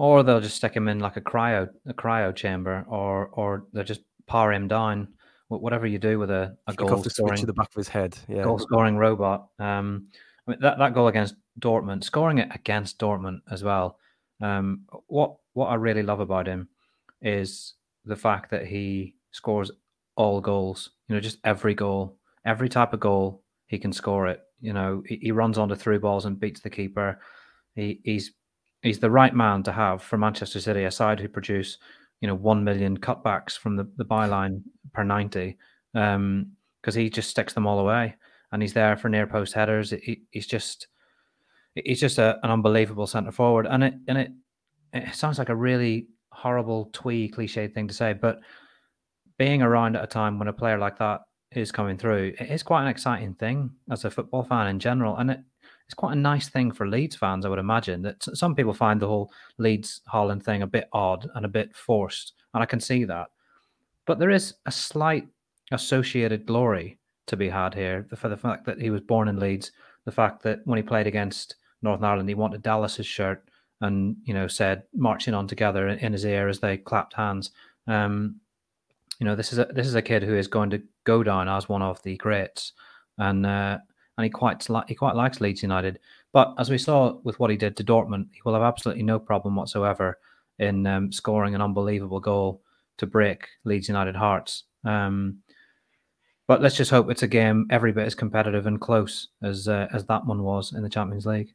Or 0.00 0.22
they'll 0.22 0.40
just 0.40 0.56
stick 0.56 0.74
him 0.74 0.88
in 0.88 0.98
like 0.98 1.18
a 1.18 1.20
cryo 1.20 1.68
a 1.84 1.92
cryo 1.92 2.34
chamber, 2.34 2.86
or 2.88 3.26
or 3.34 3.66
they'll 3.74 3.84
just 3.84 4.00
power 4.26 4.50
him 4.50 4.66
down. 4.66 5.08
Whatever 5.48 5.86
you 5.86 5.98
do 5.98 6.18
with 6.18 6.30
a, 6.30 6.56
a 6.66 6.72
goal 6.72 7.04
scoring 7.04 7.36
to 7.40 7.44
the 7.44 7.52
back 7.52 7.68
of 7.68 7.74
his 7.74 7.88
head, 7.88 8.16
yeah. 8.26 8.44
goal 8.44 8.58
scoring 8.58 8.96
robot. 8.96 9.48
Um, 9.58 10.06
I 10.46 10.52
mean 10.52 10.60
that, 10.62 10.78
that 10.78 10.94
goal 10.94 11.08
against 11.08 11.34
Dortmund, 11.60 12.02
scoring 12.02 12.38
it 12.38 12.48
against 12.54 12.98
Dortmund 12.98 13.40
as 13.50 13.62
well. 13.62 13.98
Um, 14.40 14.86
what 15.08 15.34
what 15.52 15.66
I 15.66 15.74
really 15.74 16.02
love 16.02 16.20
about 16.20 16.46
him 16.46 16.68
is 17.20 17.74
the 18.06 18.16
fact 18.16 18.50
that 18.52 18.66
he 18.66 19.16
scores 19.32 19.70
all 20.16 20.40
goals. 20.40 20.92
You 21.08 21.16
know, 21.16 21.20
just 21.20 21.40
every 21.44 21.74
goal, 21.74 22.16
every 22.46 22.70
type 22.70 22.94
of 22.94 23.00
goal, 23.00 23.42
he 23.66 23.78
can 23.78 23.92
score 23.92 24.28
it. 24.28 24.40
You 24.62 24.72
know, 24.72 25.02
he, 25.06 25.16
he 25.16 25.30
runs 25.30 25.58
onto 25.58 25.74
through 25.74 26.00
balls 26.00 26.24
and 26.24 26.40
beats 26.40 26.62
the 26.62 26.70
keeper. 26.70 27.20
He, 27.74 28.00
he's 28.02 28.32
he's 28.82 29.00
the 29.00 29.10
right 29.10 29.34
man 29.34 29.62
to 29.64 29.72
have 29.72 30.02
for 30.02 30.16
Manchester 30.16 30.60
City, 30.60 30.84
a 30.84 30.90
side 30.90 31.20
who 31.20 31.28
produce 31.28 31.78
you 32.20 32.28
know 32.28 32.34
one 32.34 32.64
million 32.64 32.98
cutbacks 32.98 33.56
from 33.56 33.76
the, 33.76 33.90
the 33.96 34.04
byline 34.04 34.62
per 34.92 35.04
ninety, 35.04 35.56
because 35.92 36.16
um, 36.16 36.46
he 36.92 37.10
just 37.10 37.30
sticks 37.30 37.52
them 37.52 37.66
all 37.66 37.80
away, 37.80 38.14
and 38.52 38.62
he's 38.62 38.74
there 38.74 38.96
for 38.96 39.08
near 39.08 39.26
post 39.26 39.54
headers. 39.54 39.90
He, 39.90 40.22
he's 40.30 40.46
just 40.46 40.88
he's 41.74 42.00
just 42.00 42.18
a, 42.18 42.38
an 42.42 42.50
unbelievable 42.50 43.06
centre 43.06 43.32
forward, 43.32 43.66
and 43.66 43.84
it 43.84 43.94
and 44.08 44.18
it 44.18 44.30
it 44.92 45.14
sounds 45.14 45.38
like 45.38 45.48
a 45.48 45.56
really 45.56 46.08
horrible 46.32 46.90
twee 46.92 47.30
cliched 47.30 47.74
thing 47.74 47.88
to 47.88 47.94
say, 47.94 48.12
but 48.12 48.40
being 49.38 49.62
around 49.62 49.96
at 49.96 50.04
a 50.04 50.06
time 50.06 50.38
when 50.38 50.48
a 50.48 50.52
player 50.52 50.78
like 50.78 50.98
that 50.98 51.22
is 51.52 51.72
coming 51.72 51.96
through, 51.96 52.34
it 52.38 52.50
is 52.50 52.62
quite 52.62 52.82
an 52.82 52.88
exciting 52.88 53.34
thing 53.34 53.70
as 53.90 54.04
a 54.04 54.10
football 54.10 54.44
fan 54.44 54.68
in 54.68 54.78
general, 54.78 55.16
and 55.16 55.30
it, 55.30 55.40
it's 55.90 55.94
quite 55.96 56.12
a 56.12 56.20
nice 56.20 56.48
thing 56.48 56.70
for 56.70 56.86
Leeds 56.86 57.16
fans. 57.16 57.44
I 57.44 57.48
would 57.48 57.58
imagine 57.58 58.00
that 58.02 58.22
some 58.22 58.54
people 58.54 58.72
find 58.72 59.02
the 59.02 59.08
whole 59.08 59.32
Leeds 59.58 60.02
Haaland 60.12 60.40
thing 60.40 60.62
a 60.62 60.66
bit 60.68 60.88
odd 60.92 61.28
and 61.34 61.44
a 61.44 61.48
bit 61.48 61.74
forced, 61.74 62.34
and 62.54 62.62
I 62.62 62.66
can 62.66 62.78
see 62.78 63.02
that. 63.06 63.26
But 64.06 64.20
there 64.20 64.30
is 64.30 64.54
a 64.66 64.70
slight 64.70 65.26
associated 65.72 66.46
glory 66.46 67.00
to 67.26 67.36
be 67.36 67.48
had 67.48 67.74
here 67.74 68.06
for 68.14 68.28
the 68.28 68.36
fact 68.36 68.66
that 68.66 68.80
he 68.80 68.90
was 68.90 69.00
born 69.00 69.26
in 69.26 69.40
Leeds, 69.40 69.72
the 70.04 70.12
fact 70.12 70.44
that 70.44 70.60
when 70.64 70.76
he 70.76 70.82
played 70.84 71.08
against 71.08 71.56
Northern 71.82 72.04
Ireland, 72.04 72.28
he 72.28 72.36
wanted 72.36 72.62
Dallas's 72.62 73.06
shirt 73.06 73.42
and 73.80 74.14
you 74.22 74.32
know 74.32 74.46
said 74.46 74.84
marching 74.94 75.34
on 75.34 75.48
together 75.48 75.88
in 75.88 76.12
his 76.12 76.24
ear 76.24 76.48
as 76.48 76.60
they 76.60 76.76
clapped 76.76 77.14
hands. 77.14 77.50
Um, 77.88 78.36
you 79.18 79.26
know, 79.26 79.34
this 79.34 79.52
is 79.52 79.58
a 79.58 79.64
this 79.64 79.88
is 79.88 79.96
a 79.96 80.02
kid 80.02 80.22
who 80.22 80.36
is 80.36 80.46
going 80.46 80.70
to 80.70 80.82
go 81.02 81.24
down 81.24 81.48
as 81.48 81.68
one 81.68 81.82
of 81.82 82.00
the 82.04 82.16
greats, 82.16 82.74
and 83.18 83.44
uh, 83.44 83.78
and 84.20 84.24
he 84.24 84.30
quite 84.30 84.66
he 84.86 84.94
quite 84.94 85.16
likes 85.16 85.40
Leeds 85.40 85.62
United. 85.62 85.98
But 86.32 86.54
as 86.58 86.68
we 86.68 86.78
saw 86.78 87.18
with 87.24 87.40
what 87.40 87.50
he 87.50 87.56
did 87.56 87.76
to 87.78 87.84
Dortmund, 87.84 88.28
he 88.32 88.40
will 88.44 88.52
have 88.52 88.62
absolutely 88.62 89.02
no 89.02 89.18
problem 89.18 89.56
whatsoever 89.56 90.18
in 90.58 90.86
um, 90.86 91.10
scoring 91.10 91.54
an 91.54 91.62
unbelievable 91.62 92.20
goal 92.20 92.62
to 92.98 93.06
break 93.06 93.48
Leeds 93.64 93.88
United 93.88 94.14
hearts. 94.14 94.64
Um, 94.84 95.38
but 96.46 96.60
let's 96.60 96.76
just 96.76 96.90
hope 96.90 97.10
it's 97.10 97.22
a 97.22 97.28
game 97.28 97.66
every 97.70 97.92
bit 97.92 98.06
as 98.06 98.14
competitive 98.14 98.66
and 98.66 98.78
close 98.78 99.28
as 99.42 99.68
uh, 99.68 99.88
as 99.92 100.04
that 100.06 100.26
one 100.26 100.42
was 100.42 100.74
in 100.74 100.82
the 100.82 100.90
Champions 100.90 101.24
League. 101.24 101.54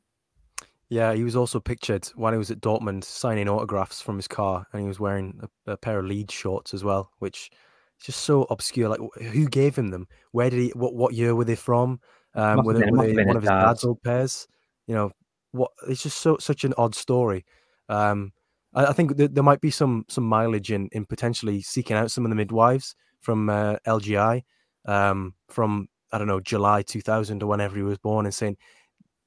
Yeah, 0.89 1.13
he 1.13 1.23
was 1.23 1.35
also 1.35 1.59
pictured 1.59 2.05
when 2.15 2.33
he 2.33 2.37
was 2.37 2.51
at 2.51 2.61
Dortmund 2.61 3.03
signing 3.03 3.47
autographs 3.47 4.01
from 4.01 4.15
his 4.15 4.27
car, 4.27 4.65
and 4.71 4.81
he 4.81 4.87
was 4.87 4.99
wearing 4.99 5.39
a, 5.67 5.73
a 5.73 5.77
pair 5.77 5.99
of 5.99 6.05
Leeds 6.05 6.33
shorts 6.33 6.73
as 6.73 6.83
well, 6.83 7.11
which 7.19 7.51
is 7.99 8.05
just 8.07 8.21
so 8.21 8.43
obscure. 8.49 8.89
Like, 8.89 9.01
who 9.31 9.47
gave 9.47 9.75
him 9.75 9.89
them? 9.89 10.07
Where 10.31 10.49
did 10.49 10.59
he? 10.59 10.69
What 10.69 10.95
what 10.95 11.13
year 11.13 11.35
were 11.35 11.45
they 11.45 11.55
from? 11.55 11.99
Um, 12.35 12.65
were 12.65 12.73
they, 12.73 12.91
were 12.91 13.13
they 13.13 13.23
one 13.23 13.37
of 13.37 13.43
his 13.43 13.49
dad's 13.49 13.83
old 13.85 14.01
pairs? 14.03 14.47
You 14.87 14.95
know, 14.95 15.11
what? 15.51 15.71
It's 15.87 16.03
just 16.03 16.19
so 16.19 16.37
such 16.39 16.63
an 16.63 16.73
odd 16.77 16.95
story. 16.95 17.45
Um, 17.89 18.33
I, 18.73 18.87
I 18.87 18.93
think 18.93 19.17
th- 19.17 19.31
there 19.31 19.43
might 19.43 19.61
be 19.61 19.71
some 19.71 20.05
some 20.09 20.25
mileage 20.25 20.71
in 20.71 20.89
in 20.91 21.05
potentially 21.05 21.61
seeking 21.61 21.95
out 21.95 22.11
some 22.11 22.25
of 22.25 22.29
the 22.29 22.35
midwives 22.35 22.95
from 23.21 23.49
uh, 23.49 23.77
LGI, 23.87 24.43
um, 24.85 25.33
from 25.49 25.87
I 26.11 26.17
don't 26.17 26.27
know 26.27 26.39
July 26.39 26.81
2000 26.83 27.41
or 27.41 27.47
whenever 27.47 27.75
he 27.75 27.81
was 27.81 27.97
born, 27.97 28.25
and 28.25 28.33
saying, 28.33 28.57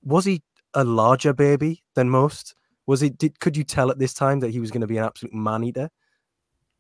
was 0.03 0.25
he 0.25 0.43
a 0.75 0.85
larger 0.85 1.33
baby 1.33 1.83
than 1.95 2.11
most? 2.11 2.55
Was 2.87 3.03
it? 3.03 3.19
Did 3.19 3.41
could 3.41 3.57
you 3.57 3.65
tell 3.65 3.91
at 3.91 3.99
this 3.99 4.15
time 4.15 4.41
that 4.41 4.51
he 4.51 4.61
was 4.61 4.71
going 4.71 4.81
to 4.83 4.87
be 4.87 4.99
an 4.99 5.05
absolute 5.05 5.35
man 5.35 5.65
eater? 5.65 5.91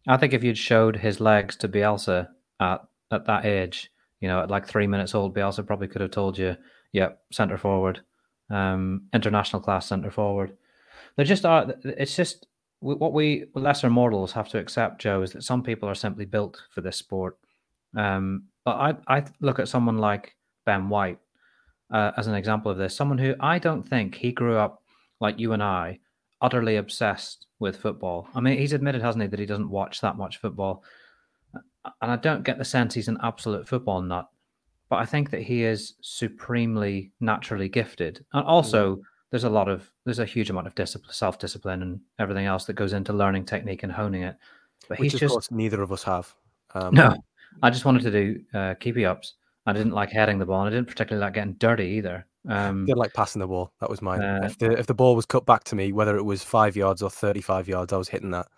I 0.06 0.16
think 0.16 0.32
if 0.32 0.42
you'd 0.42 0.56
showed 0.56 0.96
his 0.96 1.20
legs 1.20 1.56
to 1.56 1.68
Bielsa 1.68 2.28
at 2.60 2.82
at 3.10 3.26
that 3.26 3.44
age, 3.44 3.90
you 4.20 4.28
know, 4.28 4.40
at 4.40 4.50
like 4.50 4.66
three 4.66 4.86
minutes 4.86 5.14
old, 5.14 5.34
Bielsa 5.34 5.66
probably 5.66 5.88
could 5.88 6.00
have 6.00 6.10
told 6.10 6.38
you, 6.38 6.48
"Yep, 6.48 6.58
yeah, 6.92 7.08
centre 7.32 7.58
forward, 7.58 8.00
um, 8.50 9.02
international 9.12 9.62
class 9.62 9.86
centre 9.86 10.10
forward." 10.10 10.56
There 11.16 11.24
just 11.24 11.44
are. 11.44 11.74
It's 11.84 12.16
just 12.16 12.46
what 12.80 13.12
we 13.12 13.46
lesser 13.54 13.90
mortals 13.90 14.32
have 14.32 14.48
to 14.50 14.58
accept, 14.58 15.00
Joe, 15.00 15.22
is 15.22 15.32
that 15.32 15.42
some 15.42 15.62
people 15.62 15.88
are 15.88 15.94
simply 15.94 16.24
built 16.24 16.62
for 16.70 16.80
this 16.80 16.96
sport. 16.96 17.36
Um, 17.96 18.44
but 18.64 18.76
I 18.76 19.18
I 19.18 19.24
look 19.40 19.58
at 19.58 19.68
someone 19.68 19.98
like 19.98 20.36
Ben 20.64 20.88
White, 20.88 21.18
uh, 21.92 22.12
as 22.16 22.26
an 22.26 22.34
example 22.34 22.70
of 22.70 22.78
this. 22.78 22.96
Someone 22.96 23.18
who 23.18 23.34
I 23.40 23.58
don't 23.58 23.82
think 23.88 24.14
he 24.14 24.32
grew 24.32 24.56
up 24.56 24.82
like 25.20 25.38
you 25.38 25.52
and 25.52 25.62
I, 25.62 25.98
utterly 26.40 26.76
obsessed 26.76 27.46
with 27.58 27.76
football. 27.76 28.28
I 28.34 28.40
mean, 28.40 28.58
he's 28.58 28.72
admitted, 28.72 29.02
hasn't 29.02 29.22
he, 29.22 29.28
that 29.28 29.40
he 29.40 29.46
doesn't 29.46 29.70
watch 29.70 30.00
that 30.00 30.16
much 30.16 30.38
football. 30.38 30.84
And 31.54 32.12
I 32.12 32.16
don't 32.16 32.44
get 32.44 32.58
the 32.58 32.64
sense 32.64 32.94
he's 32.94 33.08
an 33.08 33.18
absolute 33.22 33.66
football 33.66 34.02
nut, 34.02 34.28
but 34.88 34.96
I 34.96 35.06
think 35.06 35.30
that 35.30 35.42
he 35.42 35.64
is 35.64 35.94
supremely 36.00 37.12
naturally 37.20 37.68
gifted. 37.68 38.24
And 38.32 38.44
also, 38.46 38.96
mm. 38.96 39.02
there's 39.30 39.44
a 39.44 39.50
lot 39.50 39.68
of, 39.68 39.90
there's 40.04 40.18
a 40.18 40.26
huge 40.26 40.50
amount 40.50 40.66
of 40.66 40.74
discipline, 40.74 41.12
self 41.12 41.38
discipline, 41.38 41.82
and 41.82 42.00
everything 42.18 42.46
else 42.46 42.64
that 42.66 42.74
goes 42.74 42.92
into 42.92 43.12
learning 43.12 43.46
technique 43.46 43.82
and 43.84 43.92
honing 43.92 44.22
it. 44.22 44.36
But 44.88 44.98
Which, 44.98 45.12
he's 45.12 45.20
just, 45.20 45.50
neither 45.50 45.82
of 45.82 45.92
us 45.92 46.02
have. 46.02 46.34
Um, 46.74 46.94
no, 46.94 47.16
I 47.62 47.70
just 47.70 47.84
wanted 47.84 48.02
to 48.02 48.10
do 48.10 48.40
uh, 48.54 48.74
keepy 48.74 49.06
ups 49.06 49.34
I 49.68 49.74
didn't 49.74 49.92
like 49.92 50.10
heading 50.10 50.38
the 50.38 50.46
ball, 50.46 50.62
and 50.62 50.68
I 50.68 50.78
didn't 50.78 50.88
particularly 50.88 51.22
like 51.22 51.34
getting 51.34 51.52
dirty 51.54 51.84
either. 51.84 52.26
Um, 52.48 52.86
did 52.86 52.96
like 52.96 53.12
passing 53.12 53.40
the 53.40 53.46
ball. 53.46 53.70
That 53.80 53.90
was 53.90 54.00
mine. 54.00 54.22
Uh, 54.22 54.40
if 54.44 54.56
the 54.56 54.70
if 54.72 54.86
the 54.86 54.94
ball 54.94 55.14
was 55.14 55.26
cut 55.26 55.44
back 55.44 55.62
to 55.64 55.76
me, 55.76 55.92
whether 55.92 56.16
it 56.16 56.22
was 56.22 56.42
five 56.42 56.74
yards 56.74 57.02
or 57.02 57.10
thirty 57.10 57.42
five 57.42 57.68
yards, 57.68 57.92
I 57.92 57.98
was 57.98 58.08
hitting 58.08 58.30
that. 58.30 58.48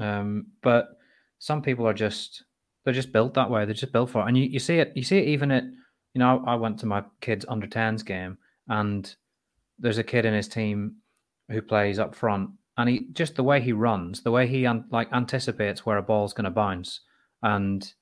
Um, 0.00 0.48
but 0.60 0.98
some 1.44 1.60
people 1.60 1.86
are 1.86 1.92
just 1.92 2.42
they're 2.84 2.94
just 2.94 3.12
built 3.12 3.34
that 3.34 3.50
way. 3.50 3.66
They're 3.66 3.74
just 3.74 3.92
built 3.92 4.08
for 4.08 4.22
it. 4.22 4.28
And 4.28 4.38
you, 4.38 4.44
you 4.44 4.58
see 4.58 4.78
it. 4.78 4.92
You 4.94 5.02
see 5.02 5.18
it 5.18 5.28
even 5.28 5.50
at 5.50 5.64
you 6.14 6.18
know. 6.18 6.42
I 6.46 6.54
went 6.54 6.78
to 6.78 6.86
my 6.86 7.04
kids 7.20 7.44
under 7.46 7.66
10s 7.66 8.02
game, 8.02 8.38
and 8.66 9.14
there's 9.78 9.98
a 9.98 10.02
kid 10.04 10.24
in 10.24 10.32
his 10.32 10.48
team 10.48 10.96
who 11.50 11.60
plays 11.60 11.98
up 11.98 12.14
front, 12.14 12.48
and 12.78 12.88
he 12.88 13.08
just 13.12 13.36
the 13.36 13.42
way 13.42 13.60
he 13.60 13.74
runs, 13.74 14.22
the 14.22 14.30
way 14.30 14.46
he 14.46 14.66
like 14.90 15.12
anticipates 15.12 15.84
where 15.84 15.98
a 15.98 16.02
ball's 16.02 16.32
going 16.32 16.46
to 16.46 16.50
bounce, 16.50 17.00
and 17.42 17.92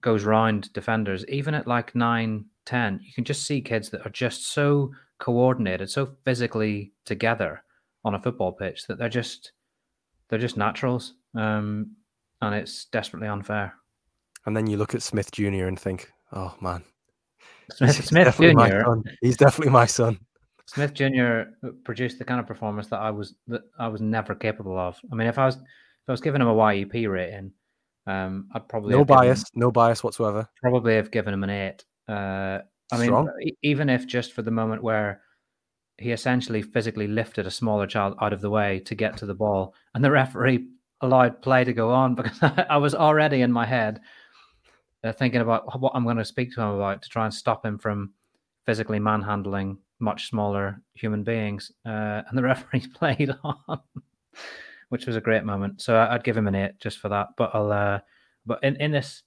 goes 0.00 0.22
round 0.22 0.72
defenders. 0.72 1.24
Even 1.28 1.54
at 1.54 1.66
like 1.66 1.96
nine, 1.96 2.44
10, 2.66 3.00
you 3.02 3.12
can 3.12 3.24
just 3.24 3.44
see 3.44 3.60
kids 3.60 3.90
that 3.90 4.06
are 4.06 4.10
just 4.10 4.46
so 4.52 4.92
coordinated, 5.18 5.90
so 5.90 6.14
physically 6.24 6.92
together 7.04 7.64
on 8.04 8.14
a 8.14 8.22
football 8.22 8.52
pitch 8.52 8.86
that 8.86 8.96
they're 8.96 9.08
just 9.08 9.50
they're 10.28 10.38
just 10.38 10.56
naturals, 10.56 11.14
um, 11.34 11.96
and 12.42 12.54
it's 12.54 12.86
desperately 12.86 13.28
unfair. 13.28 13.74
And 14.44 14.56
then 14.56 14.66
you 14.66 14.76
look 14.76 14.94
at 14.94 15.02
Smith 15.02 15.30
Jr. 15.32 15.66
and 15.66 15.78
think, 15.78 16.10
oh 16.32 16.54
man, 16.60 16.82
Smith, 17.72 18.04
Smith 18.04 18.36
Jr. 18.36 19.00
He's 19.20 19.36
definitely 19.36 19.72
my 19.72 19.86
son. 19.86 20.18
Smith 20.66 20.94
Jr. 20.94 21.42
produced 21.84 22.18
the 22.18 22.24
kind 22.24 22.40
of 22.40 22.46
performance 22.46 22.88
that 22.88 23.00
I 23.00 23.10
was 23.10 23.34
that 23.46 23.62
I 23.78 23.88
was 23.88 24.00
never 24.00 24.34
capable 24.34 24.78
of. 24.78 24.98
I 25.12 25.14
mean, 25.14 25.28
if 25.28 25.38
I 25.38 25.46
was 25.46 25.56
if 25.56 26.08
I 26.08 26.12
was 26.12 26.20
giving 26.20 26.40
him 26.40 26.48
a 26.48 26.54
YEP 26.54 27.08
rating, 27.08 27.52
um, 28.06 28.48
I'd 28.52 28.68
probably 28.68 28.92
no 28.92 29.04
bias, 29.04 29.40
him, 29.40 29.60
no 29.60 29.70
bias 29.70 30.02
whatsoever. 30.02 30.48
Probably 30.60 30.94
have 30.94 31.10
given 31.10 31.34
him 31.34 31.44
an 31.44 31.50
eight. 31.50 31.84
Uh, 32.08 32.60
I 32.92 32.98
mean, 32.98 33.28
even 33.62 33.88
if 33.88 34.06
just 34.06 34.32
for 34.32 34.42
the 34.42 34.50
moment 34.50 34.82
where 34.82 35.22
he 35.98 36.12
essentially 36.12 36.62
physically 36.62 37.08
lifted 37.08 37.46
a 37.46 37.50
smaller 37.50 37.86
child 37.86 38.16
out 38.20 38.32
of 38.32 38.40
the 38.40 38.50
way 38.50 38.80
to 38.80 38.94
get 38.94 39.16
to 39.18 39.26
the 39.26 39.34
ball, 39.34 39.74
and 39.94 40.04
the 40.04 40.10
referee 40.10 40.68
allowed 41.00 41.42
play 41.42 41.64
to 41.64 41.72
go 41.72 41.90
on 41.90 42.14
because 42.16 42.38
I 42.42 42.76
was 42.76 42.94
already 42.94 43.42
in 43.42 43.52
my 43.52 43.66
head 43.66 44.00
uh, 45.04 45.12
thinking 45.12 45.40
about 45.40 45.80
what 45.80 45.92
I'm 45.94 46.04
going 46.04 46.16
to 46.16 46.24
speak 46.24 46.54
to 46.54 46.62
him 46.62 46.68
about 46.68 47.02
to 47.02 47.08
try 47.08 47.24
and 47.24 47.34
stop 47.34 47.64
him 47.64 47.78
from 47.78 48.12
physically 48.64 48.98
manhandling 48.98 49.78
much 49.98 50.28
smaller 50.28 50.82
human 50.94 51.22
beings. 51.22 51.70
Uh, 51.84 52.22
and 52.28 52.36
the 52.36 52.42
referee 52.42 52.86
played 52.94 53.34
on, 53.44 53.80
which 54.88 55.06
was 55.06 55.16
a 55.16 55.20
great 55.20 55.44
moment. 55.44 55.80
So 55.80 55.96
I'd 55.96 56.24
give 56.24 56.36
him 56.36 56.48
an 56.48 56.54
eight 56.54 56.78
just 56.80 56.98
for 56.98 57.08
that. 57.08 57.28
But 57.36 57.54
I'll, 57.54 57.72
uh, 57.72 58.00
but 58.44 58.62
in, 58.62 58.76
in 58.76 58.90
this 58.90 59.22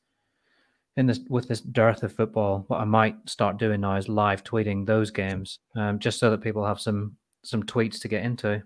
in 0.98 1.06
this 1.06 1.20
with 1.30 1.48
this 1.48 1.62
dearth 1.62 2.04
of 2.04 2.14
football, 2.14 2.66
what 2.68 2.82
I 2.82 2.86
might 2.86 3.16
start 3.30 3.58
doing 3.58 3.82
now 3.82 3.96
is 3.96 4.10
live 4.10 4.44
tweeting 4.44 4.86
those 4.86 5.12
games, 5.12 5.60
um, 5.76 6.00
just 6.00 6.20
so 6.20 6.30
that 6.32 6.42
people 6.42 6.66
have 6.66 6.82
some 6.82 7.16
some 7.44 7.64
tweets 7.64 8.02
to 8.02 8.08
get 8.08 8.24
into. 8.24 8.62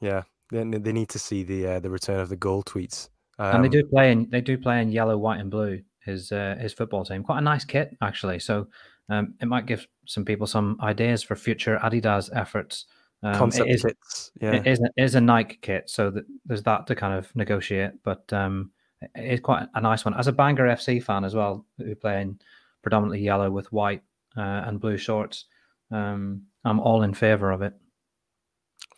Yeah, 0.00 0.22
they, 0.50 0.64
they 0.64 0.92
need 0.92 1.08
to 1.10 1.18
see 1.18 1.42
the 1.42 1.66
uh, 1.66 1.80
the 1.80 1.90
return 1.90 2.20
of 2.20 2.28
the 2.28 2.36
goal 2.36 2.62
tweets. 2.62 3.08
Um, 3.38 3.56
and 3.56 3.64
they 3.64 3.68
do 3.68 3.84
play 3.84 4.12
in 4.12 4.28
they 4.30 4.40
do 4.40 4.58
play 4.58 4.82
in 4.82 4.92
yellow, 4.92 5.16
white, 5.16 5.40
and 5.40 5.50
blue. 5.50 5.82
His 6.04 6.32
uh, 6.32 6.56
his 6.60 6.72
football 6.72 7.04
team, 7.04 7.22
quite 7.22 7.38
a 7.38 7.42
nice 7.42 7.64
kit 7.64 7.96
actually. 8.02 8.38
So 8.38 8.68
um, 9.08 9.34
it 9.40 9.46
might 9.46 9.66
give 9.66 9.86
some 10.06 10.24
people 10.24 10.46
some 10.46 10.78
ideas 10.82 11.22
for 11.22 11.36
future 11.36 11.78
Adidas 11.82 12.30
efforts. 12.34 12.86
Um, 13.22 13.34
Concept 13.34 13.68
it 13.68 13.74
is, 13.74 13.82
kits, 13.82 14.30
yeah. 14.40 14.52
It 14.52 14.66
is, 14.66 14.80
it 14.80 14.92
is 14.96 15.14
a 15.14 15.20
Nike 15.20 15.58
kit, 15.60 15.90
so 15.90 16.10
that 16.10 16.24
there's 16.46 16.62
that 16.62 16.86
to 16.86 16.94
kind 16.94 17.14
of 17.14 17.34
negotiate. 17.36 17.92
But 18.02 18.32
um, 18.32 18.70
it's 19.14 19.42
quite 19.42 19.68
a 19.74 19.80
nice 19.80 20.04
one. 20.04 20.14
As 20.14 20.26
a 20.26 20.32
Bangor 20.32 20.68
FC 20.68 21.02
fan 21.02 21.24
as 21.24 21.34
well, 21.34 21.66
who 21.78 21.94
play 21.94 22.22
in 22.22 22.38
predominantly 22.82 23.20
yellow 23.20 23.50
with 23.50 23.70
white 23.72 24.02
uh, 24.36 24.64
and 24.66 24.80
blue 24.80 24.96
shorts, 24.96 25.46
um, 25.90 26.42
I'm 26.64 26.80
all 26.80 27.02
in 27.02 27.12
favour 27.12 27.50
of 27.50 27.62
it. 27.62 27.74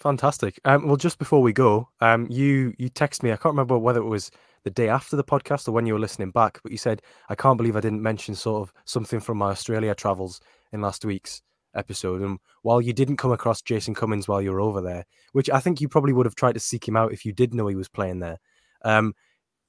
Fantastic. 0.03 0.59
Um, 0.65 0.89
well, 0.89 0.97
just 0.97 1.21
before 1.21 1.41
we 1.43 1.53
go, 1.53 1.89
um, 2.01 2.27
you 2.29 2.75
you 2.77 2.89
text 2.89 3.23
me. 3.23 3.31
I 3.31 3.37
can't 3.37 3.53
remember 3.53 3.79
whether 3.79 4.01
it 4.01 4.09
was 4.09 4.33
the 4.65 4.71
day 4.71 4.89
after 4.89 5.15
the 5.15 5.23
podcast 5.23 5.69
or 5.69 5.73
when 5.73 5.87
you 5.87 5.93
were 5.93 6.01
listening 6.01 6.33
back, 6.33 6.59
but 6.65 6.73
you 6.73 6.79
said 6.79 7.03
I 7.29 7.37
can't 7.37 7.57
believe 7.57 7.77
I 7.77 7.81
didn't 7.81 8.03
mention 8.03 8.35
sort 8.35 8.63
of 8.63 8.75
something 8.85 9.21
from 9.21 9.39
my 9.39 9.51
Australia 9.51 9.95
travels 9.95 10.41
in 10.73 10.81
last 10.81 11.05
week's 11.05 11.41
episode. 11.77 12.21
And 12.21 12.41
while 12.63 12.81
you 12.81 12.93
didn't 12.93 13.19
come 13.19 13.31
across 13.31 13.63
Jason 13.63 13.95
Cummings 13.95 14.27
while 14.27 14.43
you 14.43 14.51
were 14.51 14.61
over 14.61 14.81
there, 14.81 15.05
which 15.35 15.49
I 15.49 15.61
think 15.61 15.81
you 15.81 15.89
probably 15.89 16.13
would 16.13 16.27
have 16.27 16.35
tried 16.35 16.55
to 16.55 16.61
seek 16.61 16.89
him 16.89 16.97
out 16.97 17.13
if 17.13 17.25
you 17.25 17.33
did 17.33 17.55
know 17.55 17.69
he 17.69 17.77
was 17.77 17.89
playing 17.89 18.19
there, 18.19 18.41
um, 18.85 19.15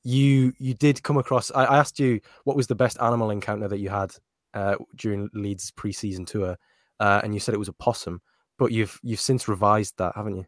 you 0.04 0.52
you 0.58 0.74
did 0.74 1.04
come 1.04 1.18
across. 1.18 1.52
I, 1.52 1.66
I, 1.66 1.78
asked 1.78 2.00
you 2.00 2.20
what 2.44 2.58
was 2.58 2.66
the 2.66 2.74
best 2.74 3.00
animal 3.00 3.30
encounter 3.30 3.68
that 3.68 3.78
you 3.78 3.90
had 3.90 4.16
uh, 4.56 4.78
during 4.96 5.30
Leeds 5.36 5.70
preseason 5.70 6.26
tour, 6.26 6.58
uh, 7.00 7.22
and 7.24 7.36
you 7.36 7.40
said 7.40 7.54
it 7.54 7.60
was 7.60 7.70
a 7.70 7.74
possum. 7.74 8.20
But 8.58 8.72
you've 8.72 9.00
you've 9.04 9.20
since 9.20 9.48
revised 9.48 9.98
that, 9.98 10.14
haven't 10.16 10.38
you? 10.38 10.46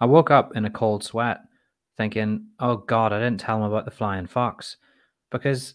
I 0.00 0.06
woke 0.06 0.30
up 0.30 0.56
in 0.56 0.64
a 0.64 0.70
cold 0.70 1.04
sweat, 1.04 1.40
thinking, 1.96 2.46
"Oh 2.58 2.76
God, 2.76 3.12
I 3.12 3.18
didn't 3.18 3.40
tell 3.40 3.58
him 3.58 3.64
about 3.64 3.84
the 3.84 3.90
flying 3.90 4.26
fox," 4.26 4.76
because 5.30 5.74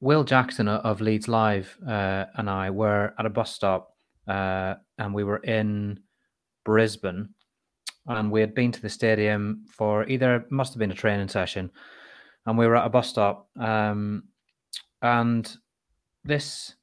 Will 0.00 0.24
Jackson 0.24 0.68
of 0.68 1.00
Leeds 1.00 1.28
Live 1.28 1.76
uh, 1.86 2.26
and 2.36 2.48
I 2.48 2.70
were 2.70 3.14
at 3.18 3.26
a 3.26 3.30
bus 3.30 3.52
stop, 3.52 3.94
uh, 4.28 4.74
and 4.98 5.12
we 5.12 5.24
were 5.24 5.38
in 5.38 6.00
Brisbane, 6.64 7.30
and 8.06 8.30
we 8.30 8.40
had 8.40 8.54
been 8.54 8.72
to 8.72 8.80
the 8.80 8.88
stadium 8.88 9.64
for 9.68 10.06
either 10.06 10.46
must 10.50 10.72
have 10.72 10.78
been 10.78 10.92
a 10.92 10.94
training 10.94 11.28
session 11.28 11.70
and 12.48 12.56
we 12.56 12.66
were 12.66 12.76
at 12.76 12.86
a 12.86 12.88
bus 12.88 13.10
stop, 13.10 13.46
um, 13.60 14.24
and 15.02 15.54
this 16.24 16.76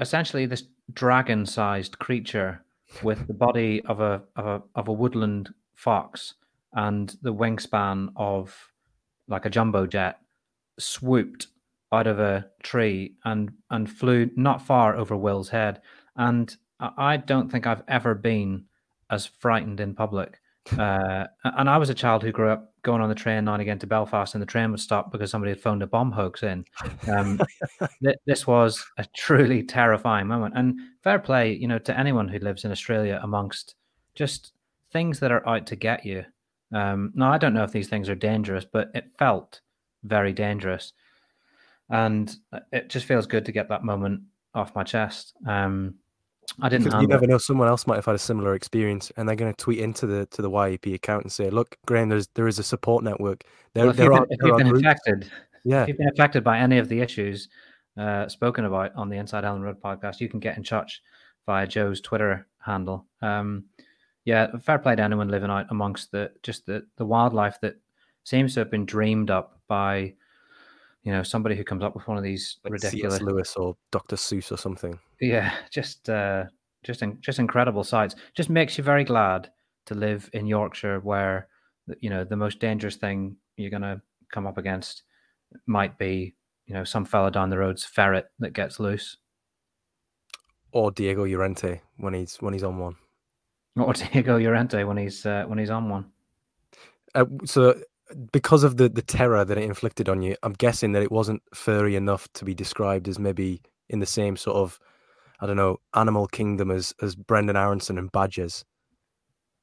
essentially 0.00 0.46
this 0.46 0.64
dragon-sized 0.92 1.96
creature 2.00 2.64
with 3.02 3.26
the 3.26 3.34
body 3.34 3.82
of 3.86 4.00
a, 4.00 4.22
of 4.36 4.46
a 4.46 4.62
of 4.74 4.88
a 4.88 4.92
woodland 4.92 5.52
fox 5.74 6.34
and 6.72 7.16
the 7.22 7.32
wingspan 7.32 8.08
of 8.16 8.72
like 9.28 9.44
a 9.44 9.50
jumbo 9.50 9.86
jet 9.86 10.18
swooped 10.78 11.48
out 11.92 12.06
of 12.06 12.18
a 12.18 12.46
tree 12.62 13.14
and 13.24 13.50
and 13.70 13.90
flew 13.90 14.30
not 14.36 14.64
far 14.66 14.96
over 14.96 15.16
Will's 15.16 15.48
head. 15.50 15.80
And 16.16 16.54
I 16.80 17.16
don't 17.16 17.50
think 17.50 17.66
I've 17.66 17.82
ever 17.88 18.14
been 18.14 18.64
as 19.10 19.26
frightened 19.26 19.80
in 19.80 19.94
public. 19.94 20.40
Uh, 20.76 21.26
and 21.44 21.68
I 21.68 21.78
was 21.78 21.90
a 21.90 21.94
child 21.94 22.22
who 22.22 22.32
grew 22.32 22.50
up 22.50 22.69
going 22.82 23.00
on 23.00 23.08
the 23.08 23.14
train 23.14 23.48
and 23.48 23.62
again 23.62 23.78
to 23.78 23.86
Belfast, 23.86 24.34
and 24.34 24.42
the 24.42 24.46
train 24.46 24.70
would 24.70 24.80
stop 24.80 25.12
because 25.12 25.30
somebody 25.30 25.50
had 25.50 25.60
phoned 25.60 25.82
a 25.82 25.86
bomb 25.86 26.12
hoax 26.12 26.42
in. 26.42 26.64
Um, 27.08 27.40
th- 28.02 28.18
this 28.26 28.46
was 28.46 28.84
a 28.98 29.04
truly 29.14 29.62
terrifying 29.62 30.26
moment. 30.26 30.54
And 30.56 30.78
fair 31.02 31.18
play, 31.18 31.52
you 31.52 31.68
know, 31.68 31.78
to 31.78 31.98
anyone 31.98 32.28
who 32.28 32.38
lives 32.38 32.64
in 32.64 32.70
Australia, 32.70 33.20
amongst 33.22 33.74
just 34.14 34.52
things 34.92 35.20
that 35.20 35.32
are 35.32 35.46
out 35.48 35.66
to 35.68 35.76
get 35.76 36.04
you. 36.04 36.24
Um, 36.72 37.12
now, 37.14 37.32
I 37.32 37.38
don't 37.38 37.54
know 37.54 37.64
if 37.64 37.72
these 37.72 37.88
things 37.88 38.08
are 38.08 38.14
dangerous, 38.14 38.64
but 38.64 38.90
it 38.94 39.10
felt 39.18 39.60
very 40.04 40.32
dangerous, 40.32 40.92
and 41.88 42.34
it 42.72 42.88
just 42.88 43.06
feels 43.06 43.26
good 43.26 43.44
to 43.46 43.52
get 43.52 43.68
that 43.68 43.84
moment 43.84 44.22
off 44.54 44.74
my 44.74 44.84
chest. 44.84 45.34
Um, 45.46 45.96
I 46.60 46.68
didn't. 46.68 46.84
Because 46.84 47.02
you 47.02 47.08
never 47.08 47.26
know. 47.26 47.38
Someone 47.38 47.68
else 47.68 47.86
might 47.86 47.96
have 47.96 48.06
had 48.06 48.14
a 48.14 48.18
similar 48.18 48.54
experience, 48.54 49.10
and 49.16 49.28
they're 49.28 49.36
going 49.36 49.52
to 49.52 49.56
tweet 49.56 49.78
into 49.78 50.06
the 50.06 50.26
to 50.26 50.42
the 50.42 50.50
YEP 50.50 50.94
account 50.94 51.24
and 51.24 51.32
say, 51.32 51.50
"Look, 51.50 51.76
Graham, 51.86 52.08
there's 52.08 52.28
there 52.34 52.48
is 52.48 52.58
a 52.58 52.62
support 52.62 53.04
network. 53.04 53.44
There, 53.74 53.84
well, 53.84 53.90
if 53.90 53.96
there 53.96 54.06
you've, 54.06 54.14
are, 54.14 54.26
been, 54.26 54.38
if 54.38 54.46
you've 54.46 54.56
been 54.56 54.76
affected, 54.76 55.30
yeah, 55.64 55.82
if 55.82 55.88
you've 55.88 55.98
been 55.98 56.08
affected 56.08 56.44
by 56.44 56.58
any 56.58 56.78
of 56.78 56.88
the 56.88 57.00
issues 57.00 57.48
uh, 57.96 58.28
spoken 58.28 58.64
about 58.64 58.94
on 58.96 59.08
the 59.08 59.16
Inside 59.16 59.44
Elland 59.44 59.62
Road 59.62 59.80
podcast, 59.80 60.20
you 60.20 60.28
can 60.28 60.40
get 60.40 60.56
in 60.56 60.62
touch 60.62 61.02
via 61.46 61.66
Joe's 61.66 62.00
Twitter 62.00 62.46
handle. 62.58 63.06
Um, 63.22 63.64
yeah, 64.24 64.56
fair 64.58 64.78
play 64.78 64.96
to 64.96 65.02
anyone 65.02 65.28
living 65.28 65.50
out 65.50 65.66
amongst 65.70 66.12
the 66.12 66.30
just 66.42 66.66
the 66.66 66.86
the 66.96 67.06
wildlife 67.06 67.60
that 67.62 67.76
seems 68.24 68.54
to 68.54 68.60
have 68.60 68.70
been 68.70 68.84
dreamed 68.84 69.30
up 69.30 69.60
by 69.66 70.14
you 71.02 71.12
know 71.12 71.22
somebody 71.22 71.56
who 71.56 71.64
comes 71.64 71.82
up 71.82 71.94
with 71.94 72.06
one 72.06 72.16
of 72.16 72.22
these 72.22 72.58
like 72.64 72.72
ridiculous 72.72 73.16
C.S. 73.16 73.22
Lewis 73.22 73.56
or 73.56 73.76
Dr. 73.90 74.16
Seuss 74.16 74.52
or 74.52 74.56
something. 74.56 74.98
Yeah, 75.20 75.52
just 75.70 76.10
uh, 76.10 76.44
just 76.84 77.02
in, 77.02 77.18
just 77.20 77.38
incredible 77.38 77.84
sights. 77.84 78.14
Just 78.34 78.50
makes 78.50 78.76
you 78.76 78.84
very 78.84 79.04
glad 79.04 79.50
to 79.86 79.94
live 79.94 80.28
in 80.32 80.46
Yorkshire, 80.46 81.00
where 81.00 81.48
you 82.00 82.10
know 82.10 82.24
the 82.24 82.36
most 82.36 82.60
dangerous 82.60 82.96
thing 82.96 83.36
you're 83.56 83.70
going 83.70 83.82
to 83.82 84.00
come 84.32 84.46
up 84.46 84.58
against 84.58 85.02
might 85.66 85.98
be 85.98 86.34
you 86.66 86.74
know 86.74 86.84
some 86.84 87.04
fella 87.04 87.30
down 87.30 87.50
the 87.50 87.58
road's 87.58 87.84
ferret 87.84 88.26
that 88.38 88.52
gets 88.52 88.78
loose, 88.78 89.16
or 90.72 90.90
Diego 90.90 91.24
Llorente 91.24 91.80
when 91.96 92.14
he's 92.14 92.36
when 92.36 92.52
he's 92.52 92.64
on 92.64 92.78
one, 92.78 92.96
or 93.76 93.92
Diego 94.12 94.38
Llorente 94.38 94.84
when 94.84 94.98
he's 94.98 95.24
uh, 95.24 95.44
when 95.46 95.58
he's 95.58 95.70
on 95.70 95.88
one. 95.88 96.12
Uh, 97.14 97.24
so 97.44 97.74
because 98.32 98.64
of 98.64 98.76
the 98.76 98.88
the 98.88 99.02
terror 99.02 99.44
that 99.44 99.58
it 99.58 99.64
inflicted 99.64 100.08
on 100.08 100.22
you, 100.22 100.36
I'm 100.42 100.52
guessing 100.54 100.92
that 100.92 101.02
it 101.02 101.12
wasn't 101.12 101.42
furry 101.54 101.96
enough 101.96 102.28
to 102.34 102.44
be 102.44 102.54
described 102.54 103.08
as 103.08 103.18
maybe 103.18 103.62
in 103.88 103.98
the 103.98 104.06
same 104.06 104.36
sort 104.36 104.56
of, 104.56 104.78
I 105.40 105.46
don't 105.46 105.56
know, 105.56 105.78
animal 105.94 106.26
kingdom 106.26 106.70
as 106.70 106.94
as 107.02 107.16
Brenden 107.16 107.56
Aaronson 107.56 107.98
and 107.98 108.10
Badgers. 108.12 108.64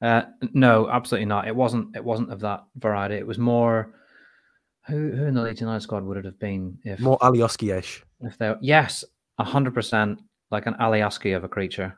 Uh, 0.00 0.22
no, 0.52 0.88
absolutely 0.88 1.26
not. 1.26 1.48
It 1.48 1.56
wasn't. 1.56 1.96
It 1.96 2.04
wasn't 2.04 2.32
of 2.32 2.40
that 2.40 2.64
variety. 2.76 3.16
It 3.16 3.26
was 3.26 3.38
more. 3.38 3.94
Who 4.86 5.10
who 5.10 5.26
in 5.26 5.34
the 5.34 5.42
Leeds 5.42 5.60
United 5.60 5.80
squad 5.80 6.04
would 6.04 6.16
it 6.16 6.24
have 6.24 6.38
been 6.38 6.78
if 6.84 7.00
more 7.00 7.18
Alioski-ish? 7.18 8.02
If 8.20 8.38
they 8.38 8.54
yes, 8.62 9.04
hundred 9.38 9.74
percent 9.74 10.20
like 10.50 10.66
an 10.66 10.74
Alioski 10.74 11.36
of 11.36 11.44
a 11.44 11.48
creature. 11.48 11.96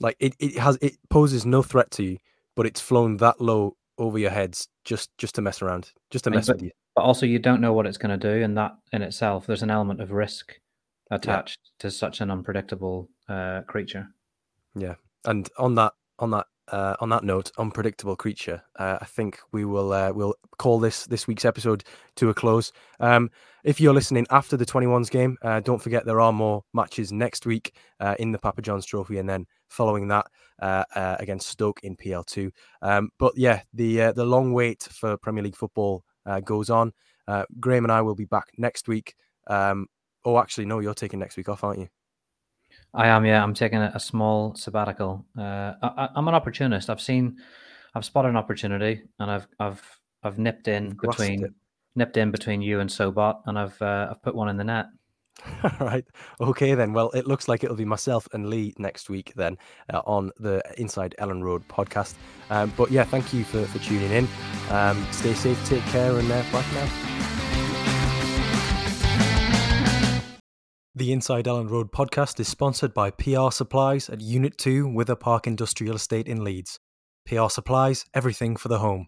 Like 0.00 0.16
it, 0.18 0.34
it 0.40 0.58
has 0.58 0.76
it 0.80 0.96
poses 1.08 1.46
no 1.46 1.62
threat 1.62 1.90
to 1.92 2.02
you, 2.02 2.18
but 2.56 2.66
it's 2.66 2.80
flown 2.80 3.18
that 3.18 3.40
low 3.40 3.76
over 3.98 4.18
your 4.18 4.30
heads 4.30 4.68
just 4.84 5.10
just 5.18 5.34
to 5.36 5.42
mess 5.42 5.62
around, 5.62 5.92
just 6.10 6.24
to 6.24 6.30
mess 6.30 6.46
but, 6.46 6.56
with 6.56 6.64
you. 6.64 6.70
But 6.94 7.02
also, 7.02 7.26
you 7.26 7.38
don't 7.38 7.60
know 7.60 7.72
what 7.72 7.86
it's 7.86 7.98
going 7.98 8.18
to 8.18 8.34
do, 8.34 8.42
and 8.42 8.56
that 8.56 8.72
in 8.92 9.02
itself, 9.02 9.46
there's 9.46 9.62
an 9.62 9.70
element 9.70 10.00
of 10.00 10.12
risk 10.12 10.54
attached 11.10 11.60
yeah. 11.62 11.88
to 11.88 11.90
such 11.90 12.20
an 12.20 12.30
unpredictable 12.30 13.08
uh, 13.28 13.62
creature. 13.62 14.06
Yeah, 14.74 14.94
and 15.24 15.48
on 15.58 15.74
that 15.76 15.92
on 16.18 16.30
that 16.30 16.46
uh, 16.68 16.94
on 17.00 17.08
that 17.10 17.24
note, 17.24 17.50
unpredictable 17.58 18.16
creature. 18.16 18.62
Uh, 18.78 18.98
I 19.00 19.04
think 19.04 19.38
we 19.52 19.64
will 19.64 19.92
uh, 19.92 20.12
we'll 20.12 20.34
call 20.58 20.78
this 20.78 21.06
this 21.06 21.26
week's 21.26 21.44
episode 21.44 21.84
to 22.16 22.30
a 22.30 22.34
close. 22.34 22.72
Um, 23.00 23.30
if 23.64 23.80
you're 23.80 23.94
listening 23.94 24.26
after 24.30 24.56
the 24.56 24.66
21s 24.66 25.10
game, 25.10 25.36
uh, 25.42 25.60
don't 25.60 25.80
forget 25.80 26.04
there 26.04 26.20
are 26.20 26.32
more 26.32 26.64
matches 26.72 27.12
next 27.12 27.46
week 27.46 27.74
uh, 28.00 28.14
in 28.18 28.32
the 28.32 28.38
Papa 28.38 28.62
John's 28.62 28.86
Trophy, 28.86 29.18
and 29.18 29.28
then 29.28 29.46
following 29.68 30.08
that 30.08 30.26
uh, 30.60 30.84
against 30.94 31.48
Stoke 31.48 31.80
in 31.82 31.96
PL2. 31.96 32.50
Um, 32.82 33.10
but 33.18 33.32
yeah, 33.36 33.62
the 33.74 34.12
the 34.12 34.24
long 34.24 34.52
wait 34.52 34.82
for 34.82 35.16
Premier 35.16 35.44
League 35.44 35.56
football 35.56 36.04
goes 36.44 36.70
on. 36.70 36.92
Graham 37.60 37.84
and 37.84 37.92
I 37.92 38.02
will 38.02 38.14
be 38.14 38.26
back 38.26 38.48
next 38.56 38.88
week. 38.88 39.14
Um, 39.48 39.86
oh, 40.24 40.38
actually, 40.38 40.66
no, 40.66 40.78
you're 40.78 40.94
taking 40.94 41.18
next 41.18 41.36
week 41.36 41.48
off, 41.48 41.64
aren't 41.64 41.80
you? 41.80 41.88
I 42.94 43.08
am, 43.08 43.24
yeah. 43.24 43.42
I'm 43.42 43.54
taking 43.54 43.78
a, 43.78 43.98
small 43.98 44.54
sabbatical. 44.54 45.24
Uh, 45.36 45.72
I, 45.82 46.10
am 46.14 46.28
an 46.28 46.34
opportunist. 46.34 46.90
I've 46.90 47.00
seen, 47.00 47.38
I've 47.94 48.04
spotted 48.04 48.28
an 48.28 48.36
opportunity, 48.36 49.02
and 49.18 49.30
I've, 49.30 49.46
I've, 49.58 50.00
I've 50.22 50.38
nipped 50.38 50.68
in 50.68 50.90
between, 51.00 51.44
it. 51.44 51.52
nipped 51.94 52.16
in 52.16 52.30
between 52.30 52.60
you 52.60 52.80
and 52.80 52.90
Sobot, 52.90 53.40
and 53.46 53.58
I've, 53.58 53.80
uh, 53.80 54.08
I've 54.10 54.22
put 54.22 54.34
one 54.34 54.48
in 54.50 54.56
the 54.56 54.64
net. 54.64 54.86
All 55.64 55.70
right. 55.80 56.04
Okay, 56.40 56.74
then. 56.74 56.92
Well, 56.92 57.10
it 57.10 57.26
looks 57.26 57.48
like 57.48 57.64
it'll 57.64 57.76
be 57.76 57.84
myself 57.84 58.28
and 58.32 58.48
Lee 58.48 58.74
next 58.78 59.08
week 59.08 59.32
then 59.36 59.56
uh, 59.92 60.02
on 60.04 60.30
the 60.38 60.62
Inside 60.76 61.14
Elland 61.18 61.42
Road 61.42 61.66
podcast. 61.68 62.14
Um, 62.50 62.72
but 62.76 62.90
yeah, 62.90 63.04
thank 63.04 63.32
you 63.32 63.44
for, 63.44 63.64
for 63.66 63.78
tuning 63.78 64.12
in. 64.12 64.28
Um, 64.70 65.04
stay 65.12 65.34
safe, 65.34 65.64
take 65.66 65.84
care, 65.86 66.16
and 66.18 66.30
uh, 66.30 66.42
bye 66.52 66.62
for 66.62 66.74
now. 66.74 67.21
The 70.94 71.10
Inside 71.10 71.46
Elland 71.46 71.70
Road 71.70 71.90
podcast 71.90 72.38
is 72.38 72.48
sponsored 72.48 72.92
by 72.92 73.10
PR 73.10 73.50
Supplies 73.50 74.10
at 74.10 74.20
Unit 74.20 74.58
2 74.58 74.86
Wither 74.86 75.16
Park 75.16 75.46
Industrial 75.46 75.96
Estate 75.96 76.28
in 76.28 76.44
Leeds. 76.44 76.78
PR 77.24 77.48
Supplies, 77.48 78.04
everything 78.12 78.56
for 78.56 78.68
the 78.68 78.80
home. 78.80 79.06